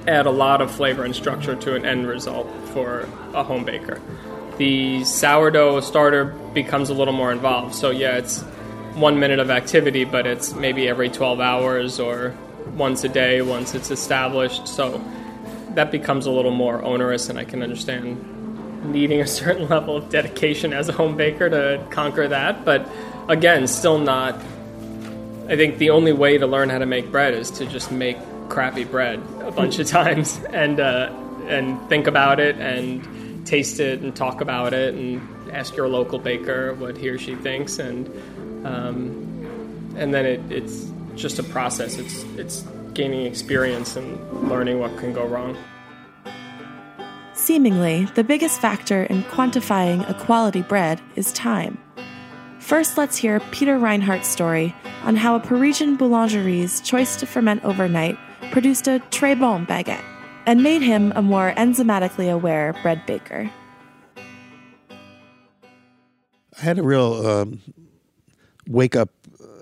add 0.07 0.25
a 0.25 0.31
lot 0.31 0.61
of 0.61 0.71
flavor 0.71 1.03
and 1.03 1.15
structure 1.15 1.55
to 1.55 1.75
an 1.75 1.85
end 1.85 2.07
result 2.07 2.47
for 2.69 3.07
a 3.33 3.43
home 3.43 3.65
baker. 3.65 4.01
The 4.57 5.03
sourdough 5.03 5.81
starter 5.81 6.25
becomes 6.53 6.89
a 6.89 6.93
little 6.93 7.13
more 7.13 7.31
involved. 7.31 7.75
So 7.75 7.91
yeah, 7.91 8.17
it's 8.17 8.41
one 8.95 9.19
minute 9.19 9.39
of 9.39 9.49
activity, 9.49 10.03
but 10.03 10.25
it's 10.25 10.53
maybe 10.53 10.87
every 10.87 11.09
12 11.09 11.39
hours 11.39 11.99
or 11.99 12.35
once 12.75 13.03
a 13.03 13.09
day 13.09 13.41
once 13.41 13.75
it's 13.75 13.91
established. 13.91 14.67
So 14.67 15.03
that 15.71 15.91
becomes 15.91 16.25
a 16.25 16.31
little 16.31 16.51
more 16.51 16.83
onerous, 16.83 17.29
and 17.29 17.37
I 17.37 17.45
can 17.45 17.61
understand 17.61 18.91
needing 18.91 19.21
a 19.21 19.27
certain 19.39 19.67
level 19.67 19.97
of 19.97 20.09
dedication 20.09 20.73
as 20.73 20.89
a 20.89 20.93
home 20.93 21.15
baker 21.15 21.49
to 21.49 21.85
conquer 21.91 22.27
that. 22.27 22.65
But 22.65 22.87
again, 23.27 23.67
still 23.67 23.99
not. 23.99 24.35
I 25.47 25.55
think 25.55 25.77
the 25.77 25.91
only 25.91 26.11
way 26.11 26.37
to 26.37 26.47
learn 26.47 26.69
how 26.69 26.79
to 26.79 26.85
make 26.85 27.11
bread 27.11 27.33
is 27.33 27.51
to 27.51 27.65
just 27.65 27.91
make 27.91 28.17
crappy 28.49 28.83
bread 28.83 29.21
a 29.41 29.51
bunch 29.51 29.79
of 29.79 29.87
times 29.99 30.39
and 30.49 30.79
uh, 30.79 31.11
and 31.47 31.79
think 31.89 32.07
about 32.07 32.39
it 32.39 32.57
and 32.57 33.05
taste 33.47 33.79
it 33.79 34.01
and 34.01 34.13
talk 34.15 34.41
about 34.41 34.73
it 34.73 34.93
and 34.93 35.21
ask 35.51 35.75
your 35.75 35.87
local 35.87 36.19
baker 36.19 36.73
what 36.73 36.97
he 36.97 37.07
or 37.07 37.17
she 37.17 37.33
thinks 37.35 37.79
and 37.79 38.07
um, 38.65 39.23
and 39.95 40.13
then 40.13 40.25
it, 40.25 40.41
it's 40.51 40.85
just 41.15 41.39
a 41.39 41.43
process. 41.43 41.97
It's 41.97 42.23
it's 42.37 42.65
gaining 42.93 43.25
experience 43.25 43.95
and 43.95 44.49
learning 44.49 44.79
what 44.79 44.97
can 44.97 45.13
go 45.13 45.25
wrong. 45.25 45.57
Seemingly, 47.33 48.05
the 48.15 48.23
biggest 48.23 48.59
factor 48.59 49.03
in 49.03 49.23
quantifying 49.23 50.07
a 50.09 50.13
quality 50.13 50.61
bread 50.61 50.99
is 51.15 51.31
time. 51.31 51.77
First, 52.59 52.97
let's 52.97 53.15
hear 53.15 53.39
Peter 53.51 53.77
Reinhart's 53.77 54.27
story 54.27 54.75
on 55.03 55.15
how 55.15 55.35
a 55.35 55.39
Parisian 55.39 55.95
boulangerie's 55.95 56.81
choice 56.81 57.15
to 57.17 57.25
ferment 57.25 57.63
overnight 57.63 58.17
produced 58.51 58.87
a 58.87 58.99
très 59.11 59.39
bon 59.39 59.65
baguette 59.65 60.03
and 60.47 60.63
made 60.63 60.81
him 60.81 61.13
a 61.15 61.21
more 61.21 61.53
enzymatically 61.57 62.31
aware 62.31 62.73
bread 62.81 63.05
baker. 63.05 63.51
I 66.57 66.61
had 66.61 66.79
a 66.79 66.83
real 66.83 67.27
um, 67.27 67.61
wake 68.65 68.95
up 68.95 69.09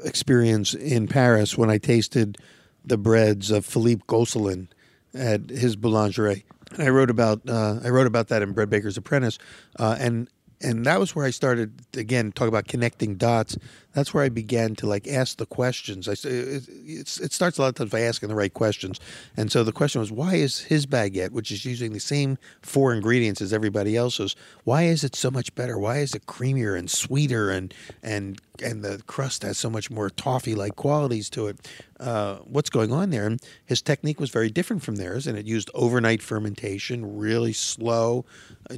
experience 0.06 0.74
in 0.74 1.08
Paris 1.08 1.58
when 1.58 1.70
I 1.70 1.80
tasted 1.80 2.38
the 2.86 2.98
breads 2.98 3.52
of 3.52 3.66
Philippe 3.66 4.04
Gosselin 4.08 4.70
at 5.14 5.50
his 5.50 5.76
boulangerie. 5.76 6.44
And 6.72 6.84
I 6.84 6.90
wrote 6.90 7.10
about 7.10 7.42
uh, 7.50 7.80
I 7.84 7.90
wrote 7.90 8.08
about 8.08 8.28
that 8.30 8.42
in 8.42 8.54
Bread 8.54 8.70
Baker's 8.70 8.98
Apprentice, 8.98 9.40
uh, 9.80 9.98
and 10.00 10.30
and 10.62 10.86
that 10.86 11.00
was 11.00 11.16
where 11.16 11.26
I 11.26 11.32
started 11.32 11.74
again 11.96 12.32
talk 12.32 12.48
about 12.48 12.68
connecting 12.68 13.16
dots. 13.16 13.58
That's 13.94 14.14
where 14.14 14.24
I 14.24 14.30
began 14.30 14.76
to 14.76 14.88
like 14.88 15.08
ask 15.08 15.38
the 15.38 15.46
questions. 15.46 16.10
I 16.10 16.14
it, 16.28 16.68
it 16.68 17.32
starts 17.32 17.58
a 17.58 17.62
lot 17.62 17.70
of 17.70 17.76
times 17.76 17.92
by 17.92 18.02
asking 18.02 18.30
the 18.30 18.36
right 18.36 18.54
questions, 18.54 19.00
and 19.38 19.52
so 19.52 19.64
the 19.64 19.72
question 19.72 20.02
was, 20.02 20.12
why 20.12 20.36
is 20.36 20.60
his 20.60 20.86
baguette, 20.86 21.32
which 21.32 21.52
is 21.52 21.66
using 21.66 21.94
the 21.94 22.00
same 22.00 22.38
four 22.62 22.94
ingredients 22.94 23.42
as 23.42 23.54
everybody 23.54 23.96
else's, 23.96 24.36
why 24.64 24.84
is 24.84 25.04
it 25.04 25.16
so 25.16 25.32
much 25.32 25.54
better? 25.56 25.78
Why 25.78 25.98
is 25.98 26.14
it 26.14 26.26
creamier 26.26 26.78
and 26.78 26.90
sweeter 26.90 27.50
and 27.50 27.74
and 28.04 28.42
and 28.64 28.84
the 28.84 29.02
crust 29.06 29.44
has 29.44 29.58
so 29.58 29.70
much 29.70 29.92
more 29.92 30.10
toffee-like 30.10 30.76
qualities 30.76 31.30
to 31.32 31.48
it? 31.48 31.68
Uh, 32.00 32.36
what's 32.40 32.70
going 32.70 32.92
on 32.92 33.10
there? 33.10 33.26
And 33.26 33.42
his 33.66 33.82
technique 33.82 34.20
was 34.20 34.30
very 34.30 34.50
different 34.50 34.84
from 34.84 34.98
theirs, 34.98 35.28
and 35.28 35.38
it 35.38 35.46
used 35.46 35.70
overnight 35.74 36.22
fermentation, 36.22 37.18
really 37.18 37.54
slow, 37.54 38.26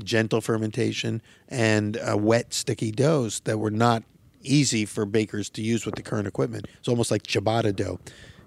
gentle 0.04 0.42
fermentation, 0.42 1.22
and 1.48 1.98
uh, 1.98 2.18
wet, 2.18 2.54
sticky 2.54 2.92
doughs 2.92 3.42
that 3.42 3.58
were 3.60 3.72
not 3.72 4.04
easy 4.42 4.86
for 4.86 5.06
bakers 5.06 5.50
to 5.52 5.62
use 5.62 5.86
with 5.86 5.96
the 5.96 6.02
current 6.02 6.28
equipment. 6.28 6.68
It's 6.80 6.88
almost 6.88 7.12
like 7.12 7.24
ciabatta 7.24 7.76
dough, 7.76 8.00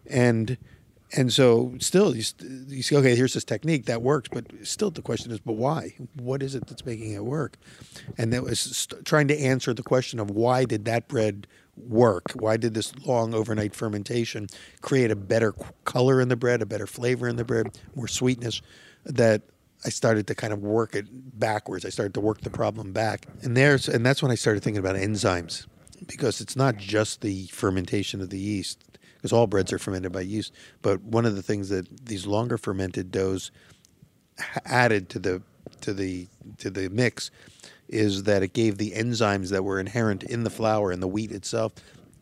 and 0.09 0.57
and 1.13 1.33
so 1.33 1.75
still 1.79 2.15
you, 2.15 2.23
you 2.69 2.83
see 2.83 2.97
okay 2.97 3.17
here's 3.17 3.35
this 3.35 3.45
technique 3.45 3.87
that 3.87 4.01
works 4.01 4.29
but 4.33 4.47
still 4.63 4.91
the 4.91 5.03
question 5.03 5.33
is 5.33 5.41
but 5.41 5.55
why? 5.55 5.95
What 6.15 6.43
is 6.43 6.55
it 6.55 6.67
that's 6.67 6.85
making 6.85 7.13
it 7.13 7.25
work? 7.25 7.57
And 8.17 8.33
that 8.33 8.43
was 8.43 8.87
trying 9.05 9.29
to 9.29 9.39
answer 9.39 9.75
the 9.75 9.83
question 9.83 10.19
of 10.21 10.31
why 10.31 10.65
did 10.65 10.85
that 10.85 11.09
bread 11.09 11.47
work? 11.77 12.33
Why 12.35 12.57
did 12.57 12.75
this 12.75 12.93
long 13.07 13.35
overnight 13.35 13.75
fermentation 13.75 14.49
create 14.83 15.11
a 15.11 15.17
better 15.17 15.55
color 15.85 16.21
in 16.21 16.29
the 16.29 16.37
bread 16.37 16.63
a 16.63 16.67
better 16.67 16.87
flavor 16.87 17.29
in 17.29 17.37
the 17.37 17.45
bread 17.45 17.79
more 17.95 18.09
sweetness 18.09 18.63
that 19.05 19.43
I 19.85 19.89
started 19.89 20.27
to 20.27 20.35
kind 20.35 20.53
of 20.53 20.61
work 20.61 20.95
it 20.95 21.07
backwards. 21.39 21.85
I 21.85 21.89
started 21.89 22.15
to 22.15 22.21
work 22.21 22.43
the 22.43 22.51
problem 22.51 22.93
back, 22.93 23.27
and 23.43 23.57
there's 23.57 23.89
and 23.89 24.05
that's 24.05 24.23
when 24.23 24.31
I 24.31 24.35
started 24.35 24.63
thinking 24.63 24.79
about 24.79 24.97
enzymes 24.97 25.67
because 26.07 26.41
it's 26.41 26.57
not 26.57 26.77
just 26.77 27.21
the 27.21 27.47
fermentation 27.47 28.21
of 28.21 28.31
the 28.31 28.39
yeast, 28.39 28.85
because 29.17 29.33
all 29.33 29.47
breads 29.47 29.73
are 29.73 29.79
fermented 29.79 30.13
by 30.13 30.23
yeast. 30.23 30.53
But 30.83 31.03
one 31.03 31.27
of 31.27 31.37
the 31.37 31.43
things 31.43 31.69
that 31.71 32.07
these 32.07 32.27
longer 32.27 32.59
fermented 32.59 33.11
doughs 33.11 33.51
added 34.65 35.09
to 35.11 35.19
the 35.19 35.43
to 35.81 35.95
the 35.95 36.27
to 36.59 36.71
the 36.71 36.89
mix 36.89 37.31
is 37.89 38.25
that 38.25 38.43
it 38.43 38.53
gave 38.53 38.79
the 38.79 38.93
enzymes 38.93 39.51
that 39.51 39.65
were 39.65 39.81
inherent 39.81 40.23
in 40.23 40.45
the 40.45 40.51
flour 40.51 40.91
and 40.91 41.03
the 41.03 41.09
wheat 41.09 41.33
itself 41.33 41.73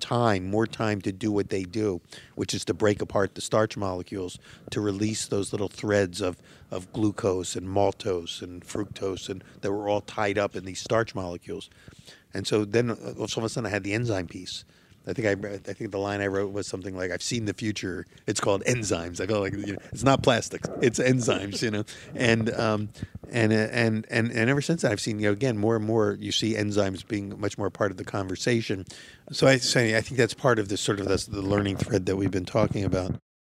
time, 0.00 0.50
more 0.50 0.66
time 0.66 1.00
to 1.02 1.12
do 1.12 1.30
what 1.30 1.50
they 1.50 1.64
do, 1.64 2.00
which 2.34 2.54
is 2.54 2.64
to 2.66 2.74
break 2.74 3.00
apart 3.02 3.34
the 3.34 3.40
starch 3.40 3.76
molecules 3.76 4.38
to 4.70 4.80
release 4.80 5.26
those 5.26 5.52
little 5.52 5.68
threads 5.68 6.20
of, 6.20 6.36
of 6.70 6.92
glucose 6.92 7.56
and 7.56 7.68
maltose 7.68 8.42
and 8.42 8.64
fructose 8.64 9.28
and 9.28 9.42
that 9.60 9.72
were 9.72 9.88
all 9.88 10.00
tied 10.00 10.38
up 10.38 10.56
in 10.56 10.64
these 10.64 10.80
starch 10.80 11.14
molecules. 11.14 11.70
And 12.34 12.46
so 12.46 12.64
then 12.64 12.90
uh, 12.90 13.14
all 13.18 13.24
of 13.24 13.44
a 13.44 13.48
sudden 13.48 13.66
I 13.66 13.70
had 13.70 13.84
the 13.84 13.94
enzyme 13.94 14.26
piece. 14.26 14.64
I 15.08 15.12
think 15.14 15.44
I, 15.44 15.54
I 15.54 15.72
think 15.72 15.90
the 15.90 15.98
line 15.98 16.20
I 16.20 16.26
wrote 16.26 16.52
was 16.52 16.66
something 16.66 16.96
like, 16.96 17.10
"I've 17.10 17.22
seen 17.22 17.46
the 17.46 17.54
future. 17.54 18.06
It's 18.26 18.40
called 18.40 18.62
enzymes." 18.64 19.20
I 19.20 19.26
feel 19.26 19.40
like 19.40 19.54
you 19.54 19.74
know, 19.74 19.78
it's 19.92 20.04
not 20.04 20.22
plastics; 20.22 20.68
it's 20.82 20.98
enzymes, 20.98 21.62
you 21.62 21.70
know. 21.70 21.84
And 22.14 22.50
um, 22.54 22.90
and 23.30 23.52
and 23.52 24.06
and 24.10 24.30
and 24.30 24.50
ever 24.50 24.60
since 24.60 24.82
that, 24.82 24.92
I've 24.92 25.00
seen 25.00 25.18
you 25.18 25.28
know 25.28 25.32
again 25.32 25.56
more 25.56 25.76
and 25.76 25.84
more. 25.84 26.16
You 26.20 26.32
see 26.32 26.54
enzymes 26.54 27.06
being 27.06 27.40
much 27.40 27.56
more 27.56 27.70
part 27.70 27.90
of 27.90 27.96
the 27.96 28.04
conversation. 28.04 28.84
So 29.32 29.46
I 29.46 29.56
say 29.56 29.96
I 29.96 30.00
think 30.00 30.18
that's 30.18 30.34
part 30.34 30.58
of 30.58 30.68
this 30.68 30.80
sort 30.80 31.00
of 31.00 31.08
this, 31.08 31.26
the 31.26 31.42
learning 31.42 31.76
thread 31.76 32.06
that 32.06 32.16
we've 32.16 32.30
been 32.30 32.46
talking 32.46 32.84
about. 32.84 33.14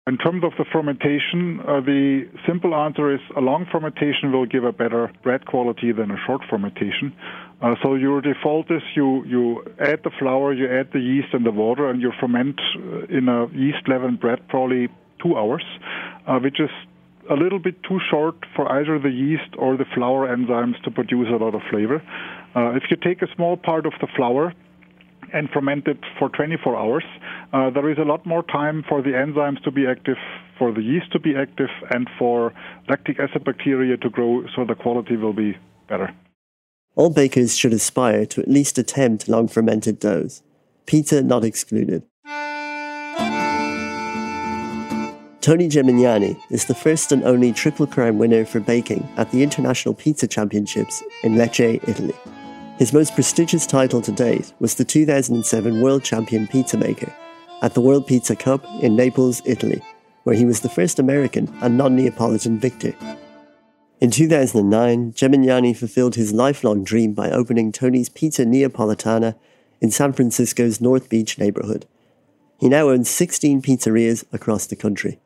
In 0.08 0.16
terms 0.16 0.42
of 0.42 0.52
the 0.56 0.64
fermentation, 0.72 1.60
uh, 1.68 1.80
the 1.80 2.26
simple 2.46 2.74
answer 2.74 3.12
is 3.12 3.20
a 3.36 3.42
long 3.42 3.66
fermentation 3.70 4.32
will 4.32 4.46
give 4.46 4.64
a 4.64 4.72
better 4.72 5.12
bread 5.22 5.44
quality 5.44 5.92
than 5.92 6.10
a 6.10 6.16
short 6.26 6.40
fermentation. 6.48 7.14
Uh, 7.60 7.74
so 7.82 7.94
your 7.94 8.20
default 8.20 8.70
is 8.70 8.82
you, 8.94 9.24
you 9.24 9.64
add 9.80 10.00
the 10.04 10.10
flour, 10.18 10.52
you 10.52 10.66
add 10.70 10.88
the 10.92 11.00
yeast 11.00 11.28
and 11.32 11.44
the 11.44 11.50
water, 11.50 11.90
and 11.90 12.00
you 12.00 12.12
ferment 12.20 12.60
uh, 12.76 13.16
in 13.16 13.28
a 13.28 13.46
yeast 13.52 13.88
leavened 13.88 14.20
bread 14.20 14.38
probably 14.48 14.88
two 15.20 15.36
hours, 15.36 15.64
uh, 16.26 16.38
which 16.38 16.60
is 16.60 16.70
a 17.28 17.34
little 17.34 17.58
bit 17.58 17.82
too 17.82 17.98
short 18.10 18.36
for 18.54 18.70
either 18.72 18.98
the 18.98 19.10
yeast 19.10 19.54
or 19.58 19.76
the 19.76 19.84
flour 19.94 20.28
enzymes 20.28 20.80
to 20.84 20.90
produce 20.90 21.28
a 21.28 21.36
lot 21.36 21.54
of 21.54 21.60
flavor. 21.70 22.00
Uh, 22.54 22.76
if 22.76 22.84
you 22.90 22.96
take 22.96 23.22
a 23.22 23.34
small 23.34 23.56
part 23.56 23.86
of 23.86 23.92
the 24.00 24.06
flour, 24.16 24.54
and 25.32 25.50
ferment 25.50 25.86
it 25.86 25.98
for 26.18 26.28
24 26.30 26.76
hours, 26.76 27.04
uh, 27.52 27.70
there 27.70 27.90
is 27.90 27.98
a 27.98 28.02
lot 28.02 28.24
more 28.24 28.42
time 28.42 28.82
for 28.88 29.02
the 29.02 29.10
enzymes 29.10 29.62
to 29.62 29.70
be 29.70 29.86
active, 29.86 30.16
for 30.58 30.72
the 30.72 30.80
yeast 30.80 31.12
to 31.12 31.20
be 31.20 31.34
active, 31.36 31.68
and 31.90 32.08
for 32.18 32.54
lactic 32.88 33.18
acid 33.20 33.44
bacteria 33.44 33.96
to 33.96 34.08
grow, 34.08 34.44
so 34.56 34.64
the 34.64 34.74
quality 34.74 35.16
will 35.16 35.34
be 35.34 35.54
better. 35.88 36.14
All 36.98 37.10
bakers 37.10 37.56
should 37.56 37.72
aspire 37.72 38.26
to 38.26 38.40
at 38.40 38.48
least 38.48 38.76
attempt 38.76 39.28
long 39.28 39.46
fermented 39.46 40.00
doughs, 40.00 40.42
pizza 40.84 41.22
not 41.22 41.44
excluded. 41.44 42.02
Tony 45.40 45.68
Gemignani 45.68 46.36
is 46.50 46.64
the 46.64 46.74
first 46.74 47.12
and 47.12 47.22
only 47.22 47.52
Triple 47.52 47.86
Crown 47.86 48.18
winner 48.18 48.44
for 48.44 48.58
baking 48.58 49.08
at 49.16 49.30
the 49.30 49.44
International 49.44 49.94
Pizza 49.94 50.26
Championships 50.26 51.00
in 51.22 51.36
Lecce, 51.36 51.88
Italy. 51.88 52.16
His 52.78 52.92
most 52.92 53.14
prestigious 53.14 53.64
title 53.64 54.02
to 54.02 54.10
date 54.10 54.52
was 54.58 54.74
the 54.74 54.84
2007 54.84 55.80
World 55.80 56.02
Champion 56.02 56.48
Pizza 56.48 56.76
Maker 56.76 57.14
at 57.62 57.74
the 57.74 57.80
World 57.80 58.08
Pizza 58.08 58.34
Cup 58.34 58.64
in 58.82 58.96
Naples, 58.96 59.40
Italy, 59.44 59.80
where 60.24 60.34
he 60.34 60.44
was 60.44 60.62
the 60.62 60.68
first 60.68 60.98
American 60.98 61.48
and 61.62 61.78
non 61.78 61.94
Neapolitan 61.94 62.58
victor. 62.58 62.92
In 64.00 64.12
2009, 64.12 65.12
Gemignani 65.12 65.76
fulfilled 65.76 66.14
his 66.14 66.32
lifelong 66.32 66.84
dream 66.84 67.14
by 67.14 67.32
opening 67.32 67.72
Tony's 67.72 68.08
Pizza 68.08 68.44
Napoletana 68.44 69.34
in 69.80 69.90
San 69.90 70.12
Francisco's 70.12 70.80
North 70.80 71.08
Beach 71.08 71.36
neighborhood. 71.36 71.84
He 72.60 72.68
now 72.68 72.90
owns 72.90 73.10
16 73.10 73.60
pizzerias 73.60 74.24
across 74.32 74.66
the 74.66 74.76
country. 74.76 75.18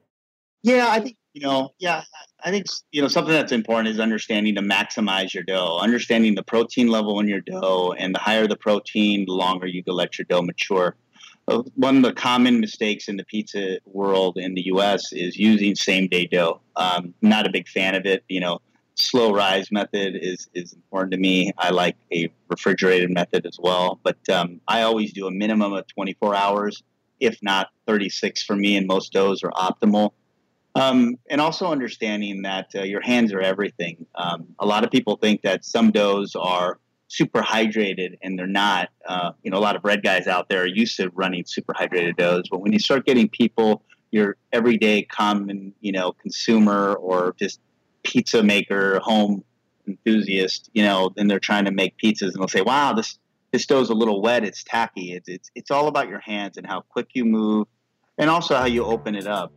Yeah, 0.63 0.87
I 0.89 1.01
think 1.01 1.17
you 1.35 1.43
know, 1.43 1.75
yeah, 1.79 2.03
I 2.45 2.51
think 2.51 2.67
you 2.91 3.03
know 3.03 3.09
something 3.09 3.33
that's 3.33 3.53
important 3.53 3.89
is 3.89 4.01
understanding 4.01 4.55
to 4.55 4.63
maximize 4.63 5.35
your 5.35 5.43
dough, 5.43 5.79
understanding 5.81 6.35
the 6.35 6.43
protein 6.43 6.89
level 6.89 7.21
in 7.21 7.29
your 7.29 7.41
dough, 7.41 7.95
and 7.99 8.15
the 8.15 8.19
higher 8.19 8.47
the 8.47 8.57
protein, 8.57 9.27
the 9.27 9.33
longer 9.33 9.67
you 9.67 9.85
can 9.85 9.95
let 9.95 10.19
your 10.19 10.27
dough 10.29 10.43
mature. 10.43 10.97
Uh, 11.49 11.63
one 11.75 11.97
of 11.97 12.03
the 12.03 12.13
common 12.13 12.61
mistakes 12.61 13.09
in 13.09 13.17
the 13.17 13.25
pizza 13.25 13.79
world 13.85 14.37
in 14.37 14.55
the 14.55 14.67
U.S. 14.67 15.13
is 15.13 15.37
using 15.37 15.75
same 15.75 16.07
day 16.09 16.27
dough. 16.27 16.61
Um, 16.77 17.15
not 17.21 17.47
a 17.47 17.51
big 17.51 17.69
fan 17.69 17.95
of 17.95 18.07
it. 18.07 18.25
You 18.29 18.41
know, 18.41 18.61
slow 18.95 19.33
rise 19.33 19.73
method 19.73 20.17
is 20.17 20.49
is 20.55 20.73
important 20.73 21.13
to 21.13 21.19
me. 21.19 21.53
I 21.59 21.71
like 21.71 21.97
a 22.13 22.33
refrigerated 22.49 23.11
method 23.11 23.47
as 23.47 23.59
well, 23.61 23.99
but 24.03 24.17
um, 24.29 24.61
I 24.69 24.83
always 24.83 25.13
do 25.13 25.27
a 25.27 25.31
minimum 25.31 25.73
of 25.73 25.87
24 25.89 26.35
hours, 26.35 26.83
if 27.21 27.39
not 27.43 27.69
36 27.87 28.43
for 28.45 28.55
me, 28.55 28.77
and 28.77 28.87
most 28.87 29.13
doughs 29.13 29.43
are 29.43 29.51
optimal. 29.51 30.13
Um, 30.75 31.19
and 31.29 31.41
also 31.41 31.67
understanding 31.67 32.43
that 32.43 32.71
uh, 32.75 32.83
your 32.83 33.03
hands 33.03 33.33
are 33.35 33.41
everything. 33.41 34.07
Um, 34.15 34.55
a 34.59 34.65
lot 34.65 34.85
of 34.85 34.91
people 34.91 35.17
think 35.17 35.43
that 35.43 35.67
some 35.67 35.91
doughs 35.91 36.35
are 36.35 36.79
super 37.13 37.43
hydrated, 37.43 38.19
and 38.23 38.39
they're 38.39 38.47
not. 38.47 38.89
Uh, 39.07 39.33
you 39.43 39.51
know, 39.51 39.59
a 39.59 39.61
lot 39.61 39.77
of 39.77 39.85
red 39.85 40.03
guys 40.03 40.27
out 40.27 40.49
there 40.49 40.63
are 40.63 40.67
used 40.67 40.97
to 40.97 41.11
running 41.11 41.45
super 41.47 41.75
hydrated 41.75 42.17
doughs, 42.17 42.49
but 42.51 42.61
when 42.61 42.73
you 42.73 42.79
start 42.79 43.05
getting 43.05 43.29
people, 43.29 43.83
your 44.11 44.37
everyday 44.53 45.03
common, 45.03 45.75
you 45.81 45.93
know, 45.93 46.13
consumer 46.13 46.95
or 46.95 47.35
just 47.39 47.61
pizza 48.03 48.43
maker, 48.43 48.99
home 49.01 49.45
enthusiast, 49.87 50.71
you 50.73 50.83
know, 50.83 51.11
then 51.17 51.29
they're 51.29 51.39
trying 51.39 51.65
to 51.67 51.71
make 51.71 51.95
pizzas, 51.99 52.33
and 52.33 52.37
they'll 52.37 52.49
say, 52.49 52.63
"Wow, 52.63 52.95
this 52.95 53.19
this 53.53 53.67
dough's 53.67 53.91
a 53.91 53.95
little 53.95 54.23
wet. 54.23 54.45
It's 54.45 54.65
tacky. 54.65 55.13
It's 55.13 55.29
it's 55.29 55.51
it's 55.55 55.71
all 55.71 55.89
about 55.89 56.09
your 56.09 56.21
hands 56.21 56.57
and 56.57 56.67
how 56.67 56.81
quick 56.81 57.09
you 57.13 57.25
move, 57.25 57.67
and 58.17 58.31
also 58.31 58.57
how 58.57 58.67
you 58.67 58.85
open 58.85 59.15
it 59.15 59.27
up." 59.27 59.53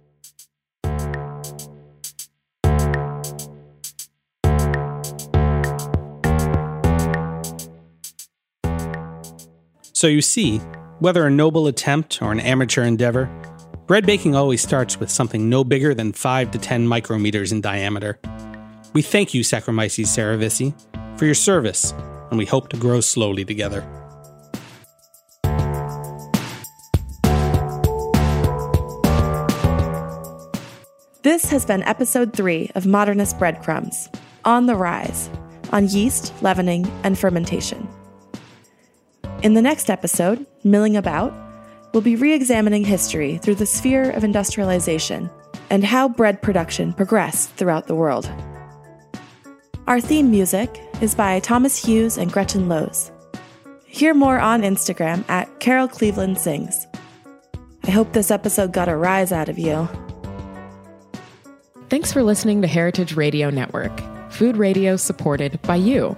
So 9.95 10.07
you 10.07 10.21
see, 10.21 10.57
whether 10.99 11.25
a 11.25 11.31
noble 11.31 11.67
attempt 11.67 12.21
or 12.21 12.33
an 12.33 12.41
amateur 12.41 12.83
endeavor, 12.83 13.29
bread 13.87 14.05
baking 14.05 14.35
always 14.35 14.61
starts 14.61 14.99
with 14.99 15.09
something 15.09 15.49
no 15.49 15.63
bigger 15.63 15.93
than 15.93 16.11
5 16.11 16.51
to 16.51 16.59
10 16.59 16.85
micrometers 16.85 17.53
in 17.53 17.61
diameter. 17.61 18.19
We 18.91 19.01
thank 19.01 19.33
you, 19.33 19.41
Saccharomyces 19.41 20.07
cerevisiae, 20.07 21.17
for 21.17 21.23
your 21.23 21.33
service, 21.33 21.93
and 22.29 22.37
we 22.37 22.45
hope 22.45 22.67
to 22.69 22.77
grow 22.77 22.99
slowly 22.99 23.45
together. 23.45 23.87
This 31.21 31.45
has 31.45 31.65
been 31.65 31.83
episode 31.83 32.33
three 32.33 32.69
of 32.75 32.85
Modernist 32.85 33.39
Breadcrumbs 33.39 34.09
On 34.43 34.65
the 34.65 34.75
Rise 34.75 35.29
on 35.71 35.87
yeast, 35.87 36.33
leavening, 36.43 36.85
and 37.05 37.17
fermentation. 37.17 37.87
In 39.45 39.53
the 39.53 39.61
next 39.61 39.91
episode, 39.91 40.43
Milling 40.63 40.97
About, 40.97 41.31
we'll 41.93 42.01
be 42.01 42.15
re 42.15 42.33
examining 42.33 42.83
history 42.83 43.37
through 43.37 43.53
the 43.53 43.65
sphere 43.67 44.09
of 44.09 44.23
industrialization 44.23 45.29
and 45.69 45.83
how 45.83 46.09
bread 46.09 46.41
production 46.41 46.93
progressed 46.93 47.51
throughout 47.51 47.85
the 47.85 47.93
world. 47.93 48.27
Our 49.85 50.01
theme 50.01 50.31
music 50.31 50.81
is 50.99 51.13
by 51.13 51.39
Thomas 51.41 51.77
Hughes 51.77 52.17
and 52.17 52.31
Gretchen 52.31 52.67
Lowe's. 52.67 53.11
Hear 53.85 54.15
more 54.15 54.39
on 54.39 54.63
Instagram 54.63 55.23
at 55.29 55.59
Carol 55.59 55.87
Cleveland 55.87 56.39
Sings. 56.39 56.87
I 57.83 57.91
hope 57.91 58.13
this 58.13 58.31
episode 58.31 58.73
got 58.73 58.89
a 58.89 58.97
rise 58.97 59.31
out 59.31 59.47
of 59.47 59.59
you. 59.59 59.87
Thanks 61.89 62.11
for 62.11 62.23
listening 62.23 62.63
to 62.63 62.67
Heritage 62.67 63.15
Radio 63.15 63.51
Network, 63.51 63.91
food 64.31 64.57
radio 64.57 64.97
supported 64.97 65.61
by 65.61 65.75
you. 65.75 66.17